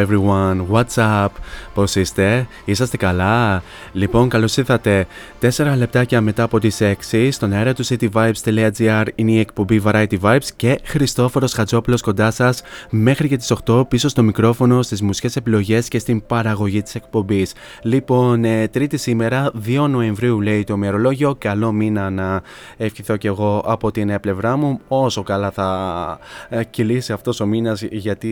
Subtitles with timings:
[0.00, 0.66] everyone.
[0.70, 1.30] What's up?
[1.74, 5.06] Πώς είστε; Είσαστε καλά; Λοιπόν, καλώς ήρθατε
[5.40, 6.80] 4 λεπτάκια μετά από τις
[7.10, 12.62] 6 στον αέρα του cityvibes.gr είναι η εκπομπή Variety Vibes και Χριστόφορος Χατζόπουλος κοντά σας
[12.90, 17.52] μέχρι και τις 8 πίσω στο μικρόφωνο, στις μουσικές επιλογές και στην παραγωγή της εκπομπής.
[17.82, 21.34] Λοιπόν, ε, τρίτη σήμερα, 2 Νοεμβρίου λέει το μερολόγιο.
[21.38, 22.42] Καλό μήνα να
[22.76, 24.80] ευχηθώ και εγώ από την πλευρά μου.
[24.88, 26.18] Όσο καλά θα
[26.48, 28.30] ε, κυλήσει αυτός ο μήνας γιατί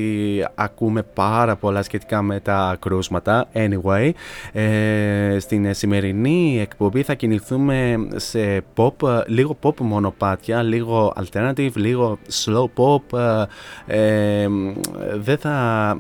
[0.55, 3.49] ακούμε πάρα πολλά σχετικά με τα κρούσματα.
[3.53, 4.11] Anyway,
[4.53, 12.65] ε, στην σημερινή εκπομπή θα κινηθούμε σε pop, λίγο pop μονοπάτια, λίγο alternative, λίγο slow
[12.75, 13.19] pop.
[13.87, 14.49] Ε, ε,
[15.15, 15.97] δεν θα,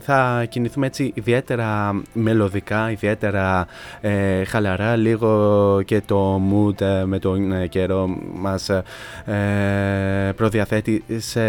[0.00, 3.66] θα κινηθούμε έτσι ιδιαίτερα μελωδικά, ιδιαίτερα
[4.00, 11.40] ε, χαλαρά, λίγο και το mood ε, με τον ε, καιρό μας ε, προδιαθέτει σε,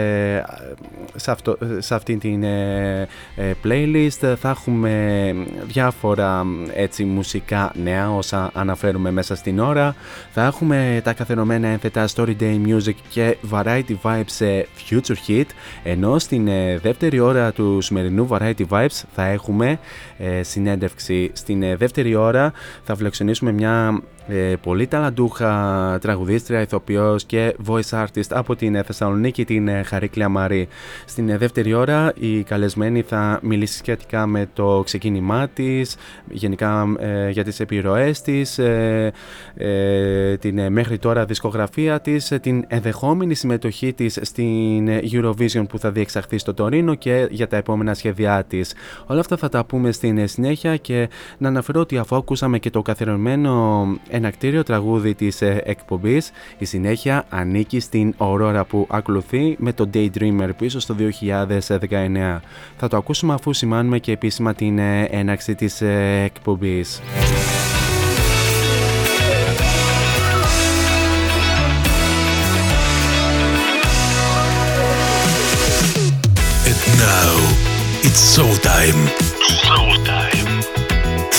[1.16, 4.34] σε, αυτό, σε αυτήν την ε, ε, playlist.
[4.38, 5.34] Θα έχουμε
[5.68, 7.04] διάφορα έτσι
[7.42, 9.96] μουσικά νέα όσα αναφέρουμε μέσα στην ώρα.
[10.32, 15.46] Θα έχουμε τα καθενωμένα ένθετα Story Day Music και Variety Vibes σε Future Hit
[15.84, 19.80] ενώ στην ε, δεύτερη ώρα του σημερινού Variety Vibes θα έχουμε
[20.18, 21.32] ε, συνέντευξη.
[21.34, 22.54] Στην ε, δεύτερη ώρα
[22.84, 24.02] θα φιλοξενήσουμε μια
[24.34, 30.30] ε, πολύ ταλαντούχα τραγουδίστρια, ηθοποιός και voice artist από την ε, Θεσσαλονίκη, την ε, Χαρίκλια
[30.30, 30.68] Μαρή.
[31.06, 35.96] Στην ε, δεύτερη ώρα η καλεσμένη θα μιλήσει σχετικά με το ξεκίνημά της,
[36.30, 39.12] γενικά ε, για τις επιρροές της, ε,
[39.56, 45.64] ε, την ε, μέχρι τώρα δισκογραφία της, ε, την ενδεχόμενη συμμετοχή της στην ε, Eurovision
[45.70, 48.74] που θα διεξαχθεί στο Τωρίνο και για τα επόμενα σχέδιά της.
[49.06, 52.70] Όλα αυτά θα τα πούμε στην ε, συνέχεια και να αναφέρω ότι αφού ακούσαμε και
[52.70, 53.86] το καθιερωμένο
[54.22, 56.32] ένα κτίριο τραγούδι της ε, εκπομπής.
[56.58, 62.40] Η συνέχεια ανήκει στην ορόρα που ακολουθεί με το Daydreamer πίσω στο 2019.
[62.78, 67.02] Θα το ακούσουμε αφού σημάνουμε και επίσημα την ε, έναρξη της ε, εκπομπής.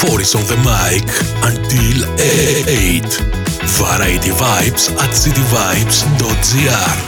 [0.02, 1.04] 4 is on the mic
[1.48, 3.06] until 8.
[3.78, 6.98] Variety Vibes at cityvibes.gr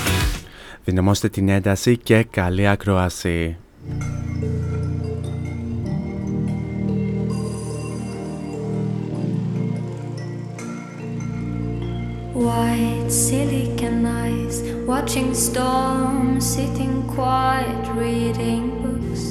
[0.84, 3.56] Δυναμώστε την ένταση και καλή ακρόαση.
[12.34, 14.56] White silicon eyes,
[14.90, 19.22] watching storms, sitting quiet, reading books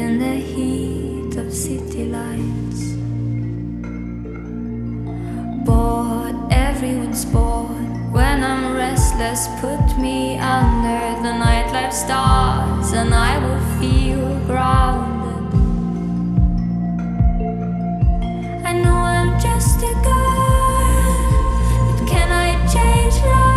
[0.00, 2.94] in the heat of city lights.
[5.64, 8.12] Bored, everyone's bored.
[8.12, 15.54] When I'm restless, put me under the nightlife stars, and I will feel grounded.
[18.64, 23.53] I know I'm just a girl, but can I change?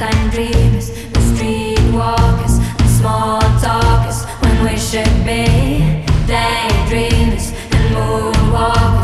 [0.00, 5.44] nighttime dreamers, the street walkers, the small talkers, when we should be
[6.26, 8.99] daydreamers and moonwalkers.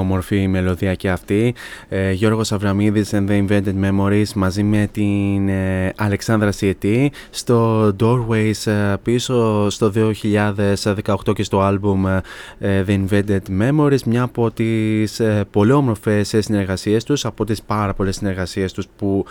[0.00, 1.54] Όμορφη η μελωδία και αυτή.
[1.88, 8.66] Ε, Γιώργος Αβραμίδης and the Invented Memories μαζί με την ε, Αλεξάνδρα Σιετή στο Doorways
[8.70, 15.44] ε, πίσω στο 2018 και στο άλμπουμ ε, The Invented Memories μια από τις ε,
[15.50, 19.24] πολύ όμορφες συνεργασίες τους από τις πάρα πολλές συνεργασίες τους που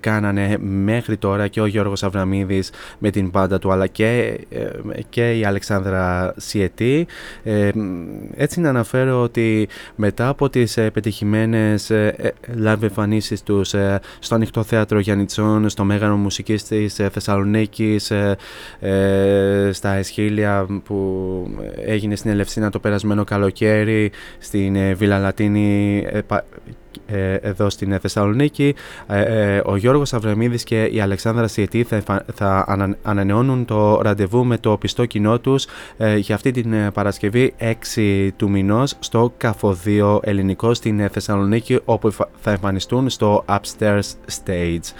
[0.00, 4.40] κάνανε μέχρι τώρα και ο Γιώργος Αβραμίδης με την πάντα του αλλά και,
[5.08, 7.06] και η Αλεξάνδρα Σιετή
[8.36, 12.30] έτσι να αναφέρω ότι μετά από τις ε, πετυχημένες ε, ε,
[12.64, 13.74] live εμφανίσεις τους
[14.18, 18.12] στο Ανοιχτό Θέατρο Γιάννητσών, στο Μέγαρο Μουσικής της Θεσσαλονίκης,
[19.70, 20.96] στα Εσχήλια που
[21.84, 26.20] έγινε στην Ελευσίνα το περασμένο καλοκαίρι, στην Βίλα Λατίνη ε,
[27.40, 28.74] εδώ στην Θεσσαλονίκη.
[29.06, 34.58] Ε, ε, ο Γιώργος Αβραμίδης και η Αλεξάνδρα Σιετή θα, θα ανανεώνουν το ραντεβού με
[34.58, 35.66] το πιστό κοινό τους
[36.18, 37.54] για αυτή την Παρασκευή
[37.96, 44.00] 6 του μηνός στο Καφοδίο Ελληνικό στην Θεσσαλονίκη όπου θα εμφανιστούν στο Upstairs
[44.44, 44.92] Stage.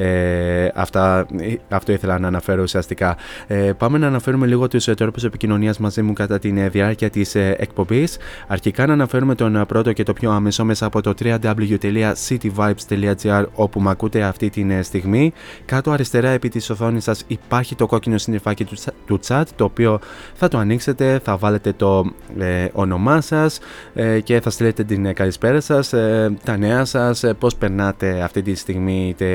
[0.00, 1.26] Ε, αυτά,
[1.68, 3.16] αυτό ήθελα να αναφέρω ουσιαστικά.
[3.46, 8.16] Ε, πάμε να αναφέρουμε λίγο τους τρόπους επικοινωνίας μαζί μου κατά τη διάρκεια της εκπομπής.
[8.46, 13.90] Αρχικά να αναφέρουμε τον πρώτο και το πιο άμεσο μέσα από το www.cityvibes.gr όπου με
[13.90, 15.32] ακούτε αυτή τη στιγμή.
[15.64, 18.66] Κάτω αριστερά επί της οθόνης σας υπάρχει το κόκκινο συννεφάκι
[19.06, 19.98] του chat το οποίο
[20.34, 23.58] θα το ανοίξετε, θα βάλετε το ε, όνομά σας
[23.94, 28.54] ε, και θα στείλετε την καλησπέρα σας, ε, τα νέα σας, πώς περνάτε αυτή τη
[28.54, 29.26] στιγμή είτε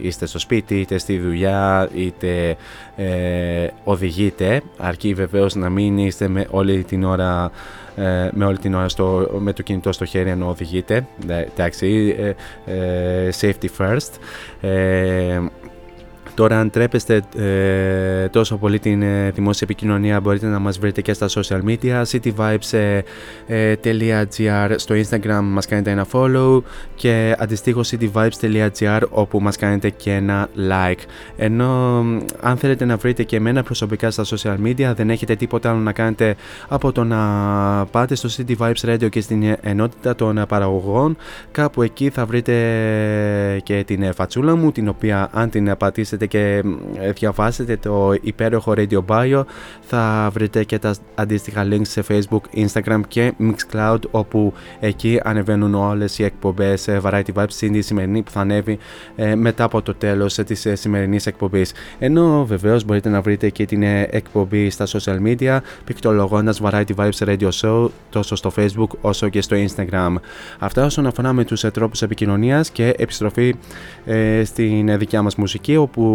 [0.00, 2.56] είστε στο σπίτι, είτε στη δουλειά, είτε
[2.96, 4.62] ε, οδηγείτε.
[4.78, 7.50] Αρκεί βεβαίως να μην είστε με όλη την ώρα
[7.96, 11.06] ε, με όλη την ώρα στο, με το κινητό στο χέρι ενώ οδηγείτε.
[11.28, 12.16] Ε, εντάξει,
[12.66, 14.10] ε, safety first.
[16.34, 21.12] Τώρα αν τρέπεστε ε, τόσο πολύ την ε, δημόσια επικοινωνία μπορείτε να μας βρείτε και
[21.12, 22.66] στα social media cityvibes.gr
[23.46, 26.62] ε, στο Instagram μας κάνετε ένα follow
[26.94, 31.00] και αντιστοίχως cityvibes.gr όπου μας κάνετε και ένα like.
[31.36, 31.98] Ενώ
[32.40, 35.92] αν θέλετε να βρείτε και εμένα προσωπικά στα social media δεν έχετε τίποτα άλλο να
[35.92, 36.34] κάνετε
[36.68, 37.18] από το να
[37.90, 41.16] πάτε στο City Vibes Radio και στην ενότητα των παραγωγών.
[41.50, 42.52] Κάπου εκεί θα βρείτε
[43.62, 46.62] και την φατσούλα μου την οποία αν την πατήσετε και
[47.14, 49.42] διαβάσετε το υπέροχο Radio Bio
[49.80, 56.18] θα βρείτε και τα αντίστοιχα links σε Facebook, Instagram και Mixcloud όπου εκεί ανεβαίνουν όλες
[56.18, 58.78] οι εκπομπές ε, Variety Vibes στην σημερινή που θα ανέβει
[59.16, 61.72] ε, μετά από το τέλος της ε, σημερινής εκπομπής.
[61.98, 67.48] Ενώ βεβαίως μπορείτε να βρείτε και την εκπομπή στα social media πικτολογώντας Variety Vibes Radio
[67.60, 70.14] Show τόσο στο Facebook όσο και στο Instagram.
[70.58, 73.54] Αυτά όσον αφορά με τους τρόπους επικοινωνίας και επιστροφή
[74.44, 76.13] στην δικιά μας μουσική όπου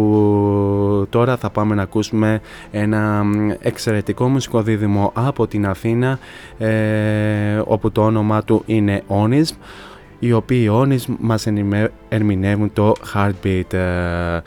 [1.10, 2.40] τώρα θα πάμε να ακούσουμε
[2.70, 3.24] ένα
[3.60, 6.18] εξαιρετικό μουσικό δίδυμο από την Αθήνα
[6.58, 9.56] ε, όπου το όνομα του είναι Onism
[10.18, 11.46] οι οποίοι Onism μας
[12.08, 14.40] ερμηνεύουν το Heartbeat ε,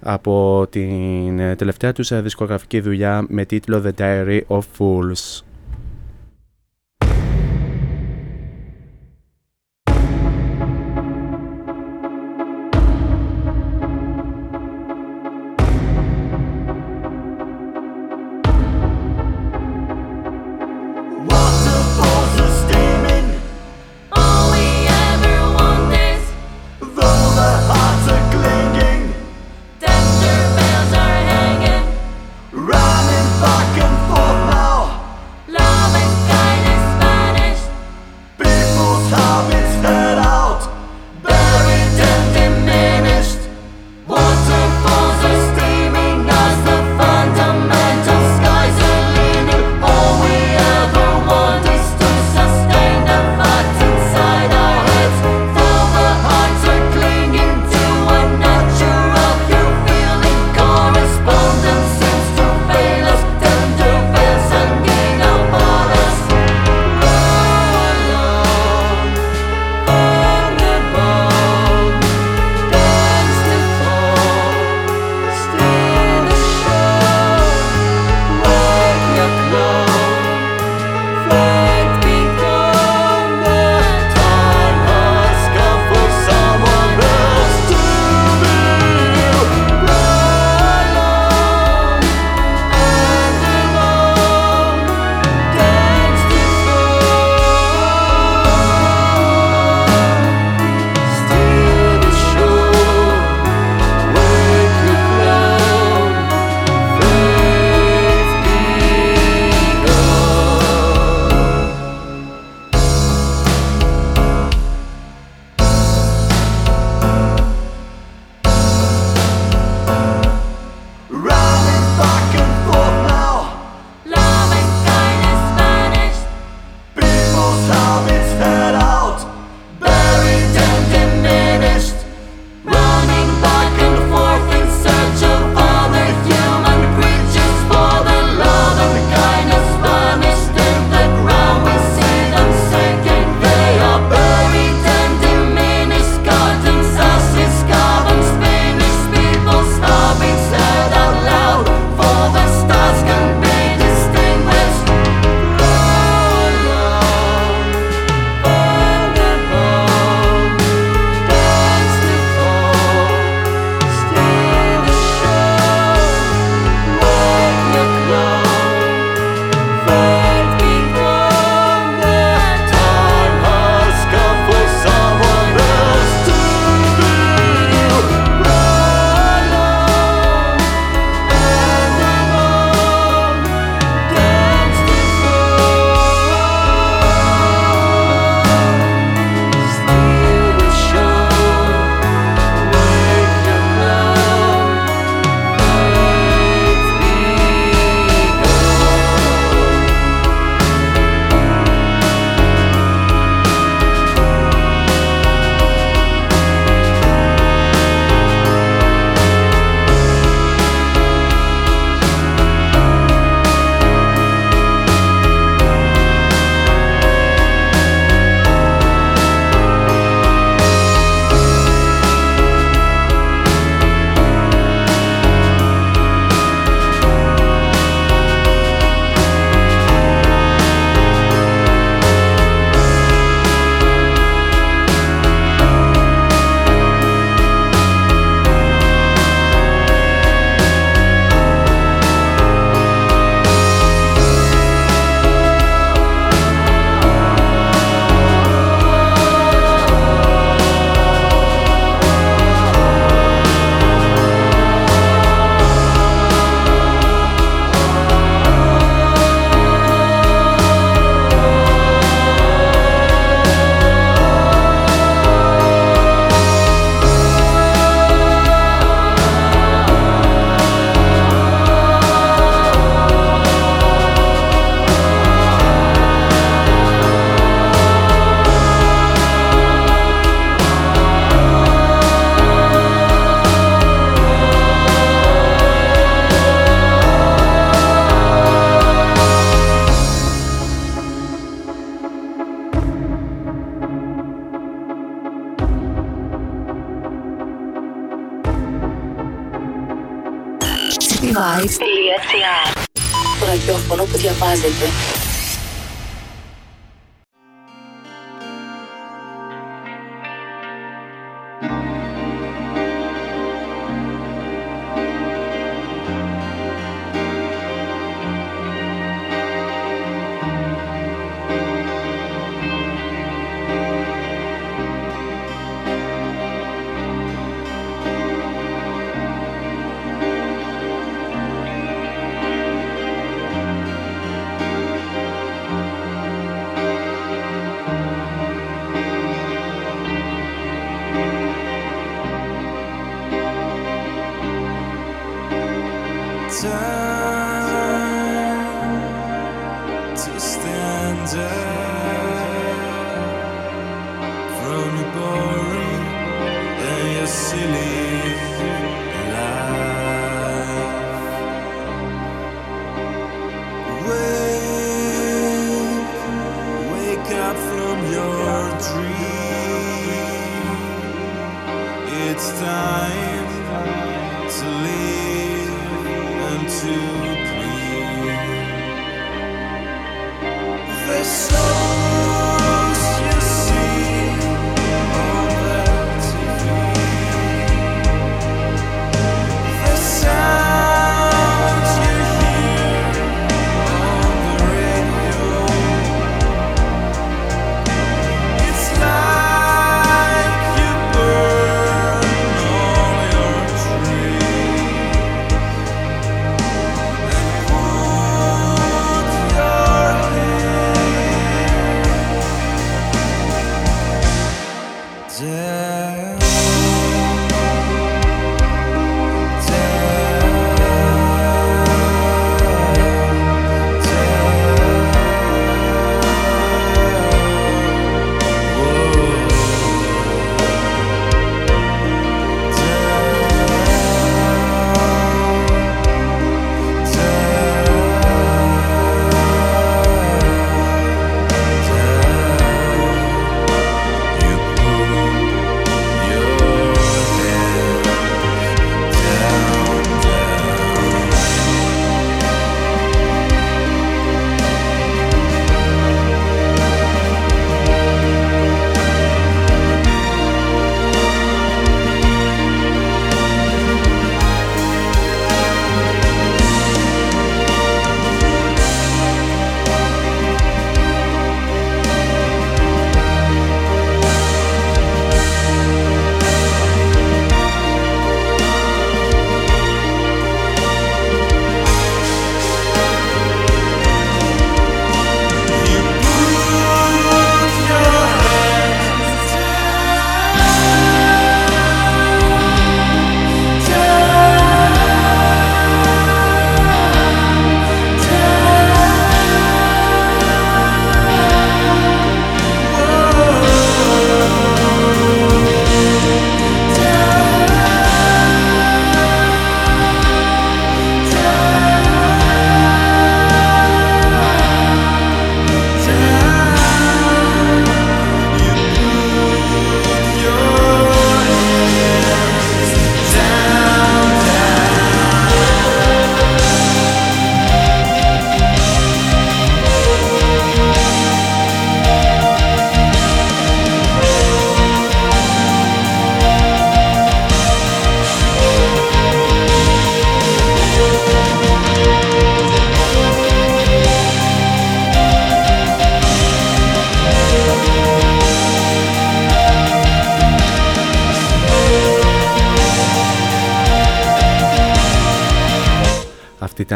[0.00, 5.47] από την τελευταία τους δισκογραφική δουλειά με τίτλο The Diary of Fools.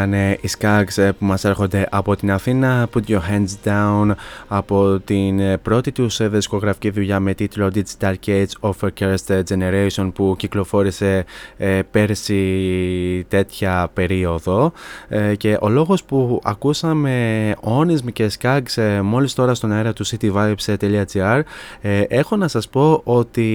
[0.03, 2.89] Αυτή ήταν ε, οι Skags ε, που μας έρχονται από την Αθήνα.
[2.93, 4.11] Put Your Hands Down.
[4.47, 9.43] Από την ε, πρώτη τους ε, δισκογραφική δουλειά με τίτλο Digital Cage of a Cursed
[9.49, 11.25] Generation που κυκλοφόρησε
[11.57, 14.71] ε, πέρσι τέτοια περίοδο.
[15.07, 20.05] Ε, και ο λόγος που ακούσαμε Onism και Skags ε, μόλις τώρα στον αέρα του
[20.05, 21.41] cityvibes.gr
[21.81, 23.49] ε, έχω να σας πω ότι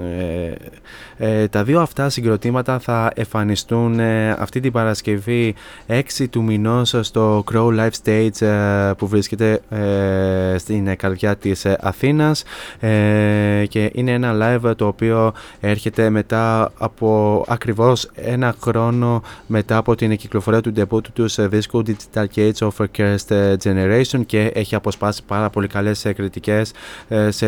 [0.00, 0.52] ε,
[1.18, 5.54] ε, τα δύο αυτά συγκροτήματα θα εμφανιστούν ε, αυτή την Παρασκευή Παρασκευή
[5.88, 11.78] 6 του μηνός στο Crow Live Stage ε, που βρίσκεται ε, στην καρδιά της ε,
[11.80, 12.42] Αθήνας.
[13.68, 20.16] Και είναι ένα live το οποίο έρχεται μετά από ακριβώς ένα χρόνο μετά από την
[20.16, 25.22] κυκλοφορία του debut του τους δίσκου Digital Cage of a Cursed Generation και έχει αποσπάσει
[25.26, 26.72] πάρα πολύ καλές κριτικές
[27.28, 27.46] σε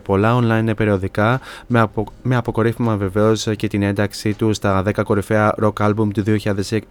[0.00, 5.54] πολλά online περιοδικά με, απο, με αποκορύφωμα βεβαίως και την ένταξή του στα 10 κορυφαία
[5.62, 6.24] rock album του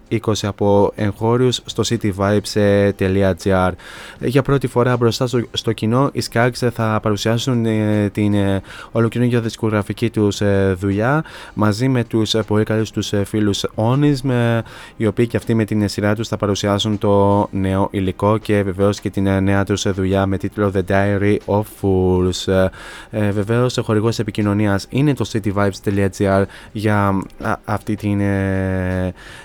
[0.09, 3.71] 2020 από εγχώριους στο cityvibes.gr
[4.19, 9.41] Για πρώτη φορά μπροστά στο, στο κοινό οι Skags θα παρουσιάσουν ε, την ε, ολοκληρώνια
[9.41, 14.60] δισκογραφική τους ε, δουλειά μαζί με τους ε, πολύ καλούς τους ε, φίλους Onism ε,
[14.97, 18.99] οι οποίοι και αυτοί με την σειρά τους θα παρουσιάσουν το νέο υλικό και βεβαίως
[18.99, 22.69] και την νέα τους δουλειά με τίτλο The Diary of Fools.
[23.10, 27.21] Ε, βεβαίως ο χορηγός επικοινωνίας είναι το cityvibes.gr για
[27.65, 28.19] αυτή την,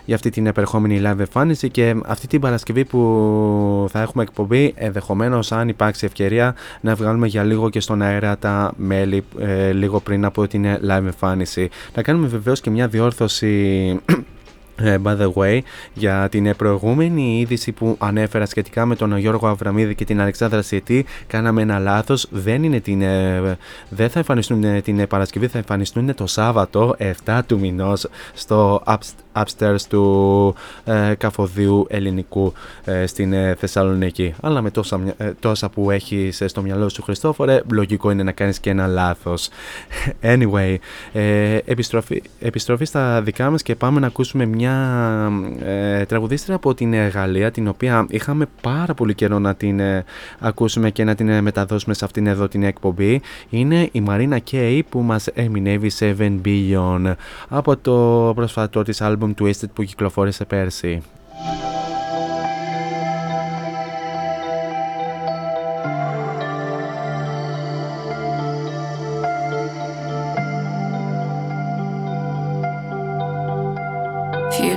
[0.05, 5.53] για αυτή την επερχόμενη live εμφάνιση και αυτή την Παρασκευή που θα έχουμε εκπομπή ενδεχομένως
[5.53, 10.25] αν υπάρξει ευκαιρία να βγάλουμε για λίγο και στον αέρα τα μέλη ε, λίγο πριν
[10.25, 11.69] από την live εμφάνιση.
[11.95, 13.49] Να κάνουμε βεβαίως και μια διόρθωση
[14.83, 15.61] ε, by the way,
[15.95, 21.05] για την προηγούμενη είδηση που ανέφερα σχετικά με τον Γιώργο Αβραμίδη και την Αλεξάνδρα Σιετή,
[21.27, 22.27] κάναμε ένα λάθος.
[22.31, 27.59] Δεν, είναι την, ε, δεν θα εμφανιστούν την Παρασκευή, θα εμφανιστούν το Σάββατο 7 του
[27.59, 28.83] μηνός στο
[29.33, 32.53] upstairs του ε, καφοδίου ελληνικού
[32.85, 34.35] ε, στην ε, Θεσσαλονίκη.
[34.41, 38.61] Αλλά με τόσα, ε, τόσα που έχεις στο μυαλό σου, Χριστόφορε, λογικό είναι να κάνεις
[38.61, 39.49] και ένα λάθος.
[40.23, 40.77] Anyway,
[41.65, 44.75] επιστροφή, επιστροφή στα δικά μας και πάμε να ακούσουμε μια
[45.65, 50.05] ε, τραγουδίστρια από την Γαλλία την οποία είχαμε πάρα πολύ καιρό να την ε,
[50.39, 54.85] ακούσουμε και να την ε, μεταδώσουμε σε αυτήν εδώ την εκπομπή είναι η Μαρίνα Κέι
[54.89, 56.15] που μας ερμηνεύει 7
[56.45, 57.15] Billion
[57.49, 61.03] από το πρόσφατό της άλμπουμ Twisted που κυκλοφόρησε πέρσι.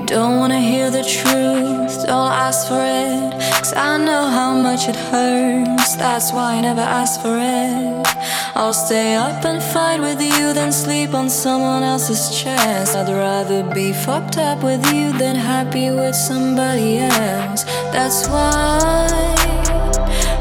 [0.05, 3.31] Don't wanna hear the truth, don't ask for it.
[3.53, 8.07] Cause I know how much it hurts, that's why I never ask for it.
[8.55, 12.95] I'll stay up and fight with you than sleep on someone else's chest.
[12.95, 17.63] I'd rather be fucked up with you than happy with somebody else.
[17.91, 19.07] That's why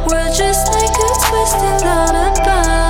[0.07, 2.82] we're just like a twisted lullaby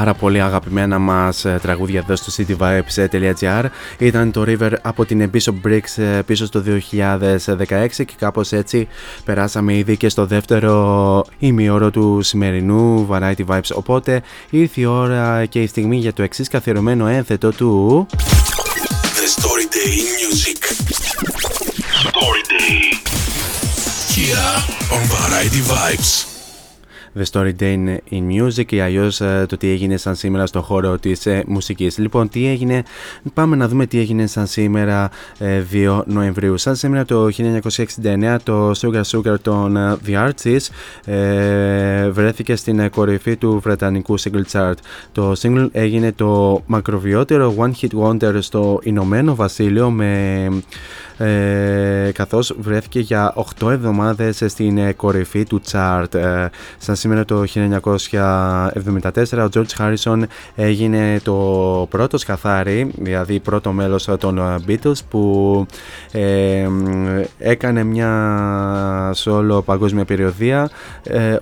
[0.00, 3.64] πάρα πολύ αγαπημένα μας ε, τραγούδια εδώ στο cityvibes.gr
[3.98, 8.88] ήταν το River από την Bishop Bricks ε, πίσω στο 2016 και κάπως έτσι
[9.24, 13.70] περάσαμε ήδη και στο δεύτερο ημιώρο του σημερινού Variety Vibes.
[13.74, 19.66] Οπότε ήρθε η ώρα και η στιγμή για το εξής καθιερωμένο ένθετο του The Story
[19.74, 20.10] Day
[25.12, 26.29] Variety Vibes.
[27.18, 30.98] The Story day in Music ή αλλιώς ε, το τι έγινε σαν σήμερα στο χώρο
[30.98, 31.98] της ε, μουσικής.
[31.98, 32.82] Λοιπόν, τι έγινε,
[33.34, 36.58] πάμε να δούμε τι έγινε σαν σήμερα ε, 2 Νοεμβρίου.
[36.58, 37.28] Σαν σήμερα το
[38.02, 40.56] 1969 το Sugar Sugar των The Arts
[42.10, 44.74] βρέθηκε στην κορυφή του βρετανικού single chart.
[45.12, 50.48] Το single έγινε το μακροβιότερο One Hit Wonder στο Ηνωμένο Βασίλειο με
[51.22, 56.46] ε, καθώς βρέθηκε για 8 εβδομάδες στην ε, κορυφή του chart, Ε,
[56.78, 57.88] σαν σήμερα το 1974
[59.32, 60.22] ο George Harrison
[60.54, 61.36] έγινε το
[61.90, 65.66] πρώτο σκαθάρι, δηλαδή πρώτο μέλος των ε, Beatles που
[66.12, 66.68] ε,
[67.38, 70.70] έκανε μια solo παγκόσμια περιοδία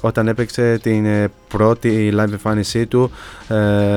[0.00, 1.06] όταν έπαιξε την
[1.48, 3.10] πρώτη live εμφάνισή του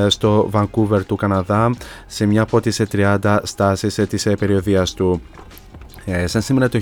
[0.07, 1.73] στο Vancouver του Καναδά
[2.07, 5.21] σε μια από τις 30 στάσεις της περιοδίας του.
[6.05, 6.79] Ε, σαν σήμερα το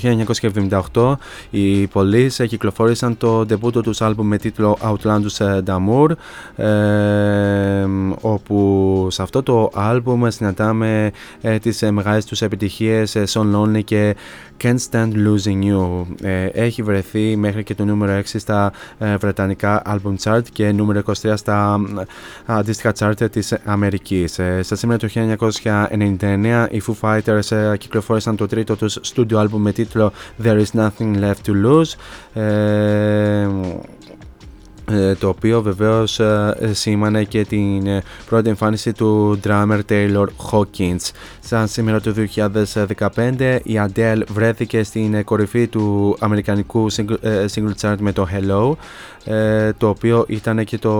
[0.93, 1.13] 1978
[1.49, 6.09] οι Police κυκλοφόρησαν το ντεπούτο τους άλμπουμ με τίτλο Outlandus Damour
[6.55, 7.85] ε,
[8.21, 11.11] όπου σε αυτό το άλμπουμ συναντάμε
[11.41, 14.15] ε, τις ε, μεγάλες τους επιτυχίες ε, Son Lonely και
[14.63, 16.05] Can't Stand Losing You.
[16.21, 21.01] Ε, έχει βρεθεί μέχρι και το νούμερο 6 στα ε, βρετανικά album chart και νούμερο
[21.05, 22.03] 23 στα ε,
[22.45, 24.39] αντίστοιχα chart της Αμερικής.
[24.39, 29.57] Ε, στα σήμερα το 1999 οι Foo Fighters ε, κυκλοφόρησαν το τρίτο τους studio album
[29.57, 30.11] με τίτλο
[30.43, 31.93] There Is Nothing Left To Lose.
[34.91, 40.25] Ε, ε, το οποίο βεβαίως ε, σήμανε και την ε, πρώτη εμφάνιση του drummer Taylor
[40.51, 41.11] Hawkins.
[41.39, 42.13] Σαν σήμερα το
[43.15, 48.27] 2015 η Adele βρέθηκε στην ε, κορυφή του αμερικανικού single, ε, single chart με το
[48.31, 48.71] Hello
[49.33, 50.91] ε, το οποίο ήταν και το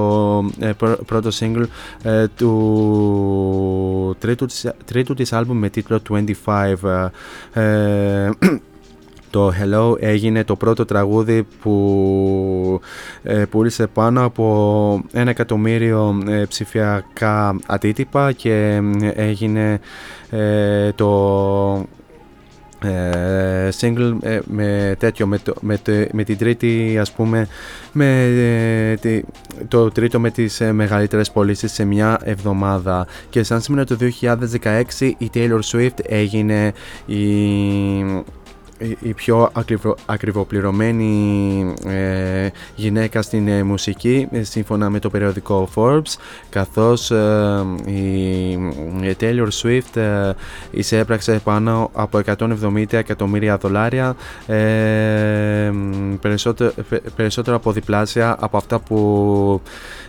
[0.60, 1.66] ε, πρω- πρώτο single
[2.04, 6.02] ε, του τρίτου της, τρίτου της άλμπουμ με τίτλο
[6.46, 7.10] 25
[7.54, 8.30] ε,
[9.30, 12.82] το Hello έγινε το πρώτο τραγούδι που
[13.24, 19.80] ε, πούλησε πάνω από ένα εκατομμύριο ε, ψηφιακά αντίτυπα και ε, έγινε
[20.30, 21.88] ε, το
[22.84, 27.48] ε, single ε, με τέτοιο με, το, με, το- με την τρίτη ας πούμε
[27.92, 29.22] με ε, τη-
[29.68, 33.08] το τρίτο με τις ε, μεγαλύτερες πωλήσεις σε μια εβδομάδα.
[33.30, 33.98] Και σαν σήμερα το
[35.00, 36.74] 2016 η Taylor Swift έγινε
[37.06, 37.18] η
[38.80, 45.70] η- η πιο ακριβο, ακριβοπληρωμένη ε, γυναίκα στην ε, μουσική ε, σύμφωνα με το περιοδικό
[45.76, 46.14] Forbes
[46.50, 48.50] καθώς ε, η,
[49.02, 50.32] η Taylor Swift ε,
[50.72, 54.16] εισέπραξε πάνω από 170 εκατομμύρια δολάρια
[54.48, 55.72] ε,
[56.22, 59.62] περισσότερο, πε- περισσότερο από διπλάσια από αυτά που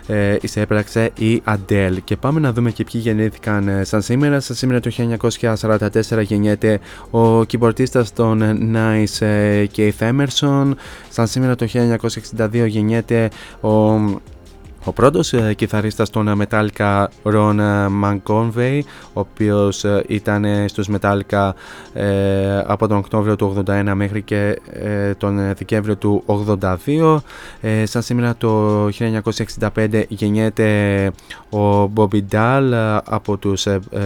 [0.07, 4.39] ε, εισέπραξε η Adele και πάμε να δούμε και ποιοι γεννήθηκαν ε, σαν σήμερα.
[4.39, 4.91] Σαν σήμερα το
[5.59, 6.79] 1944 γεννιέται
[7.09, 10.71] ο κυμπορτίστας των ε, Nice ε, Keith Emerson
[11.09, 11.67] σαν σήμερα το
[12.37, 13.29] 1962 γεννιέται
[13.61, 13.99] ο
[14.83, 18.79] ο πρώτος ε, κιθαρίστας των ε, Metallica Ron ε, McConvey
[19.13, 21.51] ο οποίος ε, ήταν ε, στους Metallica
[21.93, 26.23] ε, από τον Οκτώβριο του 81 μέχρι και ε, τον ε, Δεκέμβριο του
[26.85, 27.17] 82
[27.61, 28.87] ε, σαν σήμερα το
[29.75, 31.11] 1965 γεννιέται
[31.49, 33.99] ο Bobby Dahl ε, από τους ε, ε,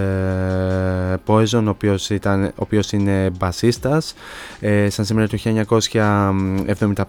[1.26, 4.16] Poison ο οποίος, ήταν, ο οποίος είναι μπασίστας.
[4.60, 5.38] Ε, σαν σήμερα το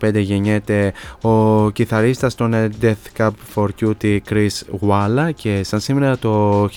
[0.00, 6.18] 1975 γεννιέται ο κιθαρίστας των ε, Death Cab for Cutie Chris Walla και σαν σήμερα
[6.18, 6.68] το 1979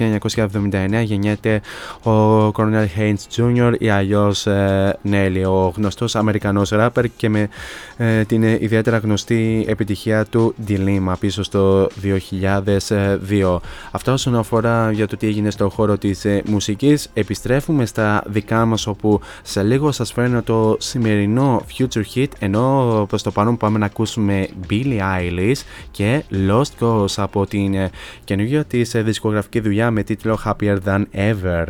[1.03, 1.61] γεννιέται
[2.03, 3.73] ο Colonel Haynes Jr.
[3.79, 7.49] ή αλλιώς ε, Nelly, ο γνωστός Αμερικανός ράπερ και με
[7.97, 13.57] ε, την ε, ιδιαίτερα γνωστή επιτυχία του Dilemma πίσω στο 2002.
[13.91, 17.09] Αυτά όσον αφορά για το τι έγινε στον χώρο της ε, μουσικής.
[17.13, 23.23] Επιστρέφουμε στα δικά μας όπου σε λίγο σας φέρνω το σημερινό Future Hit ενώ προς
[23.23, 25.61] το παρόν πάμε να ακούσουμε Billie Eilish
[25.91, 27.90] και Lost Ghost από την ε,
[28.24, 31.64] καινούργια της ε, δισκογραφική δουλειά με τίτλο Happier Than Ever.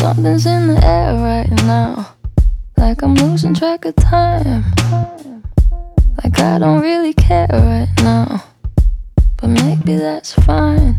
[0.00, 1.92] Something's in the air right now.
[2.76, 4.64] Like I'm losing track of time.
[6.22, 8.42] Like I don't really care right now.
[9.38, 10.96] But maybe that's fine.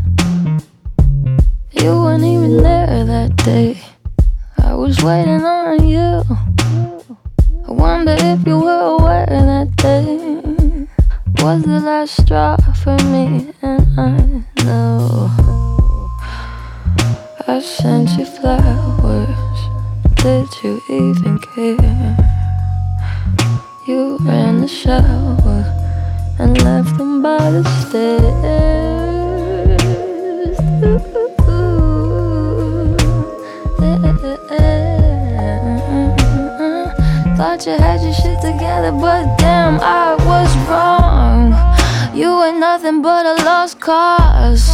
[1.72, 3.78] You weren't even there that day.
[4.75, 6.25] I was waiting on you.
[7.65, 10.89] I wonder if you were aware that day
[11.39, 15.31] was the last straw for me, and I know.
[17.47, 19.59] I sent you flowers.
[20.17, 22.17] Did you even care?
[23.87, 25.63] You ran the shower
[26.41, 29.04] and left them by the stairs.
[37.37, 41.51] Thought you had your shit together, but damn, I was wrong.
[42.15, 44.71] You ain't nothing but a lost cause.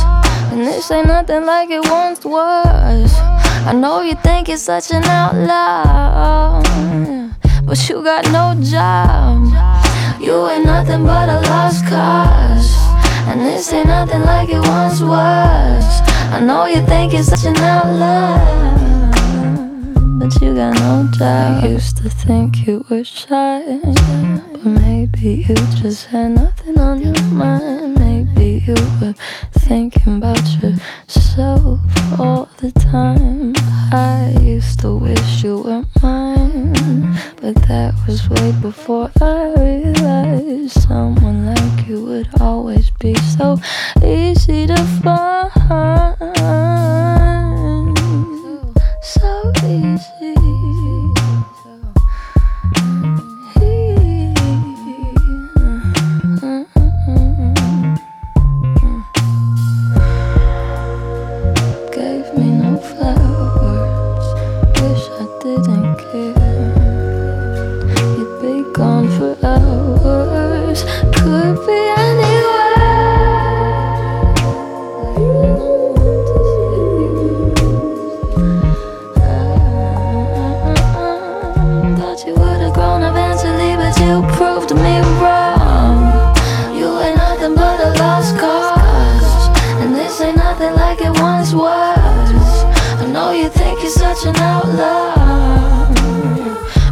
[0.53, 3.15] And this ain't nothing like it once was.
[3.67, 6.63] I know you think you're such an outlaw,
[7.65, 9.45] but you got no job.
[10.21, 12.77] You ain't nothing but a lost cause.
[13.27, 15.85] And this ain't nothing like it once was.
[16.31, 18.37] I know you think you're such an outlaw,
[20.21, 21.65] but you got no job.
[21.65, 23.63] I used to think you were shy,
[24.53, 27.99] but maybe you just had nothing on your mind.
[27.99, 29.15] Maybe you were
[29.53, 31.81] thinking about yourself
[32.21, 33.55] all the time.
[33.93, 41.47] I used to wish you were mine, but that was way before I realized someone
[41.47, 43.59] like you would always be so
[44.05, 44.67] easy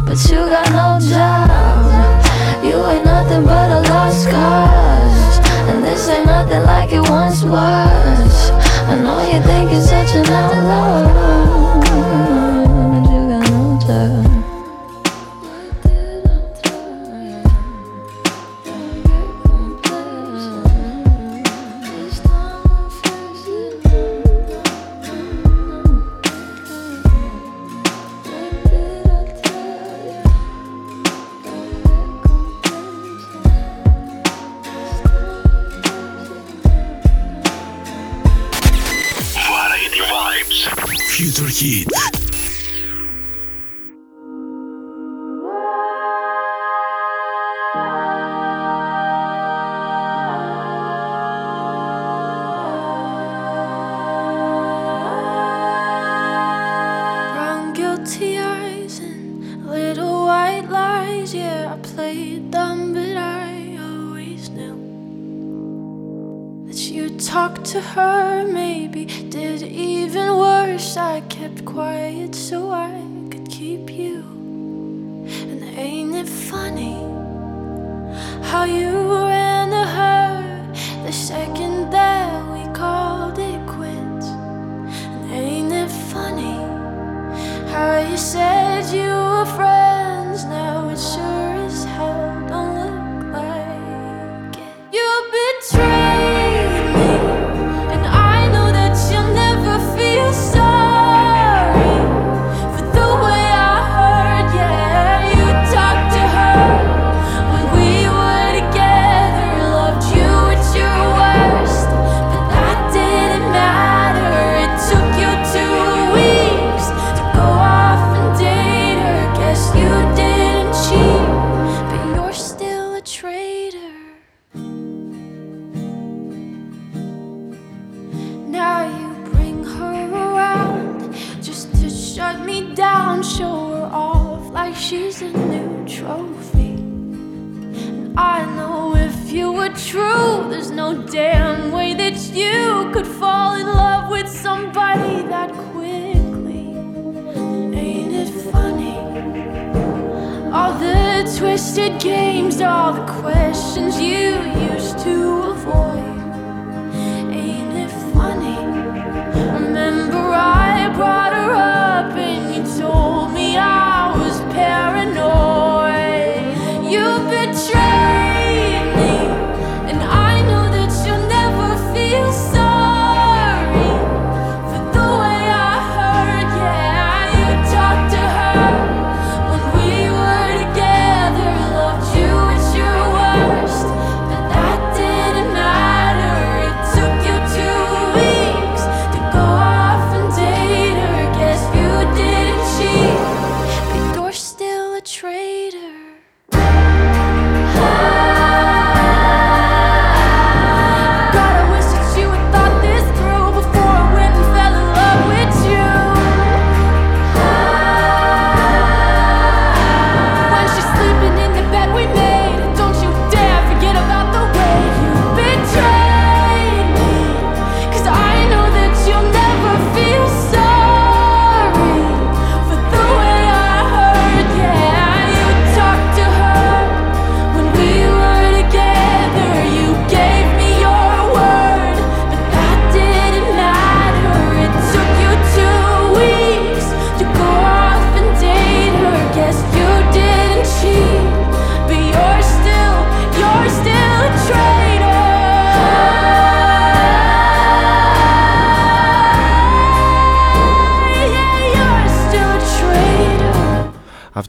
[0.05, 1.49] but you got no job.
[2.63, 8.51] You ain't nothing but a lost cause, and this ain't nothing like it once was.
[8.91, 11.58] I know you think you're such an outlaw.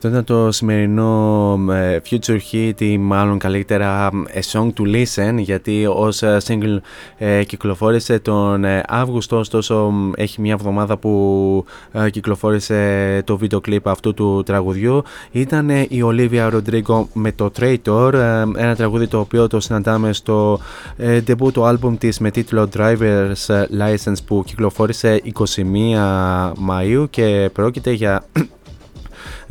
[0.02, 5.86] Αυτό ήταν το σημερινό ε, Future Hit ή μάλλον καλύτερα A Song to Listen γιατί
[5.86, 6.78] ως ε, single
[7.18, 13.88] ε, κυκλοφόρησε τον ε, Αύγουστο ωστόσο έχει μια εβδομάδα που ε, κυκλοφόρησε το βίντεο κλιπ
[13.88, 15.02] αυτού του τραγουδιού.
[15.30, 18.12] Ήταν η Olivia Rodrigo με το Traitor
[18.56, 20.60] ένα τραγούδι το οποίο το συναντάμε στο
[20.96, 25.62] ε, debut το album της με τίτλο Driver's License που κυκλοφόρησε 21
[26.68, 28.24] Μαΐου και πρόκειται για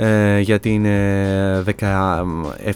[0.02, 1.64] ε, για την ε,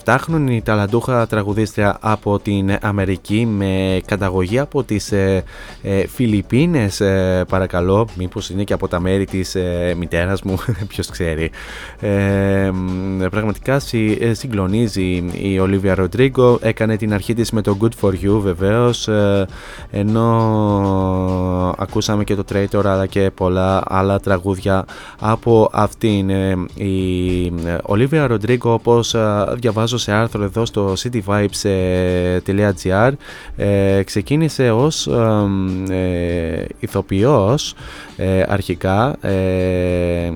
[0.06, 5.44] 17χρονη ταλαντούχα τραγουδίστρια από την Αμερική με καταγωγή από τις ε,
[5.82, 8.08] ε, Φιλιππίνες ε, παρακαλώ.
[8.18, 10.56] Μήπως είναι και από τα μέρη της ε, μητέρας μου
[10.90, 11.52] ποιος ξέρει.
[12.00, 12.72] Ε,
[13.30, 16.60] πραγματικά συ, ε, συγκλονίζει η Ολίβια Ροντρίγκο.
[16.62, 19.46] Έκανε την αρχή της με το Good For You βεβαίως ε,
[19.92, 24.86] ενώ ακούσαμε και το Traitor αλλά και πολλά άλλα τραγούδια
[25.20, 26.30] από αυτήν
[26.74, 27.13] η
[27.82, 29.16] Ολίβια Ροντρίγκο όπως
[29.56, 33.12] διαβάζω σε άρθρο εδώ στο cityvibes.gr
[33.56, 35.08] ε, ξεκίνησε ως
[35.90, 37.76] ε, ηθοποιός
[38.18, 40.32] ε, αρχικά ε,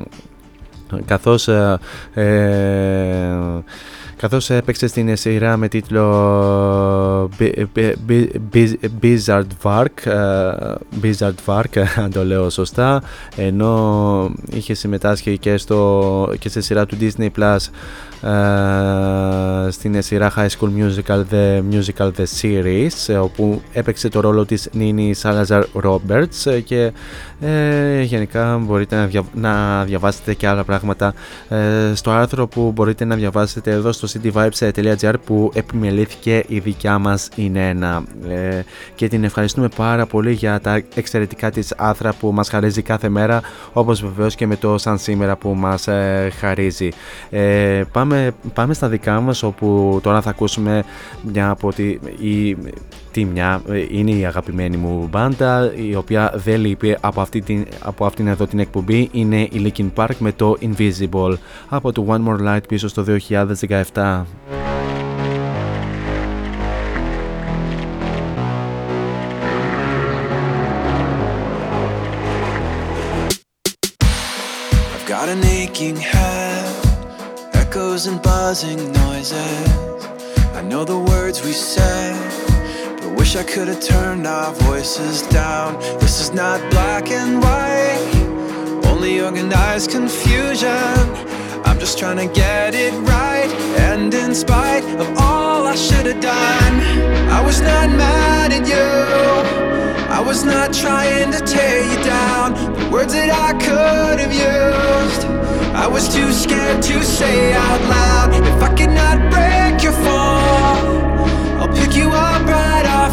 [4.17, 7.29] καθώς καθώς έπαιξε στην σειρά με τίτλο
[9.01, 9.85] Bizard Vark,
[11.01, 13.01] Bizard Vark αν το λέω σωστά,
[13.35, 17.57] ενώ είχε συμμετάσχει και, στο, και σε σειρά του Disney Plus
[19.69, 25.13] στην σειρά High School Musical The Musical The Series όπου έπαιξε το ρόλο της Νίνη
[25.21, 26.91] Salazar Roberts και
[27.41, 31.13] ε, γενικά μπορείτε να, δια, να διαβάσετε και άλλα πράγματα.
[31.49, 37.29] Ε, στο άρθρο που μπορείτε να διαβάσετε εδώ στο cityvibes.gr που επιμελήθηκε η δικιά μας
[37.35, 38.03] η Νένα.
[38.29, 38.61] Ε,
[38.95, 43.41] και την ευχαριστούμε πάρα πολύ για τα εξαιρετικά της άθρα που μας χαρίζει κάθε μέρα
[43.73, 45.87] όπως βεβαίως και με το σαν σήμερα που μας
[46.39, 46.89] χαρίζει.
[47.91, 50.83] Πάμε, πάμε στα δικά μας όπου τώρα θα ακούσουμε
[51.21, 52.57] μια από τη, η,
[53.11, 58.05] τι μια, είναι η αγαπημένη μου μπάντα η οποία δεν λείπει από, αυτή την, από
[58.05, 61.33] αυτήν εδώ την εκπομπή είναι η Linkin Park με το Invisible
[61.69, 63.05] από το One More Light πίσω στο
[63.93, 64.23] 2017
[75.07, 76.67] Got an aching head,
[77.53, 79.67] echoes and buzzing noises.
[80.53, 82.46] I know the words we say,
[83.07, 85.79] but wish I could have turned our voices down.
[85.99, 90.97] This is not black and white, only organized confusion.
[91.65, 93.49] I'm just trying to get it right,
[93.79, 96.73] and in spite of all I should have done,
[97.29, 98.89] I was not mad at you.
[100.09, 102.53] I was not trying to tear you down.
[102.53, 105.25] The words that I could have used,
[105.75, 108.33] I was too scared to say out loud.
[108.33, 109.56] If I could not break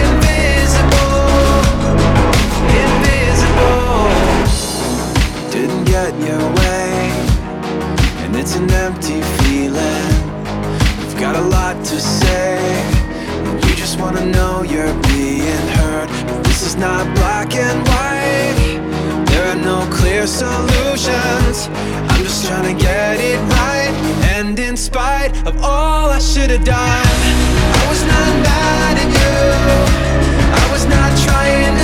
[0.00, 1.24] invisible,
[2.82, 4.04] invisible.
[5.52, 6.92] Didn't get your way,
[8.22, 10.12] and it's an empty feeling.
[11.00, 12.58] You've got a lot to say,
[13.84, 16.08] just wanna know you're being heard.
[16.26, 19.26] But this is not black and white.
[19.26, 21.68] There are no clear solutions.
[22.08, 23.92] I'm just trying to get it right.
[24.34, 27.18] And in spite of all I should have done,
[27.80, 29.38] I was not mad at you.
[30.60, 31.83] I was not trying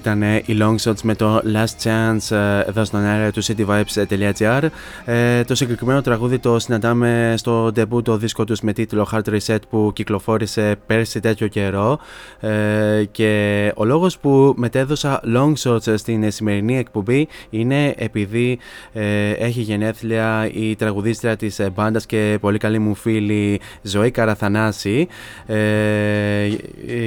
[0.00, 4.66] Ήταν ε, η Long Shots με το Last Chance ε, εδώ στον αέρα του cityvibes.gr.
[5.04, 9.58] Ε, το συγκεκριμένο τραγούδι το συναντάμε στο debut το δίσκο τους με τίτλο Hard Reset
[9.70, 11.98] που κυκλοφόρησε πέρσι τέτοιο καιρό
[12.40, 18.58] ε, και ο λόγος που μετέδωσα Long Shots στην σημερινή εκπομπή είναι επειδή
[18.92, 25.08] ε, έχει γενέθλια η τραγουδίστρια της μπάντας και πολύ καλή μου φίλη Ζωή Καραθανάση
[25.46, 26.46] ε,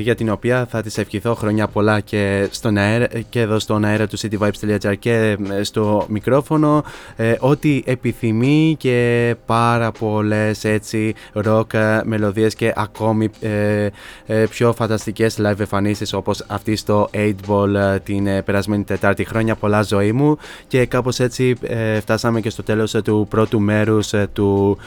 [0.01, 2.82] για την οποία θα της ευχηθώ χρόνια πολλά και στον αέρα,
[3.29, 6.83] και εδώ στον αέρα του cityvibes.gr και ε, στο μικρόφωνο
[7.15, 11.13] ε, ό,τι επιθυμεί και πάρα πολλές έτσι
[11.45, 13.87] rock ε, μελωδίες και ακόμη ε,
[14.25, 19.23] ε, πιο φανταστικές live εμφανίσεις όπως αυτή στο 8 Ball την περασμένη Τετάρτη.
[19.23, 20.37] Χρόνια πολλά ζωή μου.
[20.67, 21.55] Και κάπως έτσι
[21.99, 24.77] φτάσαμε και στο τέλος του πρώτου μέρους του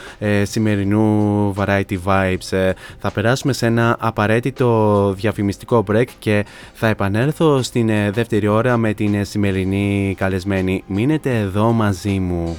[0.42, 2.72] σημερινού Variety Vibes.
[2.98, 8.94] Θα περάσουμε σε ένα απαραίτητο διαφημιστικό break και θα επανέλθω στην ε, δεύτερη ώρα με
[8.94, 10.84] την ε, σημερινή καλεσμένη.
[10.86, 12.56] Μείνετε εδώ μαζί μου.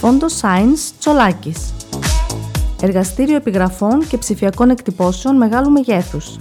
[0.00, 1.74] Φόντο Science Τσολάκης
[2.84, 6.36] Εργαστήριο επιγραφών και ψηφιακών εκτυπώσεων μεγάλου μεγέθους.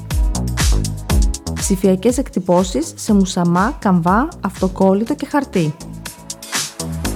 [1.54, 5.76] Ψηφιακές εκτυπώσεις σε μουσαμά, καμβά, αυτοκόλλητο και χαρτί.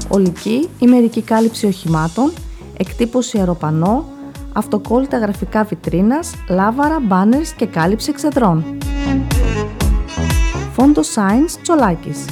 [0.08, 2.32] Ολική ή μερική κάλυψη οχημάτων
[2.78, 4.06] εκτύπωση αεροπανό,
[4.54, 8.78] αυτοκόλλητα γραφικά βιτρίνας, λάβαρα, μπάνερς και κάλυψη εξεδρών.
[10.74, 12.26] Φόντο Science Τσολάκης.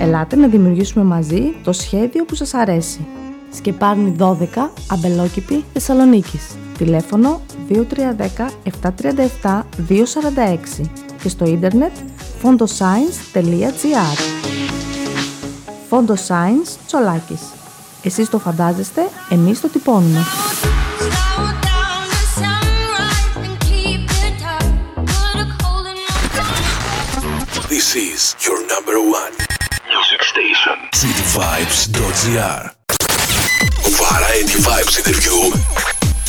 [0.00, 3.06] Ελάτε να δημιουργήσουμε μαζί το σχέδιο που σας αρέσει.
[3.52, 6.56] Σκεπάρνη 12, Αμπελόκηπη, Θεσσαλονίκης.
[6.78, 8.50] Τηλέφωνο 2310
[9.42, 10.90] 737 246
[11.22, 11.92] και στο ίντερνετ
[12.42, 14.18] fondoscience.gr
[15.88, 17.59] Φόντο Science Τσολάκης.
[18.02, 20.24] Εσείς το φαντάζεστε, εμείς το τυπώνουμε.
[27.68, 29.34] This is your number one
[29.92, 30.76] music station.
[31.02, 32.62] cityvibes.gr
[34.02, 35.38] Variety Vibes interview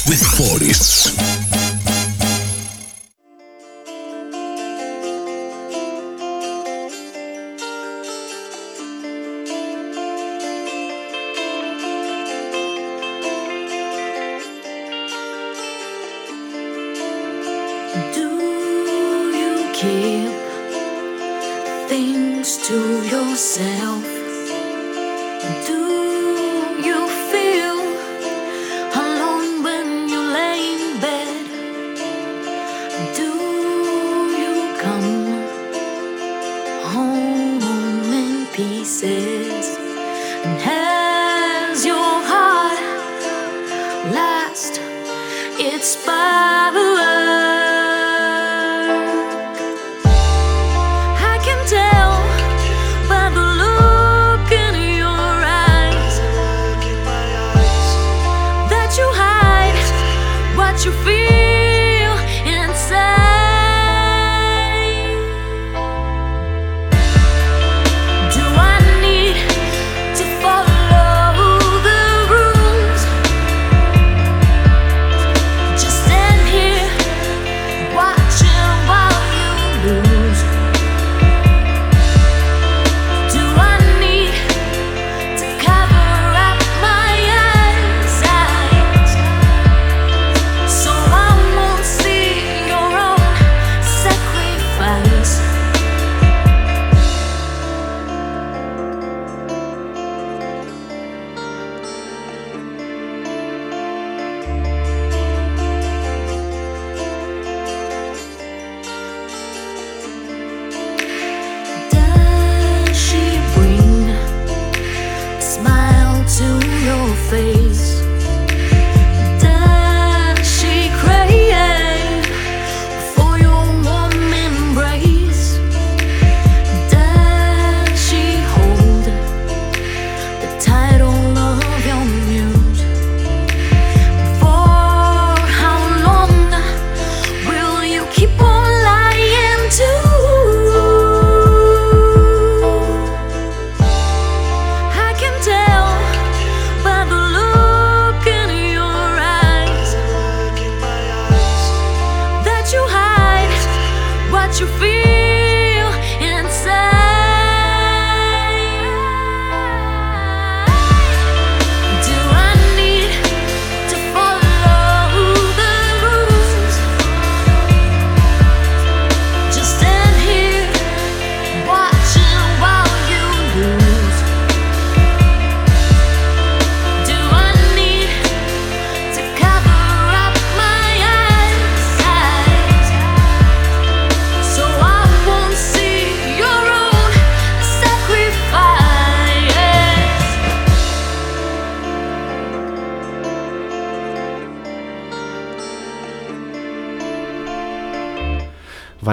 [0.09, 1.50] with Forests.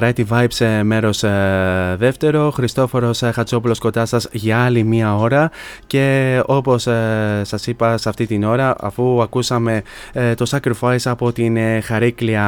[0.09, 5.51] Variety Vibes ε, μέρος ε, δεύτερο, Χριστόφορος ε, Χατσόπουλος κοντά σας για άλλη μία ώρα
[5.89, 9.83] και όπως ε, σας είπα σε αυτή την ώρα αφού ακούσαμε
[10.13, 12.47] ε, το Sacrifice από την ε, Χαρίκλια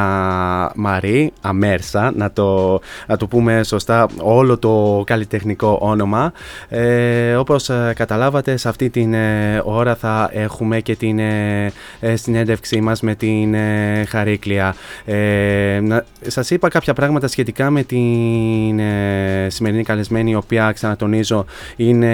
[0.74, 6.32] Μαρή, Αμέρσα, να το, να το πούμε σωστά όλο το καλλιτεχνικό όνομα
[6.68, 12.16] ε, όπως ε, καταλάβατε σε αυτή την ε, ώρα θα έχουμε και την ε, ε,
[12.16, 14.74] συνέντευξή μας με την ε, Χαρίκλια.
[15.04, 21.44] Ε, να, σας είπα κάποια πράγματα σχετικά με την ε, σημερινή καλεσμένη η οποία ξανατονίζω
[21.76, 22.08] είναι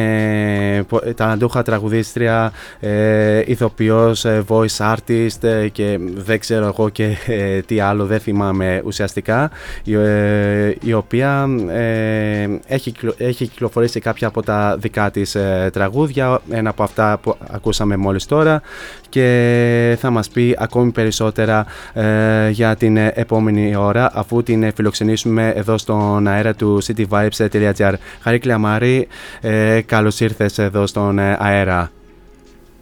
[1.17, 7.61] πο- ταλαντούχα τραγουδίστρια, ε, ηθοποιός, ε, voice artist ε, και δεν ξέρω εγώ και ε,
[7.61, 9.51] τι άλλο δεν θυμάμαι ουσιαστικά
[9.85, 15.71] η, ε, η οποία ε, έχει, κυκλο- έχει κυκλοφορήσει κάποια από τα δικά της ε,
[15.73, 18.63] τραγούδια ένα από αυτά που ακούσαμε μόλις τώρα
[19.09, 24.71] και θα μας πει ακόμη περισσότερα ε, για την ε, επόμενη ώρα αφού την ε,
[24.75, 29.09] φιλοξενήσουμε εδώ στον αέρα του cityvibes.gr Χαρίκλια Μάρη,
[29.41, 31.91] ε, καλώς ήρθες εδώ στον ε, αέρα.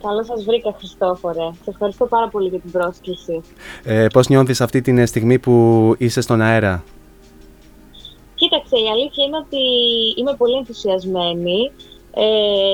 [0.02, 1.50] Καλώ σας βρήκα, Χριστόφορε.
[1.62, 3.42] Σε ευχαριστώ πάρα πολύ για την πρόσκληση.
[3.84, 6.84] Ε, πώς νιώθεις αυτή την ε, στιγμή που είσαι στον αέρα;
[8.34, 9.62] Κοίταξε, η αλήθεια είναι ότι
[10.16, 11.70] είμαι πολύ ενθουσιασμένη.
[12.16, 12.26] Ε,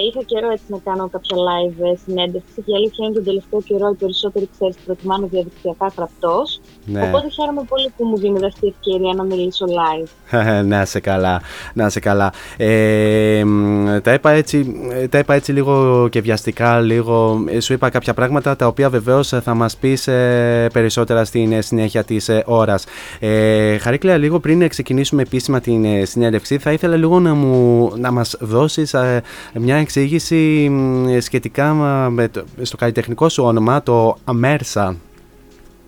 [0.09, 3.25] είχα καιρό έτσι να κάνω κάποια live ε, συνέντευξη και η αλήθεια είναι ότι τον
[3.25, 6.61] τελευταίο καιρό οι περισσότεροι ξέρεις προτιμάνε διαδικτυακά γραπτός.
[6.85, 7.03] Ναι.
[7.03, 10.09] Οπότε χαίρομαι πολύ που μου δίνετε αυτή η ευκαιρία να μιλήσω live.
[10.73, 11.41] να σε καλά,
[11.75, 12.33] να σε καλά.
[12.57, 14.75] Ε, μ, τα, είπα έτσι,
[15.11, 19.33] τα είπα έτσι λίγο και βιαστικά, λίγο, ε, σου είπα κάποια πράγματα τα οποία βεβαίως
[19.33, 22.85] ε, θα μας πεις ε, περισσότερα στην ε, συνέχεια της ε, ώρας.
[23.19, 28.13] Ε, Χαρίκλα, λίγο πριν ξεκινήσουμε επίσημα την ε, συνέντευξη, θα ήθελα λίγο να, μου, να
[28.13, 29.23] μας δώσεις ε,
[29.55, 31.73] μια εξήγηση μ, σχετικά
[32.11, 34.97] με το, στο καλλιτεχνικό σου όνομα, το Αμέρσα.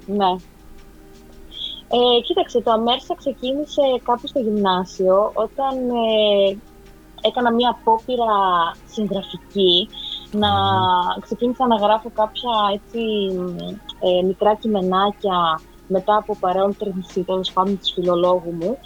[0.06, 0.51] Ναι.
[1.94, 6.58] Ε, κοίταξε, το Αμέρσα ξεκίνησε κάπου στο γυμνάσιο όταν ε,
[7.20, 8.32] έκανα μία απόπειρα
[8.92, 9.88] συγγραφική
[10.32, 10.50] να
[11.20, 13.02] ξεκίνησα να γράφω κάποια έτσι
[14.00, 18.78] ε, μικρά κειμενάκια μετά από παρέοντρυνση τέλος πάντων της φιλολόγου μου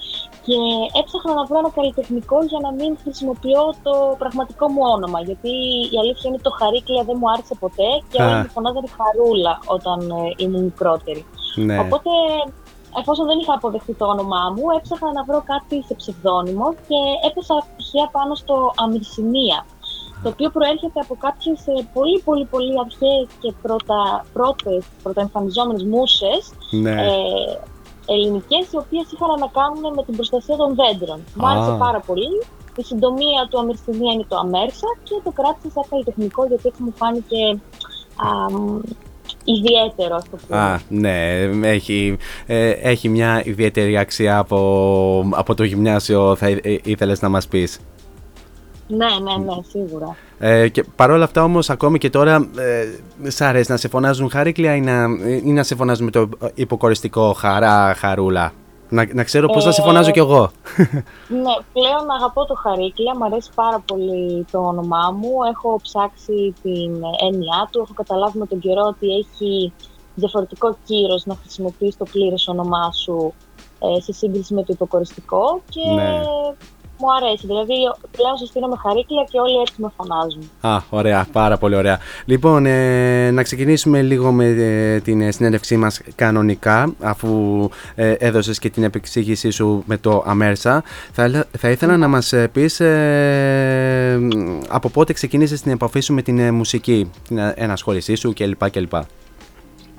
[0.46, 0.58] και
[1.00, 5.52] έψαχνα να βρω ένα καλλιτεχνικό για να μην χρησιμοποιώ το πραγματικό μου όνομα γιατί
[5.94, 8.26] η αλήθεια είναι ότι το Χαρίκλια δεν μου άρεσε ποτέ και Α.
[8.26, 11.24] όλοι μου φωνάζανε Χαρούλα όταν ε, ήμουν μικρότερη.
[11.54, 11.78] Ναι.
[11.78, 12.10] Οπότε,
[13.00, 17.66] εφόσον δεν είχα αποδεχτεί το όνομά μου, έψαχνα να βρω κάτι σε ψευδόνυμο και έπεσα
[17.76, 19.66] τυχαία πάνω στο Αμυρσινία,
[20.22, 26.42] το οποίο προέρχεται από κάποιες ε, πολύ πολύ πολύ αρχαίες και πρώτα, πρώτες πρωτοεμφανιζόμενες μουσες
[26.70, 26.90] Ναι.
[26.90, 27.58] ε,
[28.06, 31.18] ελληνικές, οι οποίες είχαν να κάνουν με την προστασία των δέντρων.
[31.34, 31.50] Μου Α.
[31.50, 32.32] άρεσε πάρα πολύ.
[32.76, 36.92] Η συντομία του Αμερσινία είναι το Αμέρσα και το κράτησα σαν καλλιτεχνικό γιατί έτσι μου
[36.96, 37.42] φάνηκε
[38.26, 38.80] α, μ,
[39.46, 40.60] ιδιαίτερο, ας το πούμε.
[40.60, 42.16] Α, ναι, έχει,
[42.46, 47.46] ε, έχει μια ιδιαίτερη αξία από, από το γυμνάσιο θα ή- ε, ήθελες να μας
[47.48, 47.78] πεις;
[48.88, 50.16] Ναι, ναι, ναι, σίγουρα.
[50.38, 52.48] Ε, και παρόλα αυτά όμως ακόμη και τώρα
[53.22, 55.04] ε, σ' αρέσει να σε φωνάζουν χαρίκλια ή να,
[55.44, 58.52] ή να σε φωνάζουν με το υποκοριστικό χαρά, χαρούλα;
[58.88, 60.50] Να, να ξέρω πώς να σε Ε, φωνάζω κι εγώ.
[61.28, 65.32] Ναι, πλέον αγαπώ το Χαρίκλια, μου αρέσει πάρα πολύ το όνομά μου.
[65.52, 66.90] Έχω ψάξει την
[67.28, 69.72] έννοιά του, έχω καταλάβει με τον καιρό ότι έχει
[70.14, 73.34] διαφορετικό κύρος να χρησιμοποιείς το πλήρες όνομά σου
[73.78, 76.20] ε, σε σύγκριση με το υποκοριστικό και Ναι.
[76.98, 77.46] Μου αρέσει.
[77.46, 77.74] Δηλαδή,
[78.16, 80.50] πλέον συστήνομαι Χαρίκλια και όλοι έτσι με φωνάζουν.
[80.60, 81.98] Α, ωραία, πάρα πολύ ωραία.
[82.24, 87.28] Λοιπόν, ε, να ξεκινήσουμε λίγο με ε, την ε, συνέντευξή μας κανονικά, αφού
[87.94, 90.82] ε, έδωσες και την επεξήγησή σου με το Αμέρσα.
[91.12, 96.00] Θα, έλα- θα ήθελα να μας ε, πεις ε, μ, από πότε ξεκίνησες την επαφή
[96.00, 98.70] σου με την ε, μουσική, την ε, ενασχόλησή σου κλπ.
[98.70, 98.94] κλπ.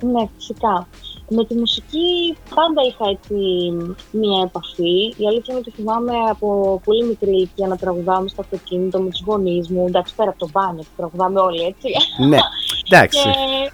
[0.00, 0.86] Ναι, φυσικά.
[1.28, 3.34] Με τη μουσική πάντα είχα έτσι
[4.10, 5.14] μία επαφή.
[5.16, 9.22] Η αλήθεια είναι ότι θυμάμαι από πολύ μικρή ηλικία να τραγουδάμε στο αυτοκίνητο με τους
[9.26, 9.84] γονείς μου.
[9.86, 11.88] Εντάξει, πέρα από το μπάνιο που τραγουδάμε όλοι, έτσι.
[12.28, 12.38] ναι,
[12.86, 13.22] εντάξει.
[13.22, 13.70] Και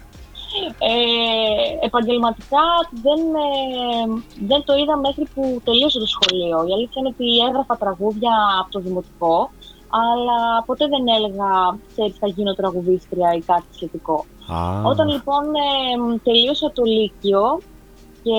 [0.79, 6.57] ε, επαγγελματικά δεν, ε, δεν το είδα μέχρι που τελείωσε το σχολείο.
[6.69, 9.51] Η αλήθεια είναι ότι έγραφα τραγούδια από το δημοτικό,
[9.89, 14.25] αλλά ποτέ δεν έλεγα, ξέρεις, θα γίνω τραγουδίστρια ή κάτι σχετικό.
[14.47, 17.59] Α, Όταν λοιπόν ε, τελείωσα το Λύκειο
[18.23, 18.31] και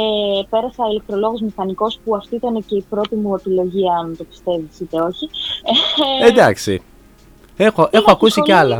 [0.50, 5.00] πέρασα ηλεκτρολόγος μηχανικός που αυτή ήταν και η πρώτη μου επιλογή αν το πιστεύεις είτε
[5.00, 5.28] όχι.
[6.22, 6.82] Ε, εντάξει.
[7.56, 8.78] Έχω, έχω Πήγα ακούσει στη κι σχολή- άλλα.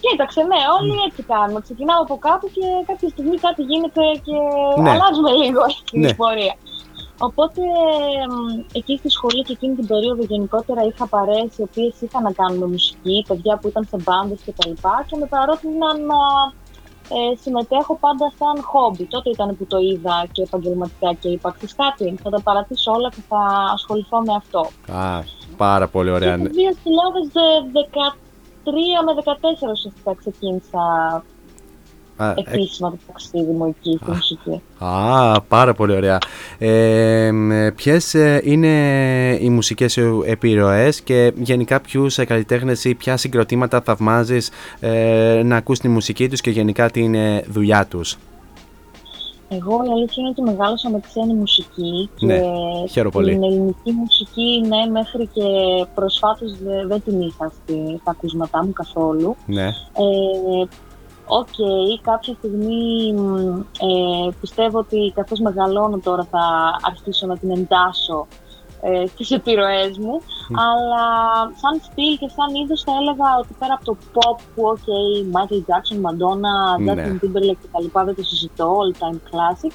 [0.00, 1.60] Κοίταξε, ναι, όλοι έτσι κάνουμε.
[1.60, 4.36] Ξεκινάμε από κάπου και κάποια στιγμή κάτι γίνεται και
[4.82, 4.90] Ναι.
[4.90, 6.14] αλλάζουμε λίγο την Ναι.
[6.14, 6.54] πορεία.
[7.18, 7.60] Οπότε
[8.30, 12.32] μ, εκεί στη σχολή και εκείνη την περίοδο γενικότερα είχα παρέες οι οποίες είχαν να
[12.32, 16.16] κάνουν με μουσική, παιδιά που ήταν σε μπάντες και τα λοιπά και με παρότριναν να
[17.08, 19.04] ε, συμμετέχω πάντα σαν χόμπι.
[19.04, 23.08] Τότε ήταν που το είδα και επαγγελματικά και είπα, «Ξέρεις κάτι, θα τα παρατήσω όλα
[23.08, 24.60] και θα ασχοληθώ με αυτό.
[24.92, 25.22] Α,
[25.56, 26.36] πάρα πολύ ωραία.
[26.36, 26.52] Και το 2013
[29.06, 31.22] με 2014 ουσιαστικά ξεκίνησα Α, ε,
[32.46, 34.60] επίσημα το ταξίδι μου εκεί στη μουσική.
[34.78, 36.18] Α, πάρα πολύ ωραία.
[36.58, 38.68] Ε, μ, ποιες ε, είναι
[39.40, 45.56] οι μουσικές σου επιρροές και γενικά ποιους ε, καλλιτέχνες ή ποια συγκροτήματα θαυμάζεις ε, να
[45.56, 48.16] ακούς τη μουσική τους και γενικά την ε, δουλειά τους;
[49.48, 52.40] Εγώ η αλήθεια είναι ότι μεγάλωσα με ξένη μουσική και Ναι,
[52.90, 53.32] χαίρομαι πολύ.
[53.32, 55.42] την ελληνική μουσική ναι, μέχρι και
[55.94, 59.36] προσφάτως δε- δεν την είχα στη, στα ακούσματά μου καθόλου.
[59.46, 59.66] Ναι.
[59.66, 60.66] Ε,
[61.26, 61.54] Οκ,
[62.02, 66.44] κάποια στιγμή μ, ε, πιστεύω ότι καθώς μεγαλώνω τώρα θα
[66.82, 68.26] αρχίσω να την εντάσσω
[68.80, 70.20] ε, στις επιρροές μου,
[70.66, 71.04] αλλά
[71.60, 74.86] σαν στυλ και σαν είδος θα έλεγα ότι πέρα από το pop που OK,
[75.34, 76.92] Michael Jackson, Madonna, Ναι.
[76.92, 79.72] Justin Timberlake και τα λοιπά, δεν το συζητώ, all time classic,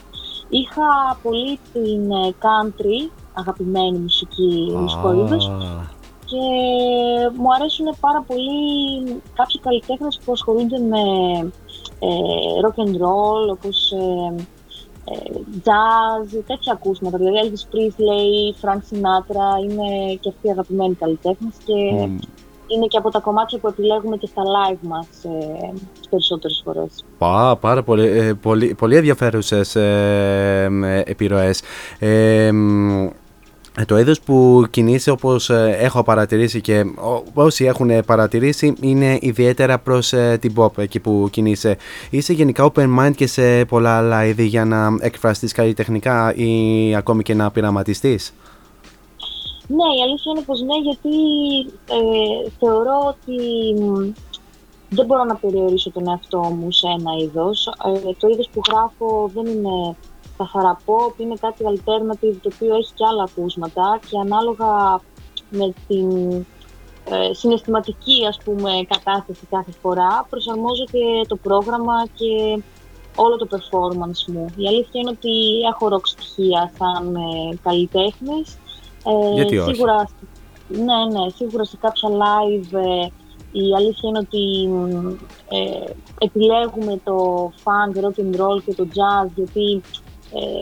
[0.49, 5.99] είχα πολύ την ε, country, αγαπημένη μουσική, μουσικό είδος, Α,
[6.31, 6.45] και
[7.37, 8.51] μου αρέσουν πάρα πολύ
[9.33, 11.03] κάποιοι καλλιτέχνες που ασχολούνται με
[11.99, 12.09] ε,
[12.63, 14.35] rock and roll, όπως ε,
[15.05, 15.15] ε,
[15.65, 17.17] jazz, τέτοια ακούσματα.
[17.17, 18.31] Δηλαδή Elvis Presley,
[18.61, 21.73] Frank Sinatra, είναι και αυτοί αγαπημένοι καλλιτέχνες και
[22.07, 22.17] μ,
[22.67, 27.05] είναι και από τα κομμάτια που επιλέγουμε και στα live μας ε, τις περισσότερες φορές.
[27.17, 31.61] Πά, πάρα πολύ, ε, πολύ, πολύ ενδιαφέρουσες ε, μ, ε, επιρροές.
[33.77, 38.05] Ε, μ, ε, το είδος που κινείσαι όπως ε, έχω παρατηρήσει και ό- όσοι έχουν
[38.05, 41.77] παρατηρήσει είναι ιδιαίτερα προς ε, την pop εκεί που κινείσαι.
[42.09, 47.23] Είσαι γενικά open mind και σε πολλά άλλα είδη για να εκφραστείς καλλιτεχνικά ή ακόμη
[47.23, 48.33] και να πειραματιστείς;
[49.67, 51.15] Ναι, η αλήθεια είναι πως ναι, γιατί
[51.89, 53.37] ε, θεωρώ ότι
[53.83, 54.11] μ,
[54.89, 57.67] δεν μπορώ να περιορίσω τον εαυτό μου σε ένα είδος.
[58.07, 59.95] Ε, το είδος που γράφω δεν είναι
[60.41, 65.01] καθαρά pop, είναι κάτι alternative το οποίο έχει και άλλα ακούσματα και ανάλογα
[65.49, 66.31] με την
[67.09, 72.61] ε, συναισθηματική ας πούμε κατάσταση κάθε φορά προσαρμόζω και το πρόγραμμα και
[73.15, 74.45] όλο το performance μου.
[74.55, 78.57] Η αλήθεια είναι ότι έχω rock στοιχεία σαν ε, καλλιτέχνης.
[79.05, 80.09] Ε, Γιατί όχι; Σίγουρα,
[80.67, 83.07] ναι, ναι, σίγουρα σε κάποια live ε,
[83.51, 85.07] η αλήθεια είναι ότι μ,
[85.49, 90.00] ε, επιλέγουμε το funk, rock and roll και το jazz γιατί ε,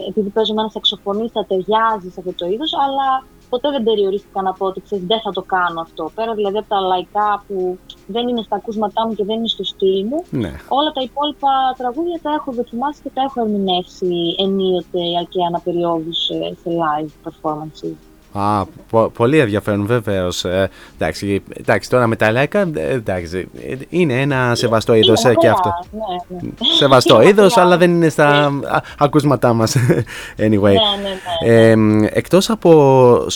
[0.10, 4.54] επειδή παίζω με ένα σαξοφωνίστα ταιριάζει σε αυτό το είδος, αλλά ποτέ δεν περιορίστηκα να
[4.54, 6.12] πω ότι ξέρεις, δεν θα το κάνω αυτό.
[6.16, 7.78] Πέρα δηλαδή από τα λαϊκά που
[8.08, 10.52] δεν είναι στα ακούσματά μου και δεν είναι στο στυλ μου, Ναι.
[10.68, 16.56] όλα τα υπόλοιπα τραγούδια τα έχω δοκιμάσει και τα έχω ερμηνεύσει ενίοτε και αναπεριόδους ε,
[16.62, 17.96] σε live performances.
[18.32, 20.46] Α, πο- πολύ ενδιαφέρον βεβαίως.
[20.46, 25.34] Ε, εντάξει, εντάξει, τώρα με τα λαϊκά, ε, εντάξει, ε, είναι ένα σεβαστό είδος Είναι
[25.34, 25.74] και μακριά, αυτό.
[25.92, 26.50] Ναι, ναι.
[26.78, 27.64] Σεβαστό Είναι είδος, μακριά.
[27.64, 29.76] αλλά δεν είναι στα α, ακούσματά μας.
[30.38, 30.62] anyway.
[30.62, 31.70] Ναι, ναι, ναι.
[31.70, 32.72] Ε, μ, εκτός από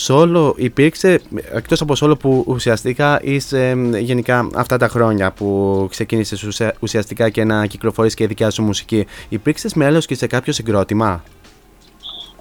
[0.08, 1.22] solo υπήρξε,
[1.54, 7.30] εκτός από solo που ουσιαστικά είσαι μ, γενικά αυτά τα χρόνια που ξεκίνησες ουσια- ουσιαστικά
[7.30, 11.24] και να κυκλοφορείς και δικιά σου μουσική, υπήρξες μέλος και σε κάποιο συγκρότημα;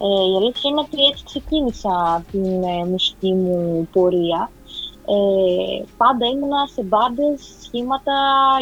[0.05, 4.51] Ε, η αλήθεια είναι ότι έτσι ξεκίνησα την ε, μουσική μου πορεία.
[5.07, 8.17] Ε, πάντα ήμουνα σε μπάντες, σχήματα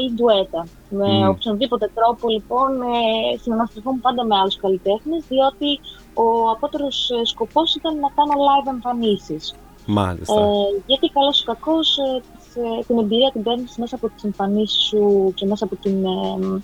[0.04, 0.66] ή ντουέτα.
[0.88, 1.28] Με Μμμ.
[1.28, 5.80] οποιονδήποτε τρόπο λοιπόν ε, συναναστρεφόμουν πάντα με άλλους καλλιτέχνες διότι
[6.14, 9.54] ο απότερος ε, σκοπός ήταν να κάνω live εμφανίσεις.
[9.86, 10.40] Μάλιστα.
[10.40, 14.24] Ε, γιατί καλός ή κακός ε, τις, ε, την εμπειρία την παίρνεις μέσα από τις
[14.24, 16.62] εμφανίσεις σου και μέσα από την, ε,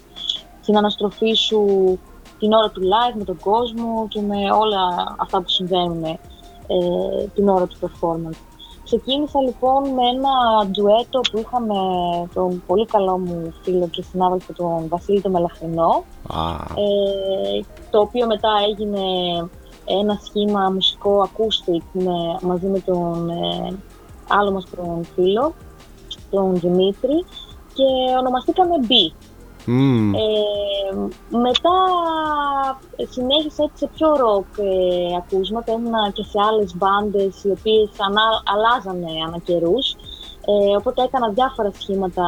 [0.64, 1.60] την αναστροφή σου
[2.38, 6.18] την ώρα του live με τον κόσμο και με όλα αυτά που συμβαίνουν ε,
[7.34, 8.38] την ώρα του performance.
[8.84, 11.74] Ξεκίνησα λοιπόν με ένα ντουέτο που είχαμε
[12.34, 16.50] τον πολύ καλό μου φίλο και συνάδελφο τον Βασίλη τον Μελαχρινό Α,
[16.80, 19.00] ε, το οποίο μετά έγινε
[19.84, 23.76] ένα σχήμα μουσικό acoustic με, μαζί με τον ε,
[24.28, 25.54] άλλο μας τον φίλο,
[26.30, 27.24] τον Δημήτρη
[27.74, 29.12] και ονομαστήκαμε B.
[29.66, 30.18] μμ, Ε,
[31.30, 31.76] μετά
[33.10, 38.26] συνέχισα έτσι σε πιο ροκ ε, ακούσματα, ήμουνα και σε άλλες μπάντες οι οποίες ανά,
[38.52, 39.96] αλλάζανε ανά καιρούς.
[40.46, 42.26] Ε, οπότε έκανα διάφορα σχήματα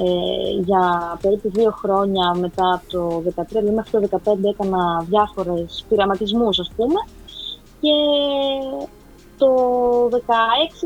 [0.00, 0.82] ε, για
[1.22, 7.00] περίπου δύο χρόνια μετά το 2013, δηλαδή μέχρι το 2015 έκανα διάφορες πειραματισμούς ας πούμε.
[7.80, 7.96] Και
[9.38, 9.48] το
[10.12, 10.16] 2016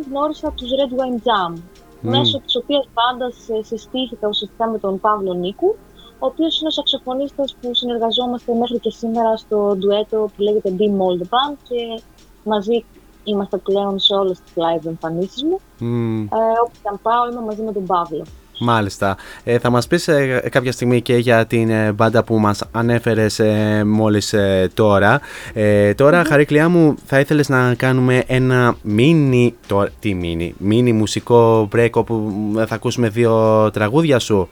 [0.08, 1.52] γνώρισα τους Red Wine Jam
[2.00, 2.10] Μμμ.
[2.10, 5.76] μέσω της οποίας μπάντας ε, συστήθηκα ουσιαστικά με τον Παύλο Νίκου
[6.22, 10.82] ο οποίος είναι ο σαξοφωνίστας που συνεργαζόμαστε μέχρι και σήμερα στο ντουέτο που λέγεται Be
[10.82, 12.02] Mold Band και
[12.44, 12.84] μαζί
[13.24, 15.60] είμαστε πλέον σε όλες τις live εμφανίσεις μου.
[15.78, 16.22] μμ.
[16.22, 16.26] Ε,
[16.64, 18.24] όπου και αν πάω είμαι μαζί με τον Παύλο.
[18.62, 19.16] Μάλιστα.
[19.44, 23.38] Ε, θα μας πεις ε, κάποια στιγμή και για την ε, μπάντα που μας ανέφερες
[23.38, 25.20] ε, μόλις ε, τώρα.
[25.52, 31.68] Ε, τώρα, Χαρίκλιά μου, θα ήθελες να κάνουμε ένα μίνι, το, τι μίνι, μίνι μουσικό
[31.76, 32.32] break όπου
[32.66, 34.48] θα ακούσουμε δύο τραγούδια σου;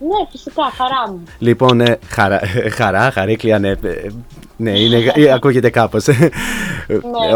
[0.00, 1.22] Ναι, φυσικά, χαρά μου.
[1.38, 2.40] Λοιπόν, ε, χαρά,
[2.72, 3.76] χαρά, χαρίκλια, ναι, ε,
[4.56, 6.08] ναι, είναι, ε, ακούγεται κάπως.
[6.08, 6.30] Ε,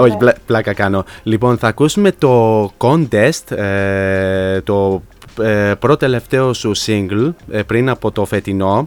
[0.00, 0.16] Όχι, ναι.
[0.16, 1.04] πλα- πλάκα κάνω.
[1.22, 5.02] Λοιπόν, θα ακούσουμε το Contest, ε, το
[5.40, 8.86] ε, πρώτο τελευταίο σου single ε, πριν από το φετινό.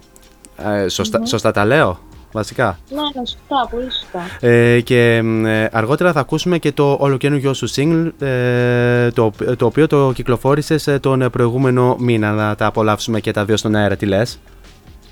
[0.83, 1.25] Ε, σωστα- Μμμ.
[1.25, 1.99] Σωστά τα λέω,
[2.31, 4.47] βασικά; Ναι, ναι, σωστά, πολύ σωστά.
[4.47, 9.65] Ε, και μ, ε, αργότερα θα ακούσουμε και το ολοκαινούργιο σου single, ε, το, το
[9.65, 12.31] οποίο το κυκλοφόρησες ε, τον προηγούμενο μήνα.
[12.31, 14.39] Να τα απολαύσουμε και τα δύο στον αέρα, τι λες;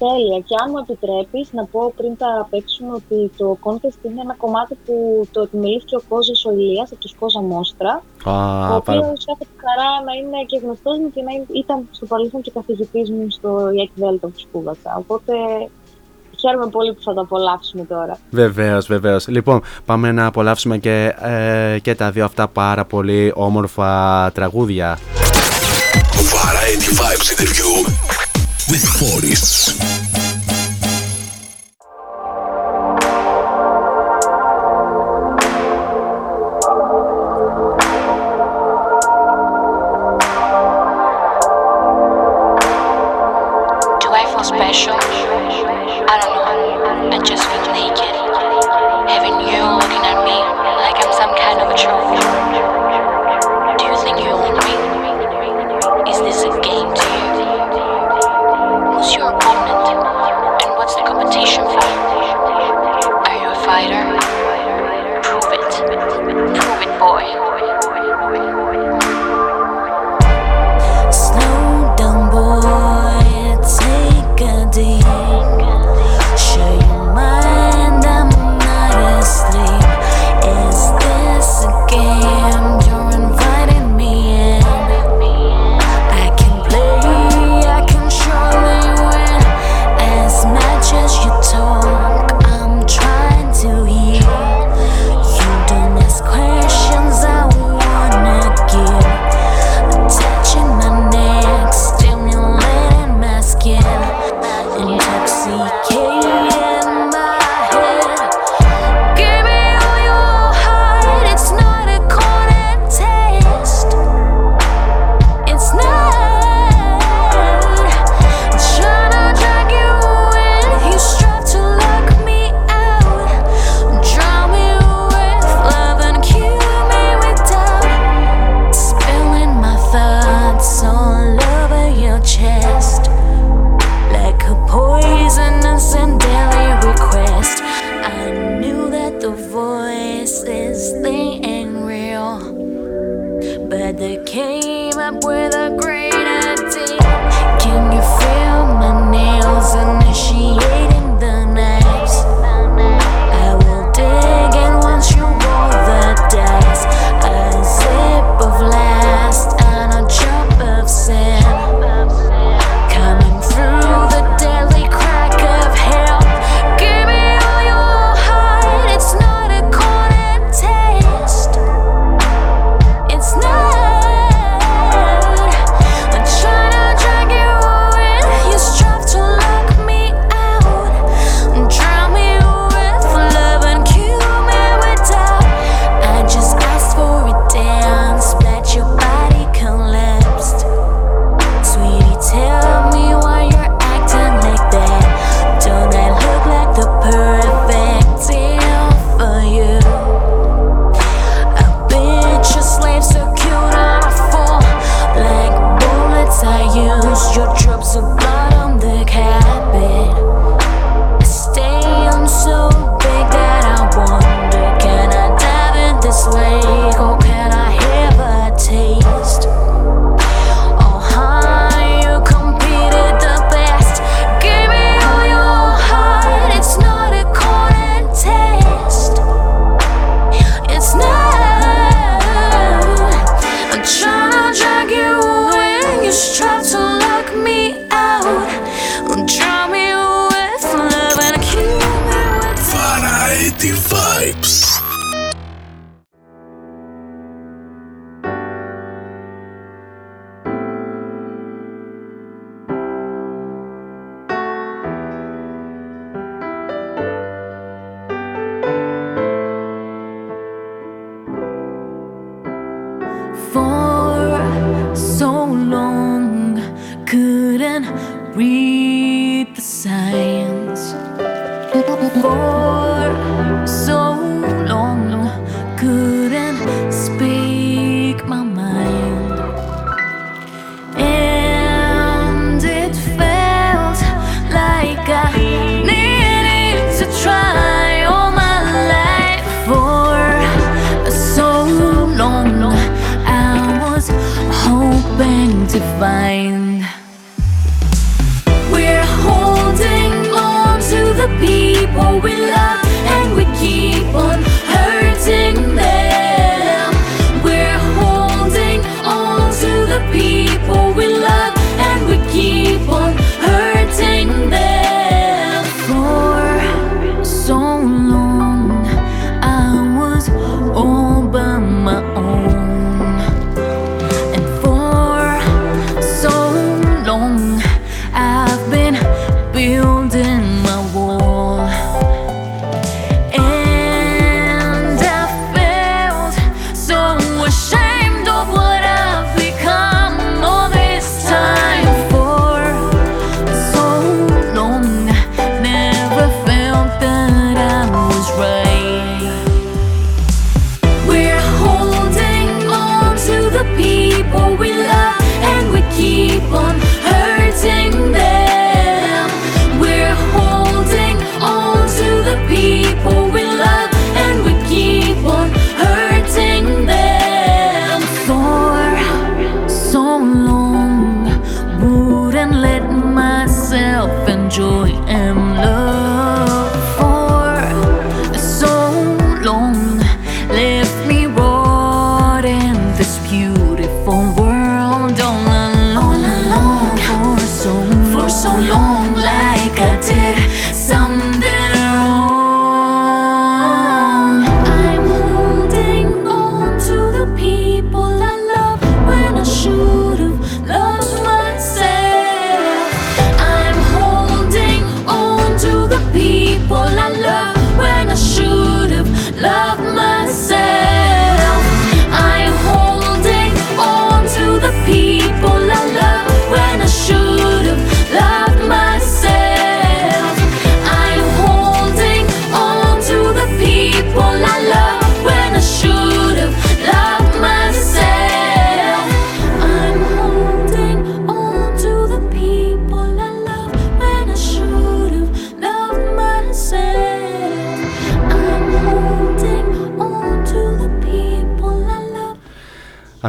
[0.03, 0.39] Τέλεια.
[0.47, 4.73] Και αν μου επιτρέπεις να πω πριν τα παίξουμε ότι το contest είναι ένα κομμάτι
[4.85, 4.95] που
[5.33, 7.93] το επιμελήθηκε ο Κώζος ο Ηλίας από τους Κώζα Μόστρα,
[8.25, 8.33] ο Α,
[8.87, 12.05] πάρα- οποίος έχω τη χαρά να είναι και γνωστός μου και να είναι- ήταν στο
[12.05, 14.91] παρελθόν και καθηγητής μου στο ΙΕΚ Δέλτα που σπούδασα.
[15.03, 15.33] Οπότε
[16.39, 18.17] χαίρομαι πολύ που θα το απολαύσουμε τώρα.
[18.31, 19.27] Βεβαίως, βεβαίως.
[19.27, 24.97] Λοιπόν, πάμε να απολαύσουμε και, ε, και τα δύο αυτά πάρα πολύ όμορφα τραγούδια.
[26.33, 27.71] Variety Vibes interview
[28.69, 30.12] with Boris.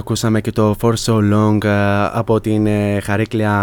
[0.06, 1.70] Ακούσαμε και το For So Long ε,
[2.12, 3.54] από την ε, Χαρίκλια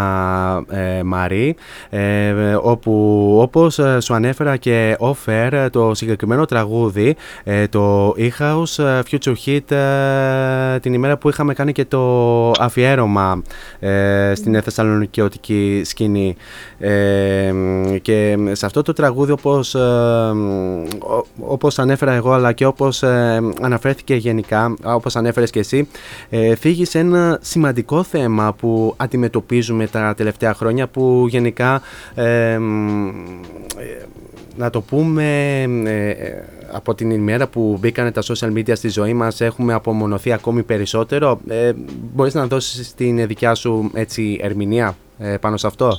[0.70, 1.56] ε, Μαρή
[1.90, 2.32] ε,
[2.62, 2.92] όπου
[3.42, 9.72] όπως ε, σου ανέφερα και off-air το συγκεκριμένο τραγούδι ε, το E-House ε, Future Hit
[9.76, 13.42] ε, την ημέρα που είχαμε κάνει και το αφιέρωμα
[13.80, 16.36] ε, στην θεσσαλονικιωτική σκηνή.
[16.80, 17.54] Ε,
[18.02, 23.40] και σε αυτό το τραγούδι όπως, ε, ο- όπως ανέφερα εγώ αλλά και όπως ε,
[23.62, 25.88] αναφέρθηκε γενικά όπως ανέφερες και εσύ
[26.34, 31.82] ε, φύγει σε ένα σημαντικό θέμα που αντιμετωπίζουμε τα τελευταία χρόνια που γενικά
[32.16, 33.08] ε, μ,
[33.78, 34.06] ε,
[34.56, 35.24] να το πούμε
[35.86, 40.32] ε, ε, από την ημέρα που μπήκαν τα social media στη ζωή μας έχουμε απομονωθεί
[40.32, 41.40] ακόμη περισσότερο.
[41.48, 41.72] Ε,
[42.14, 45.98] μπορείς να δώσεις την δικιά σου έτσι ερμηνεία ε, πάνω σε αυτό;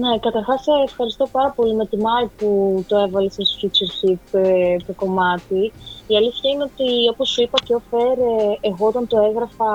[0.00, 1.74] Ναι, καταρχάς σε ευχαριστώ πάρα πολύ.
[1.74, 2.48] Με τιμάει που
[2.88, 5.72] το έβαλε σε Future Hit ε, το κομμάτι.
[6.06, 9.72] Η αλήθεια είναι ότι, όπως σου είπα και ο Φέρ, ε, εγώ όταν το έγραφα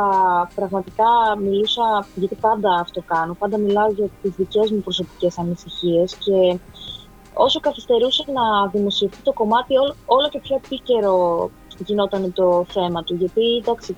[0.56, 6.60] πραγματικά μιλούσα, γιατί πάντα αυτό κάνω, πάντα μιλάω για τις δικές μου προσωπικές ανησυχίες και
[7.34, 11.49] όσο καθυστερούσε να δημοσιευτεί το κομμάτι, όλο, όλο και πιο επίκαιρο
[11.85, 13.15] γινόταν το θέμα του.
[13.15, 13.95] Γιατί, εντάξει,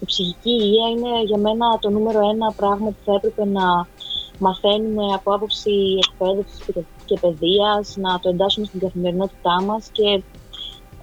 [0.00, 3.86] η ψυχική υγεία είναι για μένα το νούμερο ένα πράγμα που θα έπρεπε να
[4.38, 5.70] μαθαίνουμε από άποψη
[6.08, 6.60] εκπαίδευσης
[7.04, 10.22] και παιδείας, να το εντάσσουμε στην καθημερινότητά μας και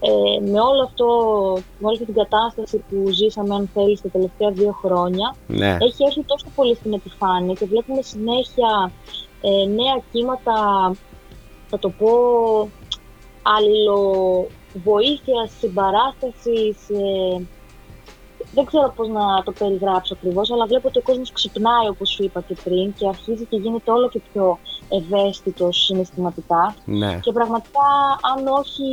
[0.03, 1.05] ε, με όλο αυτό,
[1.79, 5.77] με όλη αυτή την κατάσταση που ζήσαμε, αν θέλεις, τα τελευταία δύο χρόνια, Ναι.
[5.79, 8.91] έχει έρθει τόσο πολύ στην επιφάνεια και βλέπουμε συνέχεια
[9.41, 10.55] ε, νέα κύματα,
[11.67, 12.09] θα το πω,
[13.41, 17.41] αλληλοβοήθειας, συμπαράστασης, ε,
[18.53, 22.23] δεν ξέρω πώς να το περιγράψω ακριβώς, αλλά βλέπω ότι ο κόσμος ξυπνάει, όπως σου
[22.23, 24.59] είπα και πριν, και αρχίζει και γίνεται όλο και πιο
[24.89, 26.75] ευαίσθητος συναισθηματικά.
[26.85, 27.19] Ναι.
[27.21, 27.89] Και πραγματικά,
[28.35, 28.87] αν όχι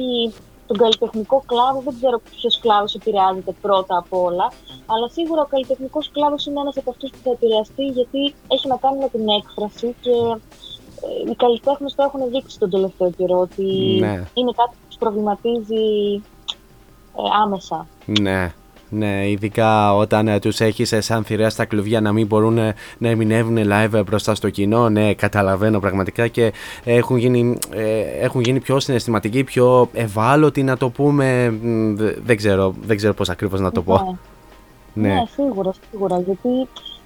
[0.67, 4.53] τον καλλιτεχνικό κλάδο, δεν ξέρω ποιος κλάδος επηρεάζεται πρώτα απ' όλα.
[4.87, 8.77] Αλλά σίγουρα ο καλλιτεχνικός κλάδος είναι ένας από αυτούς που θα επηρεαστεί, γιατί έχει να
[8.77, 10.17] κάνει με την έκφραση και
[11.27, 13.65] ε, οι καλλιτέχνες το έχουν δείξει τον τελευταίο καιρό ότι
[14.01, 14.15] Ναι.
[14.35, 15.87] είναι κάτι που τους προβληματίζει
[17.17, 17.87] ε, άμεσα.
[18.21, 18.55] Ναι.
[18.91, 22.75] Ναι, ειδικά όταν ε, τους έχεις ε, σαν θηρέα στα κλουβιά να μην μπορούν ε,
[22.99, 24.89] να ερμηνεύουν live ε, μπροστά στο κοινό.
[24.89, 26.53] Ναι, καταλαβαίνω πραγματικά και
[26.85, 31.51] έχουν γίνει, ε, έχουν γίνει πιο συναισθηματικοί, πιο ευάλωτοι να το πούμε.
[31.63, 34.19] Μ, δε- Δεν ξέρω, δεν ξέρω πώς ακριβώς να το πω.
[34.95, 35.09] Ναι.
[35.09, 36.21] Ναι, σίγουρα, σίγουρα.
[36.21, 36.49] Γιατί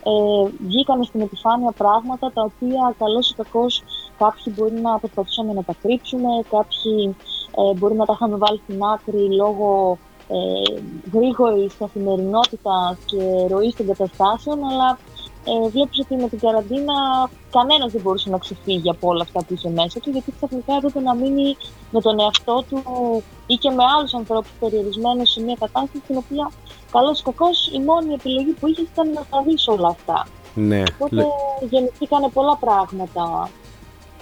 [0.05, 3.83] ε, βγήκαν στην επιφάνεια πράγματα τα οποία καλώς ή κακώς
[4.19, 7.17] κάποιοι μπορεί να προσπαθούσαν να τα κρύψουμε, κάποιοι
[7.61, 9.99] ε, μπορεί να τα είχαν βάλει στην άκρη λόγω
[10.33, 10.81] ε,
[11.13, 14.99] γρήγορης καθημερινότητας και ροής των καταστάσεων, αλλά
[15.45, 16.95] ε, βλέπεις ότι με την καραντίνα
[17.51, 21.01] κανένας δεν μπορούσε να ξεφύγει από όλα αυτά που είχε μέσα του, γιατί ξαφνικά έπρεπε
[21.01, 21.57] να μείνει
[21.91, 22.83] με τον εαυτό του
[23.47, 26.51] ή και με άλλους ανθρώπους περιορισμένους σε μια κατάσταση στην οποία
[26.93, 30.27] καλώς ή κακώς η μόνη επιλογή που είχες ήταν να τα δεις όλα αυτά.
[30.55, 30.83] Ναι.
[30.95, 33.51] Οπότε Λε- γεννηθήκανε πολλά πράγματα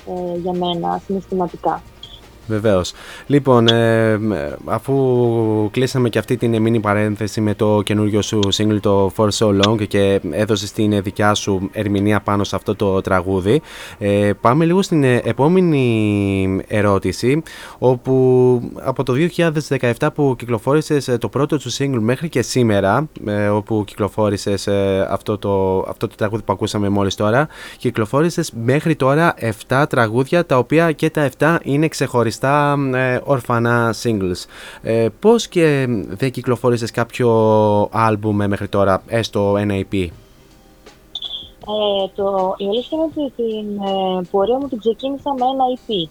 [0.06, 1.82] ε, για μένα συναισθηματικά.
[2.50, 2.92] Βεβαίως.
[3.26, 4.32] Λοιπόν, ε, μ,
[4.64, 9.60] αφού κλείσαμε και αυτή την μίνι παρένθεση με το καινούριο σου single το For So
[9.60, 13.60] Long και έδωσε την δικιά σου ερμηνεία πάνω σε αυτό το τραγούδι,
[13.98, 17.42] ε, πάμε λίγο στην ε, επόμενη ερώτηση,
[17.78, 18.14] όπου
[18.82, 19.14] από το
[19.68, 25.06] 2017 που κυκλοφόρησες ε, το πρώτο σου single μέχρι και σήμερα, ε, όπου κυκλοφόρησες ε,
[25.10, 29.34] αυτό, το, αυτό το τραγούδι που ακούσαμε μόλις τώρα, κυκλοφόρησες μέχρι τώρα
[29.68, 32.39] 7 τραγούδια, τα οποία και τα 7 είναι ξεχωριστά
[32.94, 34.44] ε, ορφανά singles.
[34.82, 37.28] Ε, πώς και δεν κυκλοφόρησες κάποιο
[37.92, 40.08] άλμπουμ μέχρι τώρα, έστω ένα EP.
[41.60, 46.08] Ε, το, η αλήθεια είναι ότι την ε, πορεία μου την ξεκίνησα με ένα EP.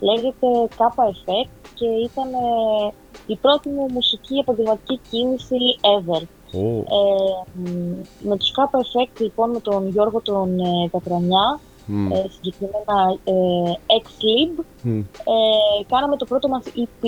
[0.00, 0.46] Λέγεται
[0.76, 2.92] Kappa Effect και ήταν ε,
[3.26, 5.56] η πρώτη μου μουσική επαγγελματική κίνηση
[5.96, 6.22] ever.
[6.52, 6.58] Ε,
[7.54, 7.68] μ,
[8.28, 12.12] με τους Kappa Effect λοιπόν με τον Γιώργο τον ε, Κατρανιά, Μμ.
[12.12, 13.34] ε, συγκεκριμένα ε,
[14.02, 14.98] X-Lib, Μμ.
[14.98, 17.04] ε, κάναμε το πρώτο μας EP,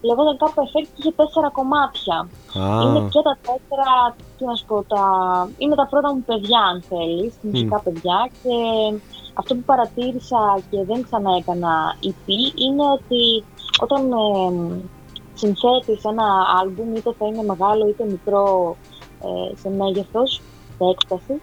[0.00, 2.16] λεγόταν Kappa Effect και είχε τέσσερα κομμάτια.
[2.62, 2.82] Α.
[2.82, 5.02] Είναι και τα τέσσερα, τι να σου πω, τα...
[5.58, 8.54] είναι τα πρώτα μου παιδιά αν θέλεις, μουσικά παιδιά και
[9.34, 12.28] αυτό που παρατήρησα και δεν ξανά έκανα EP
[12.64, 13.44] είναι ότι
[13.80, 14.16] όταν ε,
[15.34, 16.26] συνθέτεις ένα
[16.60, 18.76] άλμπουμ είτε θα είναι μεγάλο είτε μικρό
[19.22, 20.40] ε, σε μέγεθος,
[20.76, 21.40] σε έκταση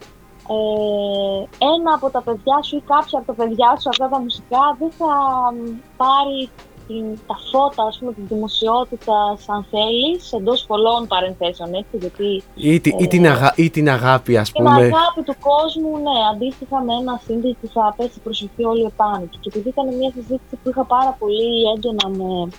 [0.49, 4.63] ε, ένα από τα παιδιά σου ή κάποια από τα παιδιά σου αυτά τα μουσικά
[4.79, 5.11] δεν θα
[5.55, 5.59] μ,
[5.97, 6.49] πάρει
[6.87, 9.17] την, τα φώτα, ας πούμε, την δημοσιότητα,
[9.55, 13.89] αν θέλεις, εντός πολλών παρενθέσεων, έτσι, γιατί Ή, τη- ή ε, την, αγα- ή την
[13.89, 14.75] αγάπη ας την πούμε.
[14.75, 19.23] αγάπη του κόσμου, ναι, αντίστοιχα με ένα single που θα πέσει η προσοχή όλη επάνω
[19.31, 19.39] του.
[19.39, 22.49] Και επειδή ήταν μια συζήτηση που είχα πάρα πολύ έντονα με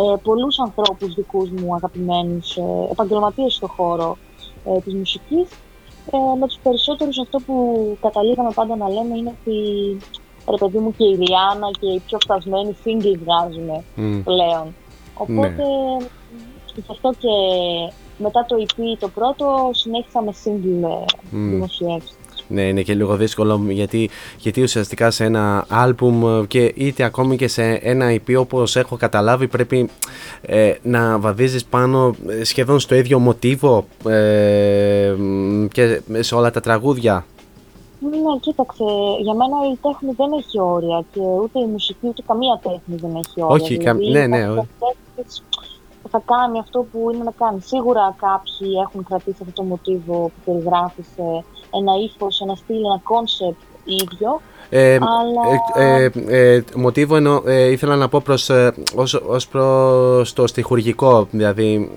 [0.00, 4.16] ε, πολλούς ανθρώπους δικούς μου αγαπημένους, ε, επαγγελματίες στον χώρο
[4.64, 5.48] ε, της μουσικής,
[6.12, 7.56] ε, με τους περισσότερους αυτό που
[8.00, 9.56] καταλήγαμε πάντα να λέμε είναι ότι
[10.50, 14.22] ρε παιδί μου και η Ριάννα και οι πιο φτασμένοι single βγάζουν Μμ.
[14.22, 14.74] πλέον.
[15.14, 15.64] Οπότε
[16.74, 17.28] γι' αυτό και
[18.18, 21.64] μετά το EP το πρώτο συνέχισα με single ε, Μμ.
[22.48, 22.48] Δημοσιεύσεις.
[22.48, 27.36] Ναι, είναι και λίγο δύσκολο γιατί, γιατί ουσιαστικά σε ένα άλμπουμ ε, και είτε ακόμη
[27.36, 29.88] και σε ένα EP όπως έχω καταλάβει πρέπει
[30.42, 36.60] ε, να βαδίζεις πάνω ε, σχεδόν στο ίδιο μοτίβο ε, μ, και σε όλα τα
[36.60, 37.26] τραγούδια.
[38.10, 38.84] Ναι, κοίταξε,
[39.22, 43.10] για μένα η τέχνη δεν έχει όρια και ούτε η μουσική ούτε καμία τέχνη δεν
[43.16, 43.64] έχει όρια.
[43.64, 44.68] Όχι, κα- ναι, ναι, κάθε όχι.
[45.16, 45.42] τέχνης
[46.14, 47.60] θα κάνει αυτό που είναι να κάνει.
[47.60, 51.44] Σίγουρα κάποιοι έχουν κρατήσει αυτό το μοτίβο που περιγράφει σε
[51.78, 54.40] ένα ύφος, ένα στυλ, ένα concept ίδιο.
[54.70, 55.42] Ε, αλλά
[55.74, 60.46] ε, ε, ε, μοτίβο εννοώ, ε, ήθελα να πω προς, ε, ως, ως προς το
[60.46, 61.90] στιχουργικό, δηλαδή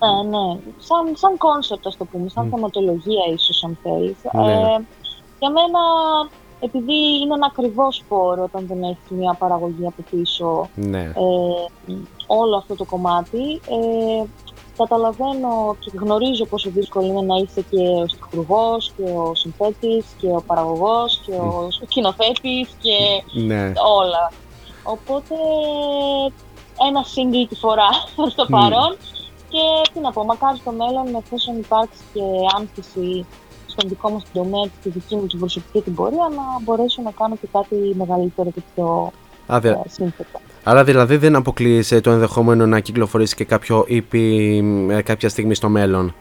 [0.00, 0.58] Ναι, ναι.
[0.78, 4.16] Σαν, σαν concept, ας το πούμε, σαν θεματολογία ίσως, αν θέλεις.
[4.32, 4.52] Ναι.
[4.52, 4.84] Ε,
[5.38, 5.80] για μένα,
[6.60, 11.02] επειδή είναι ένα ακριβό σπόρο όταν δεν έχει μια παραγωγή από πίσω ναι.
[11.02, 11.12] ε,
[12.26, 14.24] όλο αυτό το κομμάτι, ε,
[14.76, 20.26] καταλαβαίνω και γνωρίζω πόσο δύσκολο είναι να είσαι και ο στιχουργός και ο συνθέτης και
[20.26, 22.96] ο παραγωγός και ο σκηνοθέτης και
[23.40, 23.72] Ναι.
[24.00, 24.32] όλα.
[24.82, 25.34] Οπότε
[26.88, 27.88] ένα single τη φορά
[28.32, 28.52] στο Μμ.
[28.52, 28.96] παρόν
[29.48, 32.20] και τι να πω, μακάρι στο μέλλον εφόσον υπάρξει και
[32.58, 33.26] άνθηση
[33.78, 37.02] στον δικό μας τον τομέα και τη δική μου την προσωπική την πορεία να μπορέσω
[37.02, 39.12] να κάνω και κάτι μεγαλύτερο και πιο
[39.46, 40.40] Α, δε- ε, σύνθετα.
[40.64, 44.14] Άρα δηλαδή δεν αποκλείεις ε, το ενδεχόμενο να κυκλοφορήσει και κάποιο EP
[44.90, 46.14] ε, κάποια στιγμή στο μέλλον;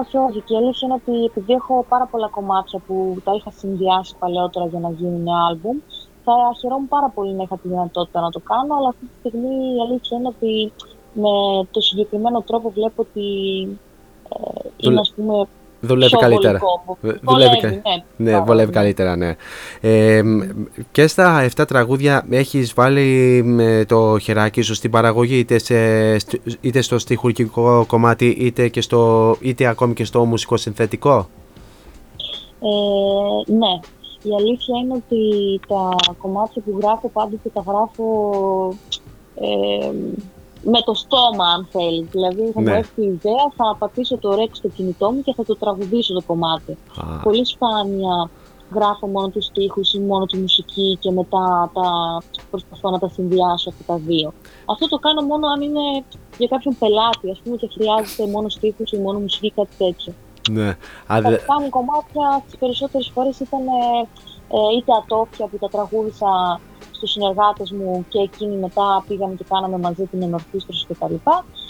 [0.00, 0.40] Όχι, όχι.
[0.40, 4.66] Και η αλήθεια είναι ότι επειδή έχω πάρα πολλά κομμάτια που τα είχα συνδυάσει παλαιότερα
[4.66, 5.76] για να γίνουν άλμπουμ,
[6.24, 9.54] θα χαιρόμουν πάρα πολύ να είχα τη δυνατότητα να το κάνω, αλλά αυτή τη στιγμή
[9.76, 10.72] η αλήθεια είναι ότι
[11.12, 11.30] με
[11.70, 13.28] το συγκεκριμένο τρόπο βλέπω ότι
[14.28, 15.46] ε, είναι ας πούμε
[15.80, 16.58] δουλεύει πιο καλύτερα.
[16.58, 16.98] βολικό.
[17.00, 17.80] Βε- Βολεύει, κα- ναι.
[18.16, 18.76] ναι, Πάρα βολεύει πολύ.
[18.78, 19.36] καλύτερα, ναι.
[19.80, 20.40] Ε, μ,
[20.92, 26.40] και στα 7 τραγούδια έχεις βάλει με το χεράκι σου στην παραγωγή είτε, σε, στ-
[26.60, 31.28] είτε στο στιχουργικό κομμάτι είτε, και στο, είτε ακόμη και στο μουσικό συνθετικό;
[32.60, 33.80] Ε, ναι.
[34.22, 38.06] Η αλήθεια είναι ότι τα κομμάτια που γράφω πάντοτε τα γράφω
[39.34, 39.90] ε,
[40.62, 42.06] με το στόμα, αν θέλεις.
[42.10, 42.70] Δηλαδή, θα Ναι.
[42.70, 46.14] μου έρθει η ιδέα, θα πατήσω το ρεκ στο κινητό μου και θα το τραγουδήσω
[46.14, 46.72] το κομμάτι.
[46.72, 47.22] Α.
[47.22, 48.30] Πολύ σπάνια
[48.74, 52.18] γράφω μόνο τους στίχους ή μόνο τη μουσική και μετά τα
[52.50, 54.32] προσπαθώ να τα συνδυάσω αυτά τα δύο.
[54.66, 56.04] Αυτό το κάνω μόνο αν είναι
[56.38, 60.12] για κάποιον πελάτη, ας πούμε, και χρειάζεται μόνο στίχους ή μόνο μουσική, κάτι τέτοιο.
[60.50, 60.68] Ναι.
[60.68, 60.76] Α,
[61.06, 64.00] Τα δε- δικά μου κομμάτια τις περισσότερες φορές ήταν ε,
[64.56, 66.60] ε, είτε ατόφια που τα τραγούδισα
[67.00, 71.14] στους συνεργάτες μου και εκείνοι μετά πήγαμε και κάναμε μαζί την ενορχήστρωση κτλ.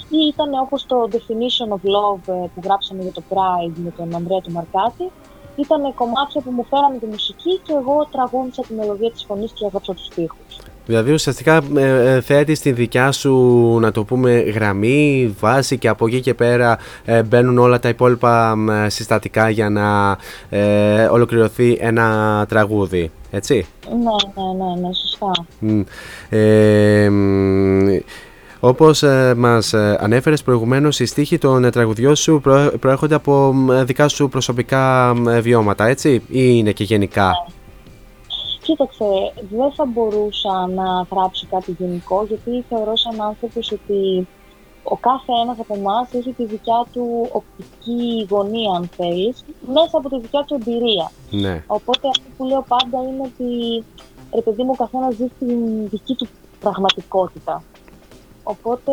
[0.09, 4.15] Ή ήταν όπως το Definition of Love ε, που γράψαμε για το Pride με τον
[4.15, 5.11] Ανδρέα του Μαρκάτη.
[5.57, 9.65] Ήταν κομμάτια που μου φέρανε τη μουσική και εγώ τραγούδισα τη μελωδία της φωνής και
[9.65, 10.70] έγραψα τους στίχους.
[10.91, 13.35] Δηλαδή ουσιαστικά ε, ε, θέτεις τη δικιά σου
[13.81, 18.57] να το πούμε γραμμή, βάση και από εκεί και πέρα ε, μπαίνουν όλα τα υπόλοιπα
[18.57, 20.17] μ, ε, συστατικά για να
[20.49, 23.67] ε, ολοκληρωθεί ένα τραγούδι, έτσι.
[23.89, 25.47] Ναι, ναι, ναι, ναι, σωστά.
[25.59, 25.81] Μ,
[26.29, 27.99] Ε, μ,
[28.61, 33.53] όπως ε, μας ε, ανέφερες προηγουμένως, οι στίχοι των ε, τραγουδιών σου προέ- προέρχονται από
[33.53, 37.31] μ, δικά σου προσωπικά μ, ε, βιώματα, έτσι, ή είναι και γενικά;
[38.71, 44.29] Κοίταξε, δεν θα μπορούσα να γράψω κάτι γενικό, γιατί θεωρώ σαν άνθρωπος ότι
[44.83, 49.45] ο κάθε ένας από εμάς έχει τη δικιά του οπτική γωνία, αν θέλεις,
[49.75, 51.11] μέσα από τη δικιά του εμπειρία.
[51.31, 51.65] Ναι.
[51.67, 53.85] Οπότε αυτό που λέω πάντα είναι ότι,
[54.35, 56.29] ρε παιδί μου, ο καθένας ζει στην δική του
[56.61, 57.63] πραγματικότητα.
[58.43, 58.93] Οπότε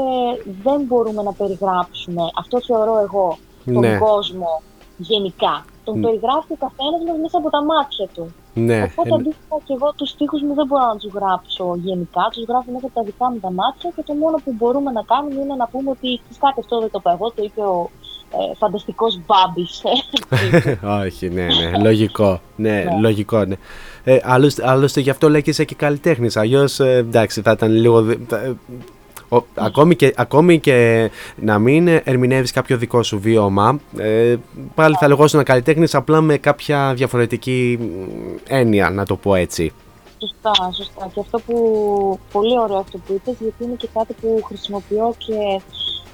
[0.63, 3.97] δεν μπορούμε να περιγράψουμε, αυτό θεωρώ εγώ, τον Ναι.
[3.97, 4.61] κόσμο
[4.97, 5.65] γενικά.
[5.83, 6.01] Τον Μ.
[6.01, 8.33] περιγράφει ο καθένας μας μέσα από τα μάτια του.
[8.67, 8.81] Ναι.
[8.95, 12.43] Οπότε ε, αντίστοιχα και εγώ τους στίχους μου δεν μπορώ να τους γράψω γενικά, τους
[12.49, 15.41] γράφω μέσα από τα δικά μου τα μάτια και το μόνο που μπορούμε να κάνουμε
[15.41, 17.89] είναι να πούμε ότι «Ξέρεις κάτι αυτό δεν το είπα εγώ, το είπε ο
[18.31, 19.81] ε, φανταστικός Μπάμπης.
[21.05, 22.39] Όχι, ναι, ναι, λογικό.
[22.55, 22.99] Ναι, Ναι.
[23.01, 23.55] λογικό, ναι.
[24.03, 26.37] Ε, άλλωστε, άλλωστε γι' αυτό λέγεσαι και καλλιτέχνης.
[26.37, 28.01] Αλλιώς εντάξει, θα ήταν λίγο.
[28.01, 28.55] δι- θα- ε,
[29.29, 34.35] ο- ακόμη, και, ακόμη και να μην ερμηνεύεις κάποιο δικό σου βίωμα, ε,
[34.75, 37.85] πάλι θα λεγόσουν καλλιτέχνη απλά με κάποια διαφορετική μ,
[38.47, 39.71] έννοια, να το πω έτσι.
[40.19, 41.09] Σωστά, σωστά.
[41.13, 41.55] Και αυτό που
[42.31, 45.61] πολύ ωραίο αυτό που είπες, γιατί είναι και κάτι που χρησιμοποιώ και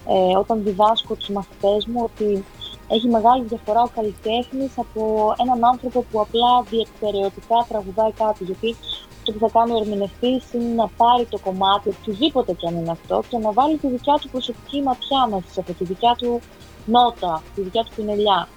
[0.08, 2.44] ε, όταν διδάσκω τους μαθητές μου, ότι
[2.88, 8.44] έχει μεγάλη διαφορά ο καλλιτέχνης από έναν άνθρωπο που απλά διεκπαιρεωτικά τραγουδάει κάτι.
[8.44, 8.76] Γιατί
[9.18, 12.92] αυτό που θα κάνει ο ερμηνευτής είναι να πάρει το κομμάτι, οτιδήποτε και αν είναι
[12.92, 16.42] αυτό, και να βάλει τη δικιά του προσωπική ματιά μέσα σε αυτό, τη δικιά του
[16.86, 18.48] νότα, τη δικιά του πινελιά.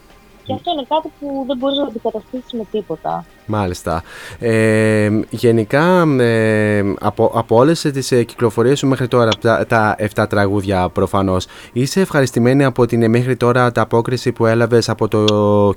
[0.47, 3.25] Και αυτό είναι κάτι που δεν μπορείς να το αντικαταστήσεις με τίποτα.
[3.47, 4.03] Μάλιστα.
[4.39, 10.27] Ε, γενικά, ε, από, από όλες τις ε, κυκλοφορίες σου μέχρι τώρα, τα, τα 7
[10.29, 15.25] τραγούδια προφανώς, είσαι ευχαριστημένη από την ε, μέχρι τώρα τα απόκριση που έλαβες από το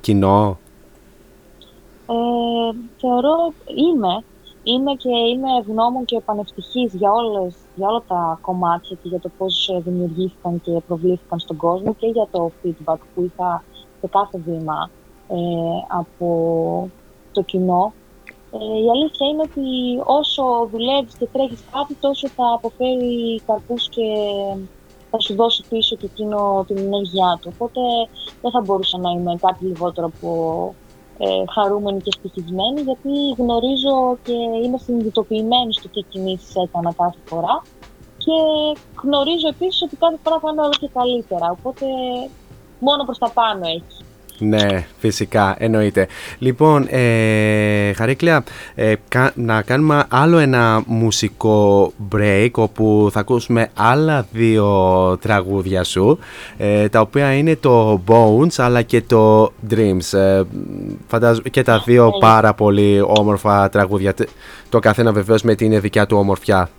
[0.02, 0.58] κοινό;
[2.08, 4.24] Ε, θεωρώ είμαι.
[4.64, 9.30] Είμαι και είμαι ευγνώμων και πανευτυχής για, όλες, για όλα τα κομμάτια και για το
[9.38, 13.64] πώς ε, δημιουργήθηκαν και προβλήθηκαν στον κόσμο και για το feedback που είχα
[14.00, 14.90] σε κάθε βήμα
[15.28, 15.38] ε,
[15.88, 16.30] από
[17.32, 17.94] το κοινό.
[18.52, 19.68] Ε, η αλήθεια είναι ότι
[20.20, 24.08] όσο δουλεύεις και τρέχεις κάτι, τόσο θα αποφέρει καρπούς και
[25.12, 27.52] θα σου δώσει πίσω και εκείνο την ενέργειά του.
[27.54, 27.82] Οπότε
[28.42, 30.30] δεν θα μπορούσα να είμαι κάτι λιγότερο από
[31.18, 37.62] ε, χαρούμενη και ευτυχισμένη, γιατί γνωρίζω και είμαι συνειδητοποιημένη στο τι κινήσεις έκανα κάθε φορά
[38.18, 38.36] και
[39.04, 41.86] γνωρίζω επίσης ότι κάθε φορά θα είναι όλο και καλύτερα, οπότε
[42.80, 44.04] μόνο προς τα πάνω έχεις.
[44.42, 46.08] Ναι, φυσικά, εννοείται.
[46.40, 48.44] Λοιπόν, ε, Χαρίκλια,
[48.76, 56.20] ε, κα- να κάνουμε άλλο ένα μουσικό break όπου θα ακούσουμε άλλα δύο τραγούδια σου
[56.58, 60.18] ε, τα οποία είναι το Bones αλλά και το Dreams.
[60.18, 60.42] Ε,
[61.08, 64.14] φαντάζομαι και τα δύο πάρα πολύ όμορφα τραγούδια.
[64.14, 64.30] Τε-
[64.70, 66.70] Το καθένα βεβαίως με την δικιά του ομορφιά.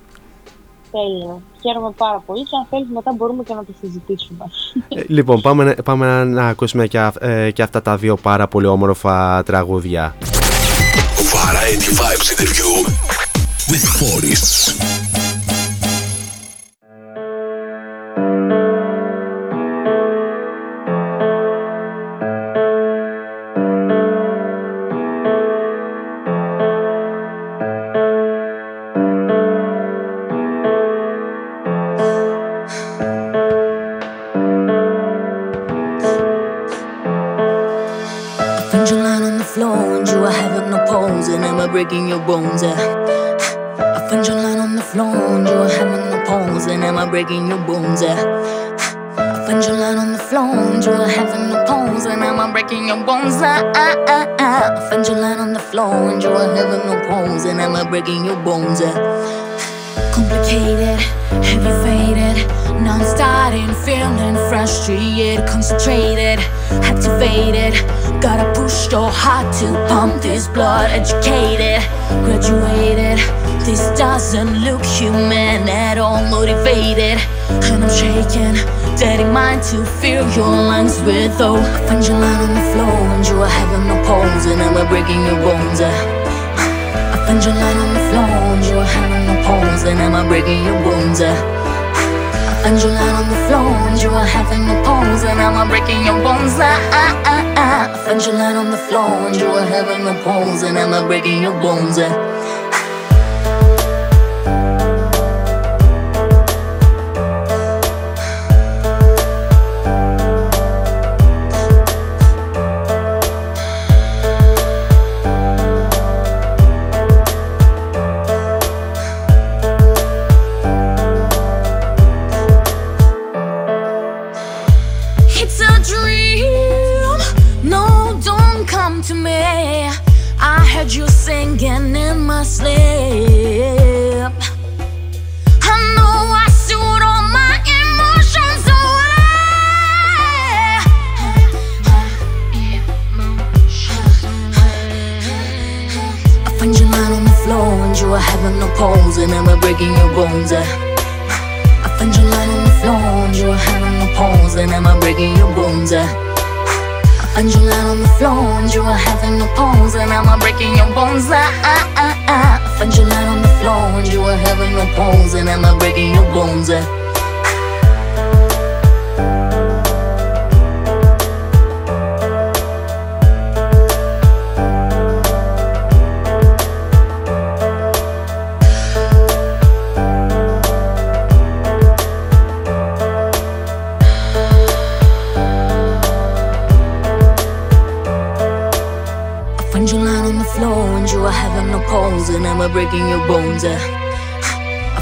[0.91, 1.43] Τέλειο.
[1.63, 4.45] Χαίρομαι πάρα πολύ και αν θέλεις μετά μπορούμε και να το συζητήσουμε.
[4.89, 8.17] Ε, λοιπόν, πάμε, να- πάμε να, να ακούσουμε και, αυ- ε, και αυτά τα δύο
[8.17, 10.15] πάρα πολύ όμορφα τραγούδια.
[11.33, 12.73] Variety Vibes interview
[13.71, 15.10] with Forests.
[58.03, 58.81] Breaking your bones?
[60.13, 60.99] Complicated,
[61.45, 62.37] heavy faded,
[62.83, 66.39] non-starting, feeling frustrated, concentrated,
[66.89, 67.75] activated.
[68.23, 71.83] Gotta push your heart to pump this blood, educated,
[72.25, 73.19] graduated.
[73.67, 77.19] This doesn't look human at all, motivated.
[77.51, 78.55] And I'm shaking,
[78.99, 81.61] dead in mind to fill your lungs with oh.
[81.87, 85.23] Find your line on the floor and you are having no pose, and I'm breaking
[85.27, 86.20] your bones.
[87.31, 87.81] Find your line eh?
[87.81, 91.21] on the floor and you are having no pose, and am I breaking your bones?
[91.23, 95.65] Find your line on the floor and you are having no pose, and am I
[95.71, 96.59] breaking your bones?
[96.59, 101.07] Find your line on the floor and you are having no pose, and am I
[101.07, 101.99] breaking your bones?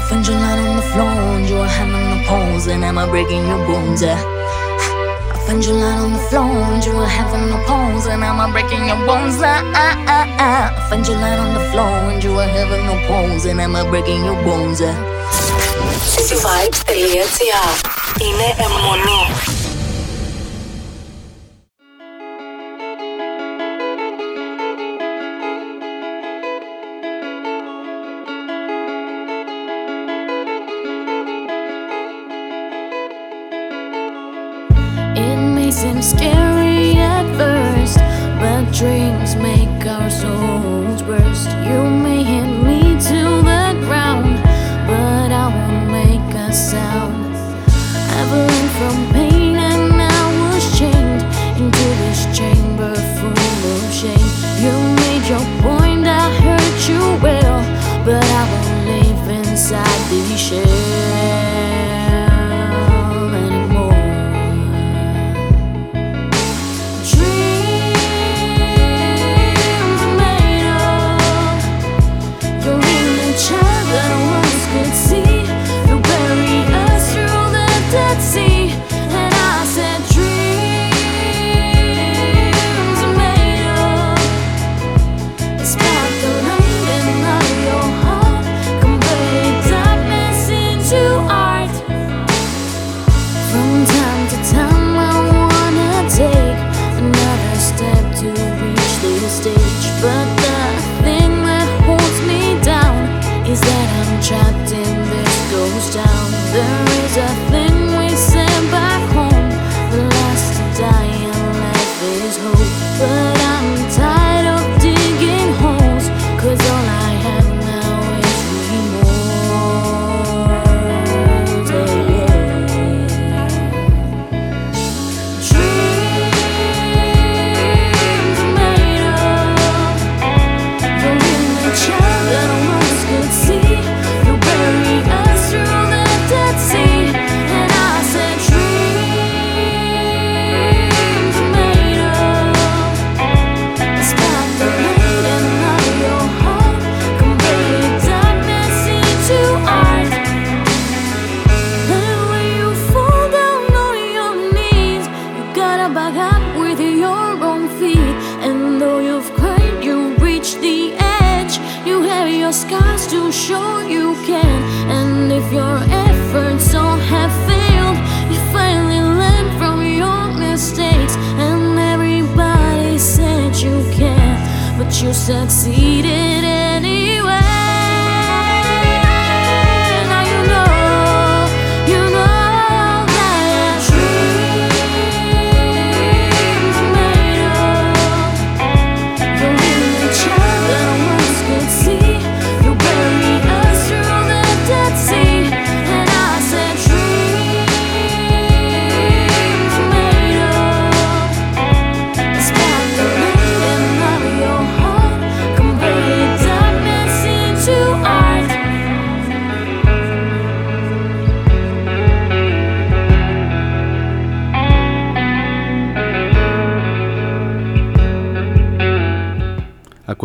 [0.09, 1.05] I find your line on the floor
[1.37, 4.01] and you are having no pause and am I breaking your bones?
[4.01, 4.17] Uh?
[4.17, 8.39] I find your line on the floor and you are having no pause and am
[8.39, 9.37] I breaking your bones?
[9.39, 10.85] Ah, ah, ah, ah.
[10.85, 13.75] I find your line on the floor and you are having no pause and am
[13.75, 14.81] I breaking your bones?
[14.81, 14.95] Uh?
[16.15, 17.69] cityvibes.gr
[18.21, 19.58] Είναι αιμονή.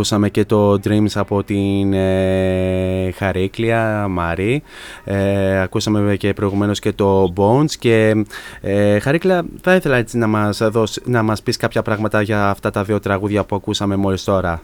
[0.05, 4.63] Ακούσαμε και το Dreams από την ε, Χαρίκλια Μαρή.
[5.05, 7.71] Ε, ακούσαμε και προηγουμένως και το Bones.
[7.79, 8.25] Και
[8.61, 12.71] ε, Χαρίκλια, θα ήθελα έτσι να μας, δώσεις, να μας πεις κάποια πράγματα για αυτά
[12.71, 14.63] τα δύο τραγούδια που ακούσαμε μόλις τώρα.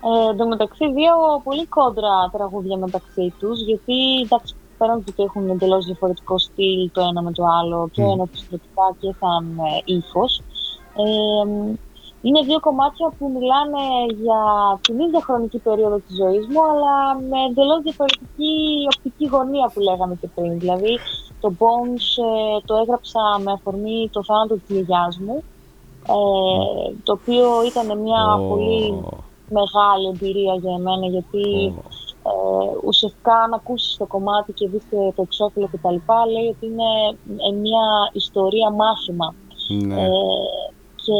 [0.00, 1.14] Ε, εν τω μεταξύ, δύο
[1.44, 3.94] πολύ κόντρα τραγούδια μεταξύ τους, γιατί
[4.24, 8.10] εντάξει, πέραν του ότι έχουν εντελώς διαφορετικό στυλ το ένα με το άλλο και Μμ.
[8.10, 10.42] ενοπιστρωτικά και σαν ε, ύφος.
[10.96, 11.76] Ε,
[12.22, 13.84] είναι δύο κομμάτια που μιλάνε
[14.22, 14.42] για
[14.80, 16.94] την ίδια χρονική περίοδο της ζωής μου, αλλά
[17.30, 18.54] με εντελώς διαφορετική
[18.96, 20.58] οπτική γωνία που λέγαμε και πριν.
[20.58, 20.98] Δηλαδή,
[21.40, 25.36] το Bones ε, το έγραψα με αφορμή το θάνατο της γιαγιάς μου,
[26.16, 26.18] ε,
[27.02, 28.48] το οποίο ήταν μια Ω.
[28.48, 29.04] πολύ
[29.58, 31.74] μεγάλη εμπειρία για εμένα, γιατί
[32.28, 36.48] ε, ουσιαστικά αν ακούσεις το κομμάτι και δεις και το εξώφυλλο και τα λοιπά, λέει
[36.48, 36.90] ότι είναι
[37.48, 39.34] ε, μια ιστορία μάθημα.
[39.68, 40.02] Ναι.
[40.02, 40.08] Ε,
[41.06, 41.18] και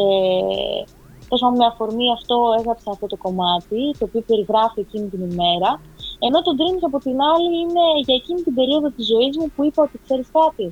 [1.28, 5.70] τόσο με αφορμή αυτό έγραψα αυτό το κομμάτι, το οποίο περιγράφει εκείνη την ημέρα.
[6.26, 9.64] Ενώ το Dreams από την άλλη είναι για εκείνη την περίοδο της ζωής μου που
[9.66, 10.66] είπα ότι ξέρεις κάτι.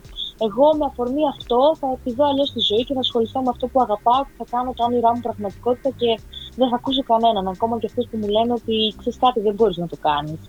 [0.47, 3.81] Εγώ με αφορμή αυτό θα επιδώ αλλιώς τη ζωή και θα ασχοληθώ με αυτό που
[3.87, 6.11] αγαπάω και θα κάνω τα όνειρά μου πραγματικότητα και
[6.59, 7.45] δεν θα ακούσω κανέναν.
[7.55, 10.41] Ακόμα και αυτούς που μου λένε ότι ξέρεις κάτι, δεν μπορείς να το κάνεις.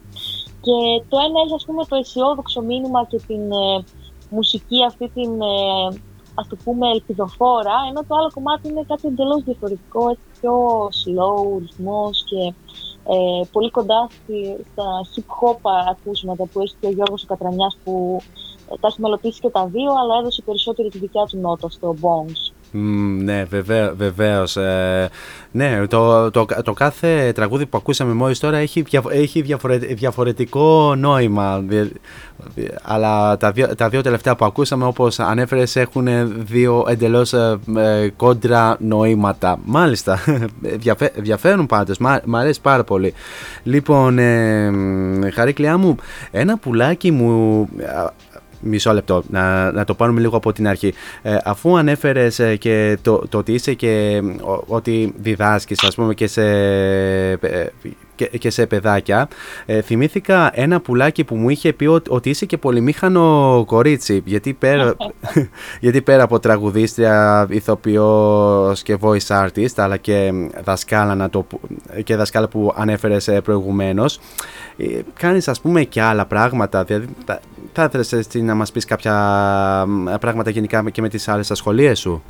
[0.66, 0.78] Και
[1.10, 3.84] το ένα έχει, ας πούμε, το αισιόδοξο μήνυμα και την ε,
[4.30, 5.88] μουσική αυτή την, ε,
[6.36, 10.56] ας το πούμε, ελπιδοφόρα, ενώ το άλλο κομμάτι είναι κάτι εντελώς διαφορετικό, έτσι πιο
[11.02, 12.54] slow, ρυθμός και
[13.14, 15.58] ε, πολύ κοντά στη, στα hip-hop
[15.90, 18.22] ακούσματα που έχει και ο Γιώργος ο Κατρανιάς που
[18.72, 21.96] ε, τα έχει μελοποιήσει και τα δύο, αλλά έδωσε περισσότερο τη δικιά του νότα στο
[22.02, 22.55] Bones.
[22.72, 24.58] Μμ, ναι, βεβαίω, βεβαίως.
[24.58, 25.10] Ε,
[25.52, 30.96] ναι, το, το, το κάθε τραγούδι που ακούσαμε μόλις τώρα έχει, διαφο- έχει διαφορε- διαφορετικό
[30.98, 31.60] νόημα.
[31.68, 31.92] Δι-
[32.56, 36.08] δι- Αλλά τα δύο, τα δύο τελευταία που ακούσαμε, όπως ανέφερες, έχουν
[36.46, 39.60] δύο εντελώς ε, ε, κόντρα νοήματα.
[39.66, 40.20] Μάλιστα,
[40.84, 43.14] Διαφε- ενδιαφέρουν πάντως, μ' α- μ' αρέσει πάρα πολύ.
[43.64, 44.72] Λοιπόν, ε,
[45.34, 45.96] Χαρίκλειά μου,
[46.32, 47.70] ένα πουλάκι μου...
[48.66, 50.94] α, Μισό λεπτό, να, να το πάρουμε λίγο από την αρχή.
[51.22, 56.14] Ε, αφού ανέφερες ε, και το, το ότι είσαι και ο- ότι διδάσκεις ας πούμε
[56.14, 56.42] και σε,
[57.32, 57.66] ε,
[58.16, 59.28] και, και σε παιδάκια,
[59.66, 64.54] ε, θυμήθηκα ένα πουλάκι που μου είχε πει ότι, ότι είσαι και πολυμήχανο κορίτσι, γιατί
[64.54, 64.96] πέρα,
[65.82, 70.32] γιατί πέρα από τραγουδίστρια, ηθοποιός και voice artist, αλλά και
[70.64, 71.60] δασκάλα, να το, που-
[72.04, 74.20] και δασκάλα που ανέφερες ε, προηγουμένως,
[74.78, 77.40] ε, κάνεις ας πούμε και άλλα πράγματα, δηλαδή θα,
[77.74, 79.14] θα ήθελες έτσι να μας πεις κάποια
[79.88, 82.24] μ, πράγματα γενικά και με τις άλλες ασχολίες σου;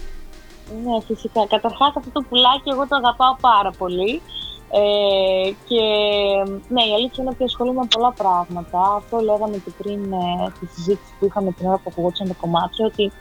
[0.83, 1.39] Ναι, φυσικά.
[1.49, 4.21] Καταρχάς αυτό το πουλάκι εγώ το αγαπάω πάρα πολύ.
[4.77, 5.83] Ε, και
[6.73, 8.79] ναι, η αλήθεια είναι ότι ασχολούμαι με πολλά πράγματα.
[8.95, 12.85] Αυτό λέγαμε και πριν ε, στη συζήτηση που είχαμε την ώρα που ακουγόντουσαν τα κομμάτια,
[12.85, 13.11] ότι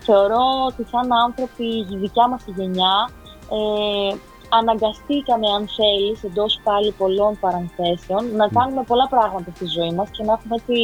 [0.00, 3.10] θεωρώ ότι σαν άνθρωποι η δικιά μας η γενιά
[3.56, 4.16] ε,
[4.48, 10.22] αναγκαστήκαμε, αν θέλεις, εντός πάλι πολλών παρανθέσεων, να κάνουμε πολλά πράγματα στη ζωή μας και
[10.24, 10.76] να έχουμε έτσι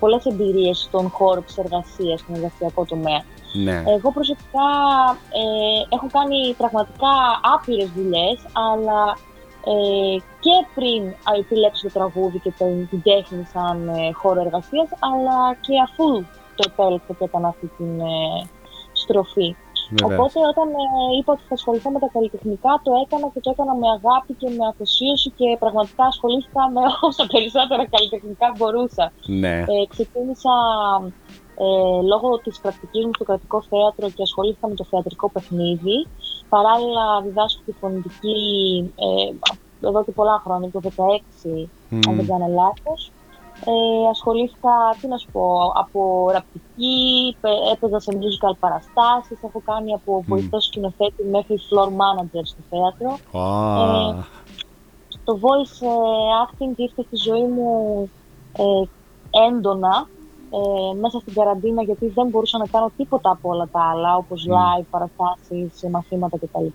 [0.00, 3.22] πολλές εμπειρίες στον χώρο της εργασίας, στον εργασιακό τομέα.
[3.64, 3.82] Ναι.
[3.96, 4.70] Εγώ προσωπικά
[5.40, 7.12] ε, έχω κάνει πραγματικά
[7.54, 9.16] άπειρες δουλειές, αλλά
[9.64, 14.88] ε, και πριν α, επιλέξω το τραγούδι και την, την τέχνη σαν ε, χώρο εργασίας,
[14.98, 16.24] αλλά και αφού
[16.54, 18.48] το επέλεξα και έκανα αυτή την ε,
[18.92, 19.56] στροφή.
[19.90, 20.12] Βεβαίως.
[20.12, 23.74] Οπότε όταν ε, είπα ότι θα ασχοληθώ με τα καλλιτεχνικά, το έκανα και το έκανα
[23.80, 29.12] με αγάπη και με αφοσίωση και πραγματικά ασχολήθηκα με όσα περισσότερα καλλιτεχνικά μπορούσα.
[29.42, 29.56] Ναι.
[29.72, 30.54] Ε, ξεκίνησα
[31.56, 36.06] ε, λόγω της πρακτικής μου στο κρατικό θέατρο και ασχολήθηκα με το θεατρικό παιχνίδι.
[36.48, 38.38] Παράλληλα διδάσκω τη φωνητική
[38.96, 40.88] ε, εδώ και πολλά χρόνια, το 2016,
[41.90, 42.16] αν Μμμ.
[42.16, 43.10] δεν κάνω λάθος.
[43.66, 44.70] Ε, ασχολήθηκα,
[45.00, 50.64] τι να σου πω, από ραπτική, πε- έπαιζα σε musical παραστάσεις, έχω κάνει από βοηθός
[50.64, 53.10] σκηνοθέτη μέχρι floor manager στο θέατρο.
[53.42, 54.24] Α, Ε,
[55.24, 55.88] το voice ε,
[56.44, 57.68] acting ήρθε στη ζωή μου
[58.56, 58.62] ε,
[59.48, 60.08] έντονα
[60.56, 64.46] ε, μέσα στην καραντίνα γιατί δεν μπορούσα να κάνω τίποτα από όλα τα άλλα όπως
[64.46, 64.52] Μμ.
[64.52, 66.66] live, παραστάσεις, μαθήματα κτλ.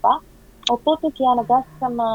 [0.70, 2.08] Οπότε και αναγκάστηκα να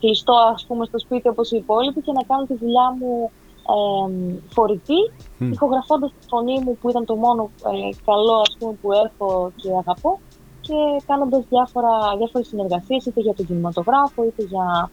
[0.00, 3.30] κλειστώ ας πούμε στο σπίτι όπως οι υπόλοιποι και να κάνω τη δουλειά μου
[3.74, 5.00] ε, φορητή,
[5.38, 5.52] Μμ.
[5.52, 9.68] ηχογραφώντας τη φωνή μου που ήταν το μόνο ε, καλό ας πούμε, που έχω και
[9.82, 10.18] αγαπώ
[10.60, 14.90] και κάνοντας διάφορα, διάφορες συνεργασίες είτε για τον κινηματογράφο, είτε για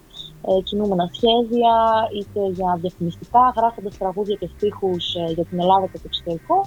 [0.48, 1.74] ε, κινούμενα σχέδια,
[2.18, 6.66] είτε για διαφημιστικά, γράφοντας τραγούδια και στίχους ε, για την Ελλάδα και το εξωτερικό.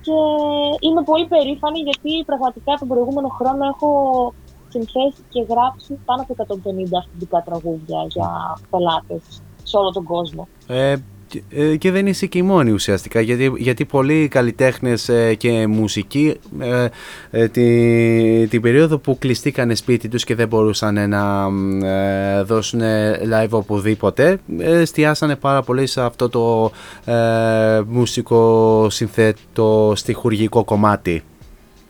[0.00, 0.18] Και
[0.86, 3.90] είμαι πολύ περήφανη γιατί πραγματικά τον προηγούμενο χρόνο έχω
[4.68, 8.28] συνθέσει και γράψει πάνω από 150 αυθεντικά τραγούδια για
[8.70, 10.48] πελάτες σε όλο τον κόσμο.
[10.66, 10.96] Ε,
[11.32, 15.66] και- ε, και δεν είσαι και η μόνη ουσιαστικά γιατί, γιατί πολλοί καλλιτέχνες ε, και
[15.66, 16.86] μουσικοί ε,
[17.30, 22.80] ε, τη, την περίοδο που κλειστήκανε σπίτι τους και δεν μπορούσαν να μ, ε, δώσουν
[23.32, 26.70] live οπουδήποτε ε, εστιάσανε πάρα πολύ σε αυτό το
[27.12, 31.22] ε, μουσικό συνθέτο στιχουργικό κομμάτι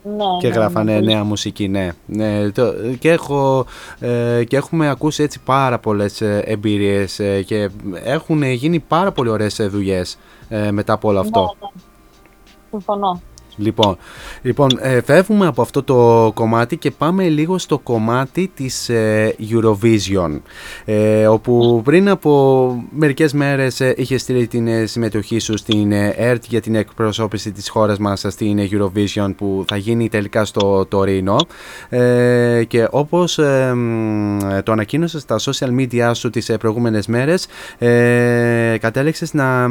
[0.03, 1.91] Ναι, και ναι, γράφανε ναι, πολύ νέα μουσική, ναι.
[2.07, 3.66] ναι το, και, έχω,
[4.01, 7.70] ε, και έχουμε ακούσει έτσι πάρα πολλές ε, εμπειρίες ε, και
[8.05, 10.19] έχουν γίνει πάρα πολύ ωραίες ε, δουλειές
[10.49, 11.41] ε, μετά από όλο αυτό.
[11.41, 11.83] Ναι, ναι.
[12.70, 13.20] Συμφωνώ.
[13.57, 13.97] Λοιπόν,
[14.43, 20.41] λοιπόν ε, φεύγουμε από αυτό το κομμάτι και πάμε λίγο στο κομμάτι της ε, Eurovision
[20.85, 26.15] ε, όπου πριν από μερικές μέρες ε, είχε στείλει την ε, συμμετοχή σου στην ε,
[26.16, 30.87] ΕΡΤ για την εκπροσώπηση της χώρας μας στην ε, Eurovision που θα γίνει τελικά στο
[30.87, 31.37] Τωρίνο.
[31.89, 37.47] Ε, και όπως ε, μ, το ανακοίνωσε στα social media σου τις ε, προηγούμενες μέρες
[37.79, 39.62] ε, κατέληξες να,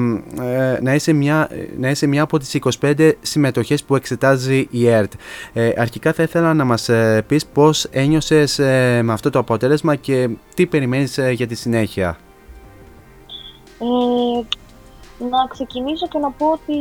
[0.42, 5.14] ε, να, είσαι μια, να είσαι μια από τις 25 συμμετοχές που εξετάζει η ΕΡΤ.
[5.54, 9.96] Ε, αρχικά θα ήθελα να μας ε, πεις πώς ένιωσες ε, με αυτό το αποτέλεσμα
[9.96, 12.18] και τι περιμένεις ε, για τη συνέχεια.
[13.80, 14.44] Ε,
[15.30, 16.78] να ξεκινήσω και να πω ότι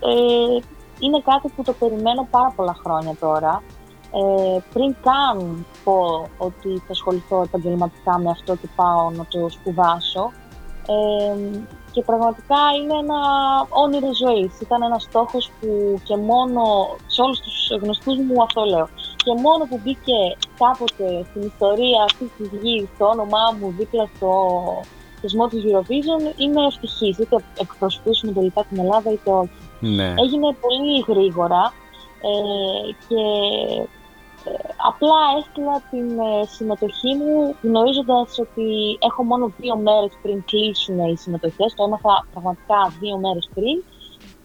[0.00, 0.58] ε,
[0.98, 3.62] είναι κάτι που το περιμένω πάρα πολλά χρόνια τώρα.
[4.12, 10.32] Ε, πριν καν πω ότι θα ασχοληθώ επαγγελματικά με αυτό και πάω να το σπουδάσω.
[10.86, 11.58] Ε,
[11.94, 13.20] και πραγματικά είναι ένα
[13.84, 14.60] όνειρο ζωής.
[14.60, 16.62] Ήταν ένας στόχος που και μόνο
[17.06, 18.88] σε όλους τους γνωστούς μου αυτό λέω.
[19.24, 20.18] Και μόνο που μπήκε
[20.58, 24.30] κάποτε στην ιστορία αυτής της γης το όνομά μου δίπλα στο
[25.20, 27.18] θεσμό της Eurovision, είμαι ευτυχής.
[27.18, 29.50] Είτε εκπροσωπήσουμε τελικά την Ελλάδα είτε όχι.
[29.80, 30.14] Ναι.
[30.22, 31.72] Έγινε πολύ γρήγορα
[32.20, 33.22] ε, και
[33.80, 33.84] ε,
[34.90, 41.16] απλά έστειλα την ε, συμμετοχή μου γνωρίζοντας ότι έχω μόνο δύο μέρες πριν κλείσουν οι
[41.16, 43.82] συμμετοχές, το έμαθα πραγματικά δύο μέρες πριν.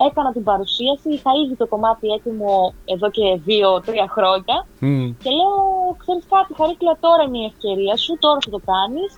[0.08, 5.06] Έκανα την παρουσίαση, είχα ήδη το κομμάτι έτοιμο εδώ και δύο-τρία χρόνια Μμ.
[5.24, 5.56] και λέω,
[5.98, 9.10] ξέρεις κάτι, Χαρίκλα, τώρα είναι η ευκαιρία σου, τώρα θα το κάνεις.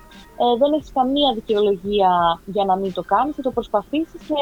[0.41, 2.12] Ε, δεν έχεις καμία δικαιολογία
[2.45, 4.41] για να μην το κάνεις, θα το προσπαθήσεις και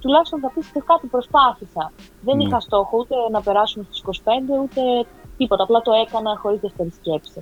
[0.00, 1.92] τουλάχιστον θα πεις και κάτι προσπάθησα.
[2.26, 2.42] Δεν Ναι.
[2.44, 4.80] είχα στόχο ούτε να περάσουμε στους 25, ούτε
[5.36, 5.62] τίποτα.
[5.62, 7.40] Απλά το έκανα χωρίς δεύτερη σκέψη.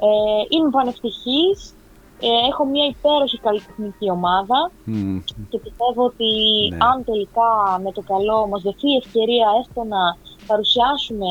[0.00, 0.06] Ε,
[0.48, 1.74] είμαι πανευτυχής.
[2.22, 5.18] Ε, έχω μια υπέροχη καλλιτεχνική ομάδα Μμ.
[5.50, 6.30] και πιστεύω ότι
[6.70, 6.76] Ναι.
[6.80, 7.50] αν τελικά
[7.84, 11.30] με το καλό μας δοθεί η ευκαιρία έστω να παρουσιάσουμε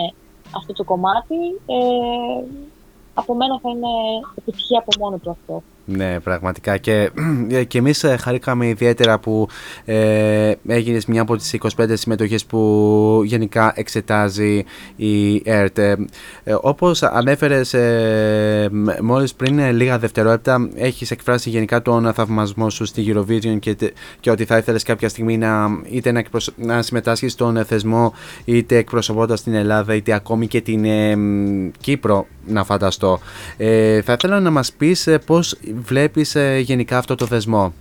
[0.56, 2.44] αυτό το κομμάτι, ε,
[3.14, 3.94] από μένα θα είναι
[4.38, 5.64] επιτυχία από μόνο του αυτό.
[5.91, 6.77] Ναι, πραγματικά.
[6.77, 7.09] Και,
[7.67, 9.47] και εμείς ε, χαρήκαμε ιδιαίτερα που
[9.85, 14.63] ε, έγινες μια από τις 25 συμμετοχές που γενικά εξετάζει
[14.95, 15.77] η ΕΡΤ.
[15.77, 15.95] Ε,
[16.43, 22.69] ε, όπως ανέφερες ε, μ- μόλις πριν ε, λίγα δευτερόλεπτα, έχεις εκφράσει γενικά τον θαυμασμό
[22.69, 26.53] σου στη Eurovision και, τε- και ότι θα ήθελες κάποια στιγμή να, είτε να, εκπροσ-
[26.57, 28.13] να συμμετάσχεις στον ε, θεσμό,
[28.45, 33.19] είτε εκπροσωπώντας την Ελλάδα, είτε ακόμη και την ε, μ, Κύπρο, να φανταστώ.
[33.57, 37.73] Ε, θα ήθελα να μας πεις ε, πώς βλέπεις ε, γενικά αυτό το θεσμό.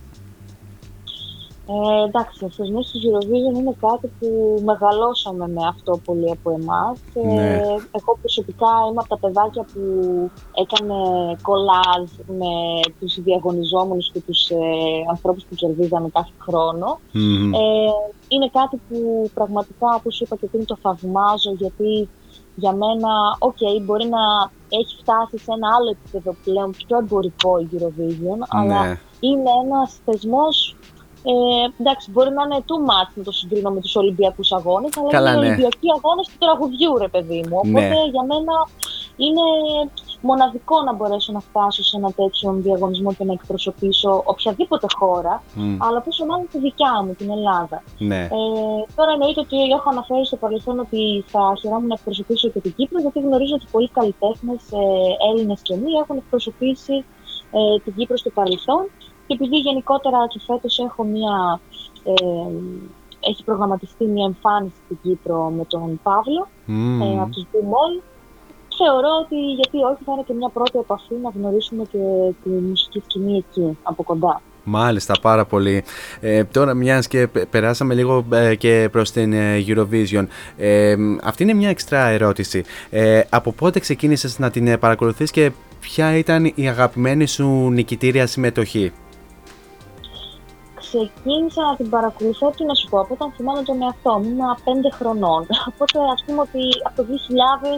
[1.71, 6.97] Ε, εντάξει, ο θεσμός της Eurovision είναι κάτι που μεγαλώσαμε με αυτό πολλοί από εμάς.
[7.13, 7.61] Ε, Ναι.
[7.91, 9.81] εγώ προσωπικά είμαι από τα παιδάκια που
[10.63, 10.95] έκανε
[11.41, 12.51] κολάζ με
[12.99, 14.55] τους διαγωνιζόμενους και τους ε,
[15.09, 16.99] ανθρώπους που κερδίζαμε κάθε χρόνο.
[17.11, 17.53] Μμμ.
[17.53, 17.57] Ε,
[18.27, 22.09] είναι κάτι που πραγματικά, όπως είπα και πριν, το θαυμάζω γιατί
[22.59, 24.23] για μένα, οκ, μπορεί να
[24.79, 28.99] έχει φτάσει σε ένα άλλο επίπεδο πλέον πιο εμπορικό η Eurovision, αλλά Ναι.
[29.19, 30.75] είναι ένας θεσμός
[31.23, 31.31] ε,
[31.79, 35.29] εντάξει, μπορεί να είναι too much να το συγκρίνω με τους Ολυμπιακούς αγώνες, αλλά Καλά,
[35.31, 35.47] είναι οι ναι.
[35.47, 37.55] Ολυμπιακοί αγώνες του τραγουδιού, ρε παιδί μου.
[37.57, 38.03] Οπότε Ναι.
[38.13, 38.53] για μένα
[39.25, 39.45] είναι
[40.21, 45.75] μοναδικό να μπορέσω να φτάσω σε ένα τέτοιο διαγωνισμό και να εκπροσωπήσω οποιαδήποτε χώρα, Μμ.
[45.85, 47.83] αλλά πόσο μάλλον τη δικιά μου, την Ελλάδα.
[47.97, 48.21] Ναι.
[48.21, 48.29] Ε,
[48.95, 52.99] τώρα εννοείται ότι έχω αναφέρει στο παρελθόν ότι θα χαιρόμουν να εκπροσωπήσω και την Κύπρο,
[53.01, 54.61] γιατί γνωρίζω ότι πολλοί καλλιτέχνες
[55.31, 57.05] Έλληνες και μη έχουν εκπροσωπήσει
[57.51, 58.89] ε, την Κύπρο στο παρελθόν.
[59.29, 61.59] Και επειδή γενικότερα και φέτος έχω μια.
[62.03, 62.13] Ε,
[63.29, 67.01] έχει προγραμματιστεί μια εμφάνιση στην Κύπρο με τον Παύλο Μμ.
[67.01, 67.93] ε, από τους Blue Mall.
[68.77, 71.97] θεωρώ ότι γιατί όχι θα είναι και μια πρώτη επαφή να γνωρίσουμε και
[72.43, 74.41] τη μουσική σκηνή εκεί, από κοντά.
[74.63, 75.83] Μάλιστα, πάρα πολύ.
[76.19, 80.25] Ε, τώρα, μιας και πε- περάσαμε λίγο ε, και προς την ε, Eurovision,
[80.57, 82.63] ε, αυτή είναι μια εξτρά ερώτηση.
[82.89, 88.27] Ε, από πότε ξεκίνησες να την ε, παρακολουθείς και ποια ήταν η αγαπημένη σου νικητήρια
[88.27, 88.91] συμμετοχή;
[90.91, 94.55] Ξεκίνησα να την παρακολουθώ, τι να σου πω, από όταν θυμάμαι τον εαυτό μου, ήμουν
[94.63, 95.41] 5 χρονών.
[95.71, 97.03] Οπότε ας πούμε ότι από το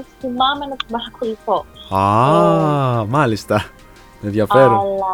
[0.02, 1.58] 2000 θυμάμαι να την παρακολουθώ.
[2.02, 3.58] Α, μάλιστα.
[4.24, 4.80] Ενδιαφέρον.
[4.80, 5.14] Αλλά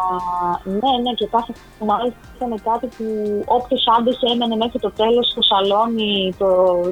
[0.64, 1.52] ναι, ναι, και κάθε
[1.90, 3.04] μάλιστα ήταν κάτι που
[3.46, 6.46] όποιος άντεχε έμενε μέχρι το τέλος στο σαλόνι το,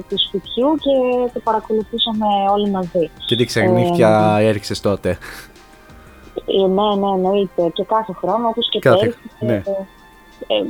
[0.09, 0.93] του σπιτιού και
[1.33, 3.09] το παρακολουθούσαμε όλοι μαζί.
[3.27, 5.09] Και τι ξενύχια έριξες τότε.
[6.45, 7.69] Ε, ναι, ναι, εννοείται.
[7.73, 9.19] Και κάθε χρόνο, όπως και Κάθε- πέρυσι.
[9.39, 9.53] ναι.
[9.53, 9.85] Ε, ε,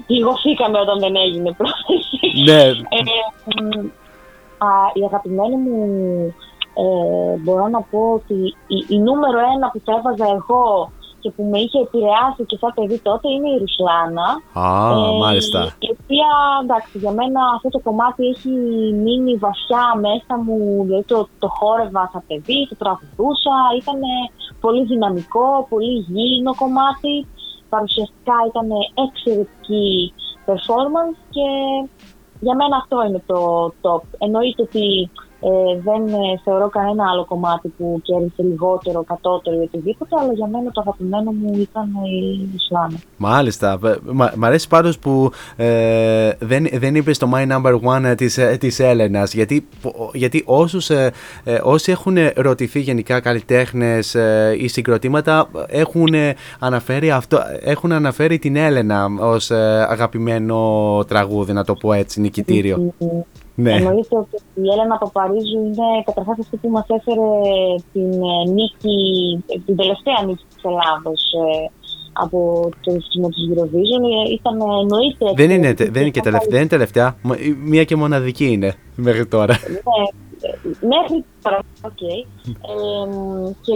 [0.08, 2.20] πληγωθήκαμε όταν δεν έγινε πρόθεση.
[2.46, 2.62] Ναι.
[2.98, 3.00] Ε,
[3.64, 3.88] μ,
[4.66, 5.80] α, η αγαπημένη μου,
[6.84, 8.38] ε, μπορώ να πω ότι
[8.68, 12.72] η, η νούμερο ένα που θα έβαζα εγώ και που με είχε επηρεάσει και σαν
[12.76, 14.28] παιδί τότε είναι η Ρουσλάνα.
[14.54, 15.60] Α, Ε, μάλιστα.
[15.88, 16.30] Η οποία,
[16.64, 18.54] εντάξει, για μένα αυτό το κομμάτι έχει
[19.04, 24.00] μείνει βαθιά μέσα μου, δηλαδή το, το χόρευα σαν παιδί, το τραγουδούσα, ήταν
[24.64, 27.14] πολύ δυναμικό, πολύ γήινο κομμάτι,
[27.70, 28.68] παρουσιαστικά ήταν
[29.08, 30.14] εξαιρετική
[30.46, 31.48] performance και
[32.40, 34.02] για μένα αυτό είναι το top.
[34.18, 40.16] Εννοείται ότι ε, δεν ε, θεωρώ κανένα άλλο κομμάτι που κέρδισε λιγότερο, κατώτερο ή οτιδήποτε,
[40.22, 42.98] αλλά για μένα το αγαπημένο μου ήταν η Ισλάνα.
[43.18, 43.78] Μάλιστα.
[43.78, 48.38] Β- Μ' μ' αρέσει πάντως που ε, δεν, δεν είπες το My Number One της,
[48.38, 51.12] ε, της Έλενας γιατί, πο- γιατί όσους, ε,
[51.44, 58.40] ε, όσοι έχουν ρωτηθεί γενικά καλλιτέχνες ε, ή συγκροτήματα έχουν, ε, αναφέρει αυτό, έχουν αναφέρει
[58.40, 62.94] την Έλενα ως ε, αγαπημένο τραγούδι να το πω έτσι νικητήριο.
[63.64, 63.72] Ναι.
[63.74, 67.28] Εννοείται ότι η Έλενα Παπαρίζου είναι καταρχάς αυτή που μας έφερε
[67.94, 68.98] την ε, νίκη,
[69.48, 71.22] ε, την τελευταία νίκη της Ελλάδος
[72.14, 74.04] από το σχήμα της Eurovision.
[74.28, 75.26] Ε, Ήταν ε, εννοείται.
[75.36, 77.16] Δεν είναι, εξαιρετική δεν είναι και και τελευταία, δεν είναι τελευταία.
[77.22, 77.38] Μα-
[77.72, 79.54] Μία και μοναδική είναι μέχρι τώρα.
[79.72, 79.78] Ναι,
[80.50, 81.60] ε, μέχρι τώρα,
[81.90, 82.02] οκ.
[82.02, 82.24] Ε,
[83.66, 83.76] και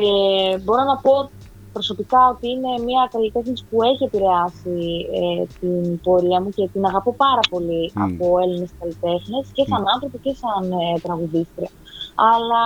[0.64, 1.30] μπορώ να πω
[1.74, 4.80] προσωπικά ότι είναι μια καλλιτέχνης που έχει επηρεάσει
[5.22, 8.02] ε, την πορεία μου και την αγαπώ πάρα πολύ Μμ.
[8.04, 11.70] από Έλληνες καλλιτέχνες και σαν άνθρωπο και σαν ε, τραγουδίστρια.
[12.16, 12.66] Αλλά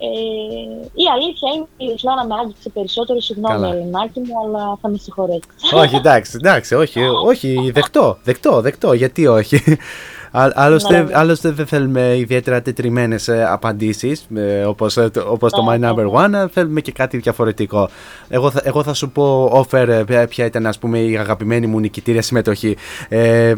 [0.00, 0.10] ε,
[1.02, 3.20] η αλήθεια είναι ότι η Ρουσλάνα με άγγιξε περισσότερο.
[3.20, 3.68] Συγγνώμη, Καλά.
[3.74, 5.48] Ελληνάκι μου, αλλά θα με συγχωρέσει.
[5.74, 9.60] όχι, εντάξει, εντάξει, όχι, όχι, δεκτό, δεκτό, δεκτό, γιατί όχι.
[10.30, 11.10] Α- Άλλωστε, Ναι.
[11.12, 15.78] άλλωστε δεν θέλουμε ιδιαίτερα τετριμένες ε, απαντήσεις ε, όπως, ε, το- όπως το Ναι, My
[15.78, 17.88] ναι, Number One, ε, θέλουμε και κάτι διαφορετικό.
[18.28, 21.66] Εγώ θα, εγώ θα σου πω offer ε, ποια- ποια ήταν ας πούμε η αγαπημένη
[21.66, 22.76] μου νικητήρια συμμετοχή.
[23.08, 23.54] Ε,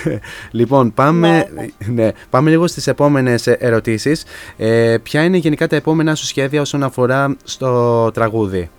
[0.50, 1.46] λοιπόν, πάμε,
[1.86, 4.24] ναι, πάμε λίγο στις επόμενες ε, ερωτήσεις.
[4.56, 8.70] Ε, ποια είναι γενικά τα επόμενα σου σχέδια όσον αφορά στο τραγούδι;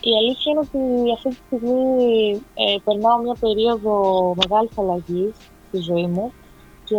[0.00, 4.00] Η αλήθεια είναι ότι αυτή τη στιγμή ε, περνάω μια περίοδο
[4.48, 5.34] μεγάλης αλλαγής
[5.68, 6.32] στη ζωή μου
[6.84, 6.96] και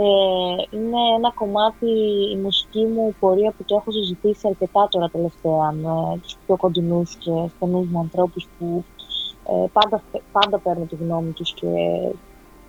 [0.78, 1.90] είναι ένα κομμάτι
[2.32, 7.16] η μουσική μου πορεία που το έχω συζητήσει αρκετά τώρα τελευταία με τους πιο κοντινούς
[7.16, 8.84] και στενούς μου ανθρώπους που
[9.50, 10.02] ε, πάντα,
[10.32, 11.68] πάντα παίρνω τη γνώμη τους και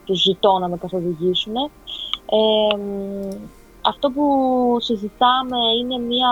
[0.05, 1.55] τους ζητώ να με καθοδηγήσουν.
[1.57, 3.29] Ε, μ,
[3.81, 4.27] αυτό που
[4.81, 6.31] συζητάμε είναι μια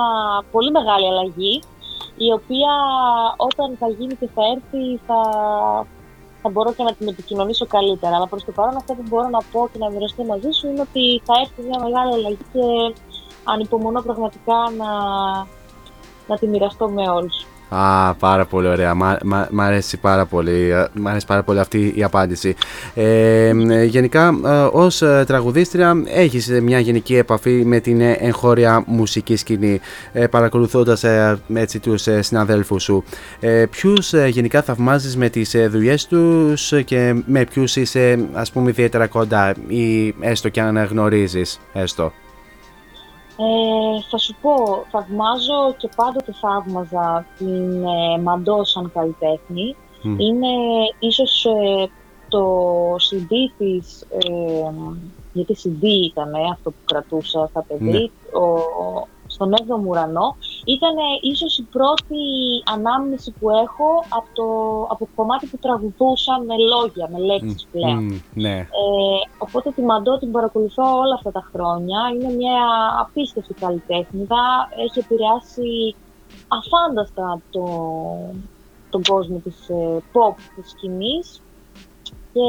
[0.52, 1.60] πολύ μεγάλη αλλαγή
[2.16, 2.72] η οποία
[3.36, 5.20] όταν θα γίνει και θα έρθει θα,
[6.42, 8.16] θα μπορώ και να την επικοινωνήσω καλύτερα.
[8.16, 10.80] Αλλά προς το παρόν αυτό που μπορώ να πω και να μοιραστώ μαζί σου είναι
[10.80, 12.94] ότι θα έρθει μια μεγάλη αλλαγή και
[13.44, 14.90] ανυπομονώ πραγματικά να,
[16.26, 17.46] να τη μοιραστώ με όλους.
[17.68, 18.94] Α, πάρα πολύ ωραία.
[18.94, 20.70] Μ' α- μ' μ' αρέσει πάρα πολύ.
[20.70, 22.54] ε, Μ' αρέσει πάρα πολύ αυτή η απάντηση.
[22.94, 28.12] Ε, ε, γενικά, ε, ως ε, τραγουδίστρια έχεις ε, μια γενική επαφή με την ε,
[28.12, 29.80] εγχώρια μουσική σκηνή,
[30.12, 33.04] ε, παρακολουθώντας ε, έτσι τους ε, συναδέλφους σου.
[33.40, 38.50] Ε, ποιους ε, γενικά θαυμάζεις με τις ε, δουλειές τους και με ποιους είσαι ας
[38.52, 42.12] πούμε ιδιαίτερα κοντά ή έστω και αν γνωρίζεις, έστω;
[43.40, 49.76] Ε, θα σου πω, θαυμάζω και πάντοτε θαύμαζα την ε, Μαντός σαν καλλιτέχνη.
[50.02, 50.18] Μμ.
[50.18, 50.48] Είναι
[50.98, 51.90] ίσως ε,
[52.28, 54.70] το CD της, ε,
[55.32, 58.44] γιατί CD ήταν ε, αυτό που κρατούσα στα παιδί, ο,
[59.28, 62.22] στον 7ο ουρανό, ήταν ε, ίσως η πρώτη
[62.74, 64.46] ανάμνηση που έχω από το
[64.90, 68.04] από κομμάτι που τραγουδούσα με λόγια, με λέξεις πλέον.
[68.04, 68.56] Μμ, ναι.
[68.58, 68.66] Ε,
[69.38, 71.98] οπότε τη Μαντό την παρακολουθώ όλα αυτά τα χρόνια.
[72.14, 72.58] Είναι μια
[73.00, 74.68] απίστευτη καλλιτέχνηδα.
[74.84, 75.94] Έχει επηρεάσει
[76.48, 77.64] αφάνταστα το,
[78.90, 81.42] τον κόσμο της ε, pop της σκηνής.
[82.32, 82.48] Και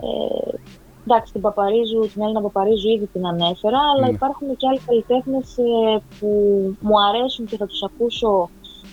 [0.00, 0.58] ε,
[1.08, 4.12] εντάξει, την Παπαρίζου, την Έλληνα Παπαρίζου ήδη την ανέφερα, αλλά Ναι.
[4.12, 5.54] υπάρχουν και άλλοι καλλιτέχνες
[6.20, 6.28] που
[6.80, 8.48] μου αρέσουν και θα τους ακούσω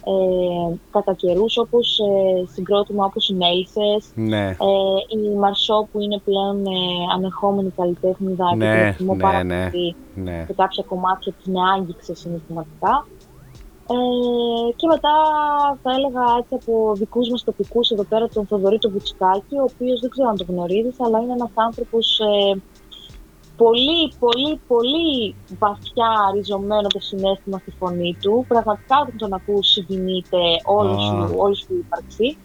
[0.06, 4.48] ε, κατά καιρούς, όπως ε, συγκρότημα όπως οι Μέλισσες, Ναι.
[4.49, 6.69] ε, η Μαρσό που είναι πλέον ε,
[7.15, 9.69] ανεχόμενη καλλιτέχνηδα και την Ναι, εκτιμώ ναι, πάρα ναι.
[9.69, 10.44] πολύ Ναι.
[10.48, 13.06] και κάποια κομμάτια της με άγγιξε συναισθηματικά.
[13.88, 15.15] Ε, και μετά
[15.81, 19.99] θα έλεγα έτσι από δικούς μας τοπικούς εδώ πέρα τον Θοδωρή τον Βουτσικάκη, ο οποίος
[19.99, 22.61] δεν ξέρω αν το γνωρίζεις, αλλά είναι ένας άνθρωπος ε,
[23.57, 28.45] πολύ, πολύ, πολύ βαθιά ριζωμένο το συνέστημα στη φωνή του.
[28.47, 30.99] Πραγματικά όταν τον ακούς συγκινείται όλο Α.
[30.99, 32.38] σου, όλη σου η ύπαρξη.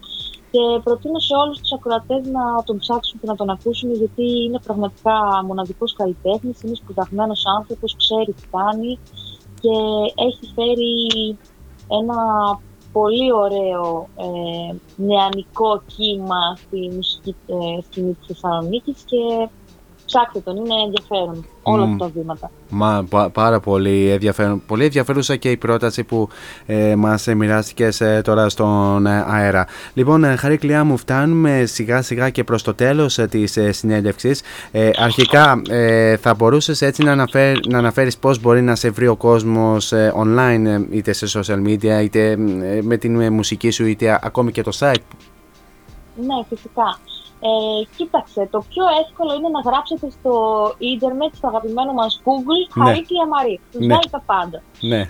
[0.51, 4.59] Και προτείνω σε όλους τους ακροατές να τον ψάξουν και να τον ακούσουν γιατί είναι
[4.65, 8.99] πραγματικά μοναδικός καλλιτέχνης, είναι σπουδαγμένος άνθρωπος, ξέρει τι κάνει
[9.61, 9.69] και
[10.15, 11.37] έχει φέρει
[11.87, 12.15] ένα
[12.91, 19.49] πολύ ωραίο ε, νεανικό κύμα στη μουσική ε, σκηνή της Θεσσαλονίκης και
[20.09, 21.91] ψάξτε τον, είναι ενδιαφέρον όλα Μμ.
[21.93, 22.51] αυτά τα βήματα.
[22.69, 24.61] Μα, πα- πάρα πολύ ενδιαφέρον.
[24.67, 26.29] Πολύ ενδιαφέρουσα και η πρόταση που
[26.65, 29.67] ε, μας ε, μοιράστηκες ε, τώρα στον ε, αέρα.
[29.93, 34.41] Λοιπόν, ε, Χαρίκλιά μου, φτάνουμε σιγά σιγά και προς το τέλος ε, της ε, συνέντευξης.
[34.71, 39.07] Ε, αρχικά, ε, θα μπορούσες έτσι να, αναφέρ, να αναφέρεις πώς μπορεί να σε βρει
[39.07, 42.37] ο κόσμος ε, online, ε, είτε σε social media, είτε ε,
[42.81, 44.93] με την ε, μουσική σου, είτε ακόμη και το site;
[46.15, 46.99] Ναι, φυσικά.
[47.41, 47.47] Ε,
[47.97, 50.33] κοίταξε, το πιο εύκολο είναι να γράψετε στο
[50.77, 52.83] ίντερνετ, στο αγαπημένο μας Google, Ναι.
[52.83, 53.59] Χαρίκλια Μαρή.
[53.71, 53.85] Τους Ναι.
[53.85, 54.61] βγάλει τα πάντα.
[54.81, 54.99] Ναι.
[54.99, 55.05] Ε,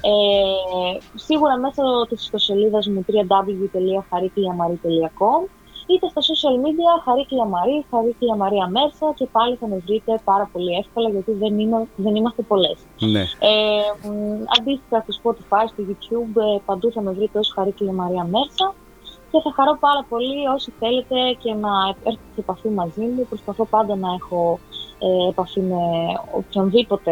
[1.16, 5.42] σίγουρα μέσω της ιστοσελίδας μου www.χαρίκλιαμαρή.com
[5.92, 10.50] είτε στα social media Χαρίκλια Μαρή, Χαρίκλια Μαρία Μέρσα και πάλι θα με βρείτε πάρα
[10.54, 12.78] πολύ εύκολα γιατί δεν, είμαι, δεν είμαστε πολλές.
[13.00, 13.22] Ναι.
[13.22, 13.28] Ε,
[14.08, 14.12] μ,
[14.60, 18.74] αντίστοιχα στο Spotify, στο YouTube, ε, παντού θα με βρείτε ως Χαρίκλια Μαρία Μέρσα
[19.32, 23.26] και θα χαρώ πάρα πολύ όσοι θέλετε και να έρθετε σε επαφή μαζί μου.
[23.30, 24.60] Προσπαθώ πάντα να έχω
[25.00, 25.82] ε, επαφή με
[26.32, 27.12] οποιονδήποτε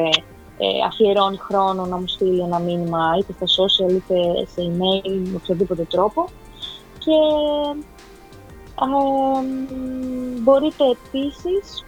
[0.57, 5.35] ε, αφιερώνει χρόνο να μου στείλει ένα μήνυμα είτε στα social είτε σε email με
[5.35, 6.25] οποιοδήποτε τρόπο.
[6.99, 7.17] Και
[8.81, 11.85] ε, μ, μπορείτε επίσης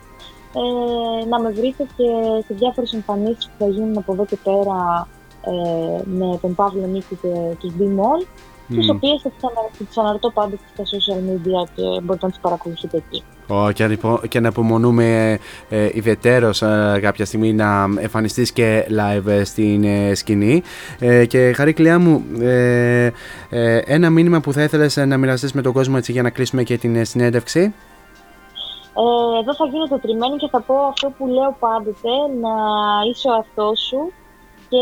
[0.54, 2.04] ε, να με βρείτε και
[2.46, 5.08] σε διάφορες εμφανίσεις που θα γίνουν από εδώ και πέρα
[5.42, 8.26] ε, με τον Παύλο Νίκη και τους B-Mall
[8.70, 8.96] τις Μμ.
[8.96, 12.32] οποίες θα τις, ανα- θα τις αναρτώ πάντα και στα social media και μπορείτε να
[12.32, 13.24] τις παρακολουθείτε εκεί.
[13.48, 15.32] Ω, και, ανυπο- και να απομονούμε
[15.70, 20.62] ε, ε, ιδιαιτέρως ε, κάποια στιγμή να εμφανιστείς και live ε, στην ε, σκηνή.
[21.00, 23.12] Ε, και Χαρίκλιά μου, ε,
[23.50, 26.30] ε, ένα μήνυμα που θα ήθελες ε, να μοιραστείς με τον κόσμο έτσι, για να
[26.30, 31.10] κλείσουμε και την ε, συνέντευξη; Ε, εδώ θα γίνω το τριμμένο και θα πω αυτό
[31.18, 32.10] που λέω πάντοτε,
[32.42, 32.54] να
[33.10, 34.12] είσαι ο εαυτός σου
[34.70, 34.82] και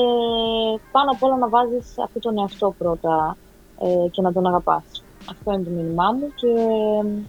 [0.92, 3.38] πάνω απ' όλα να βάζεις αυτό τον εαυτό πρώτα
[3.82, 4.84] ε, και να τον αγαπάς.
[5.30, 7.22] Αυτό είναι το μήνυμά μου και ε,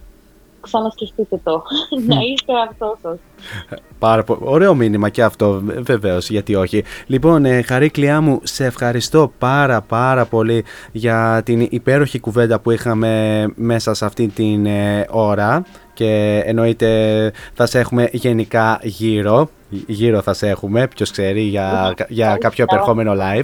[0.61, 1.63] ξανασκεφτείτε το.
[2.07, 3.17] να είστε ο εαυτός σας.
[3.99, 6.83] Πάρα πο- Ωραίο μήνυμα και αυτό, βεβαίως, γιατί όχι.
[7.05, 13.45] Λοιπόν, ε, Χαρίκλιά μου, σε ευχαριστώ πάρα πάρα πολύ για την υπέροχη κουβέντα που είχαμε
[13.55, 15.63] μέσα σε αυτή την ε, ώρα
[15.93, 19.49] και εννοείται θα σε έχουμε γενικά γύρω.
[19.87, 23.43] Γύρω θα σε έχουμε, ποιος ξέρει, για, για κάποιο επερχόμενο live.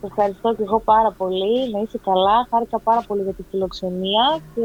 [0.00, 1.70] Σε ευχαριστώ και εγώ πάρα πολύ.
[1.72, 2.46] Να είσαι καλά.
[2.50, 4.60] Χάρηκα πάρα πολύ για τη φιλοξενία και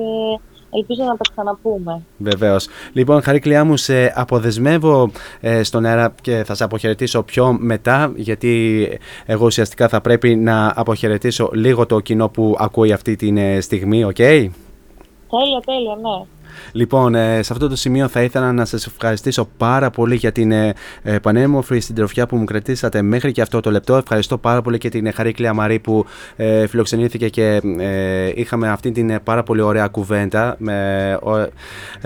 [0.69, 2.01] ελπίζω να τα ξαναπούμε.
[2.17, 2.67] Βεβαίως.
[2.93, 5.11] Λοιπόν, Χαρίκλειά μου, σε αποδεσμεύω
[5.41, 8.87] ε, στον αέρα και θα σε αποχαιρετήσω πιο μετά, γιατί
[9.25, 14.15] εγώ ουσιαστικά θα πρέπει να αποχαιρετήσω λίγο το κοινό που ακούει αυτή τη στιγμή, οκ;
[14.15, 16.25] Τέλεια, τέλεια, ναι.
[16.71, 20.51] Λοιπόν, ε, σε αυτό το σημείο θα ήθελα να σας ευχαριστήσω πάρα πολύ για την
[20.51, 20.73] ε,
[21.03, 23.95] ε, πανέμορφη συντροφιά που μου κρατήσατε μέχρι και αυτό το λεπτό.
[23.95, 26.05] Ευχαριστώ πάρα πολύ και την ε, Χαρίκλια Μαρή που
[26.35, 31.47] ε, φιλοξενήθηκε και ε, είχαμε αυτή την ε, πάρα πολύ ωραία κουβέντα με, ο-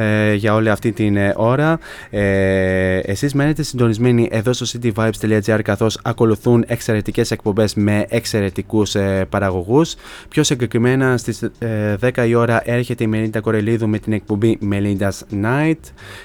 [0.02, 1.80] ε, για όλη αυτή την ε, ώρα.
[2.10, 9.96] Ε, εσείς μένετε συντονισμένοι εδώ στο cityvibes.gr καθώς ακολουθούν εξαιρετικές εκπομπές με εξαιρετικούς ε, παραγωγούς.
[10.30, 15.44] Πιο συγκεκριμένα στις ε, 10 η ώρα έρχεται η Μελίντα Κορελίδου με την εκπομπή Melinda's
[15.44, 15.80] Night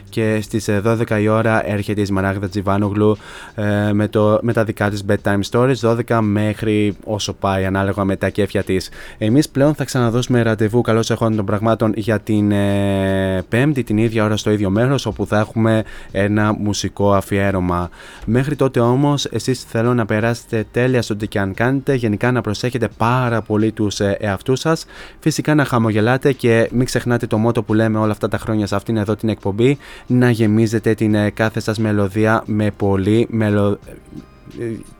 [0.08, 3.16] και στις ε, 12 η ώρα έρχεται η Σμαράγδα Τζιβάνογλου
[3.54, 5.74] ε, με, το, με τα δικά της bedtime stories
[6.08, 8.90] 12 μέχρι όσο πάει ανάλογα με τα κέφια της.
[9.18, 14.24] Εμείς πλέον θα ξαναδώσουμε ραντεβού καλώς εχόντων των πραγμάτων για την ε, πέμπτη την ίδια
[14.24, 15.82] ώρα στο ίδιο μέρος όπου θα έχουμε
[16.12, 17.90] ένα μουσικό αφιέρωμα.
[18.24, 22.40] Μέχρι τότε όμως εσείς θέλω να περάσετε τέλεια στο τι και αν κάνετε γενικά να
[22.40, 24.84] προσέχετε πάρα πολύ τους ε, εαυτούς σας
[25.20, 28.74] φυσικά να χαμογελάτε και μην ξεχνάτε το μότο που λέμε όλα αυτά τα χρόνια σε
[28.74, 33.78] αυτήν εδώ την εκπομπή να γεμίζετε την ε, κάθε σας μελωδία με πολύ μελο...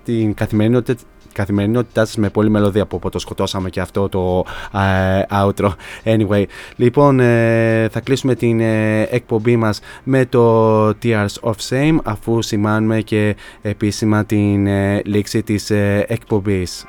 [0.05, 1.03] την καθημερινότητα
[1.33, 4.45] καθημερινότητά σας με πολλή μελωδία που το σκοτώσαμε και αυτό το
[4.79, 5.71] ε, outro.
[6.05, 6.45] Anyway,
[6.77, 13.01] λοιπόν ε, θα κλείσουμε την ε, εκπομπή μας με το Tears of Shame αφού σημάνουμε
[13.01, 16.85] και επίσημα την ε, λήξη της ε, εκπομπής.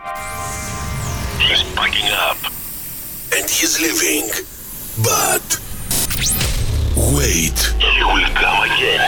[1.40, 2.40] He's packing up
[3.35, 4.27] and he's leaving.
[5.07, 5.62] But
[7.11, 9.01] wait, he will come again.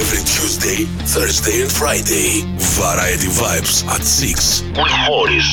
[0.00, 0.84] Every Tuesday,
[1.14, 2.42] Thursday and Friday.
[2.78, 5.50] Variety Vibes at 6 with Morris.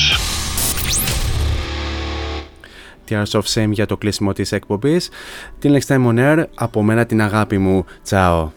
[3.04, 5.08] Tears of Shame για το κλείσιμο της εκπομπής.
[5.58, 7.84] Την Next Time on Air, από μένα την αγάπη μου.
[8.02, 8.50] Τσάω.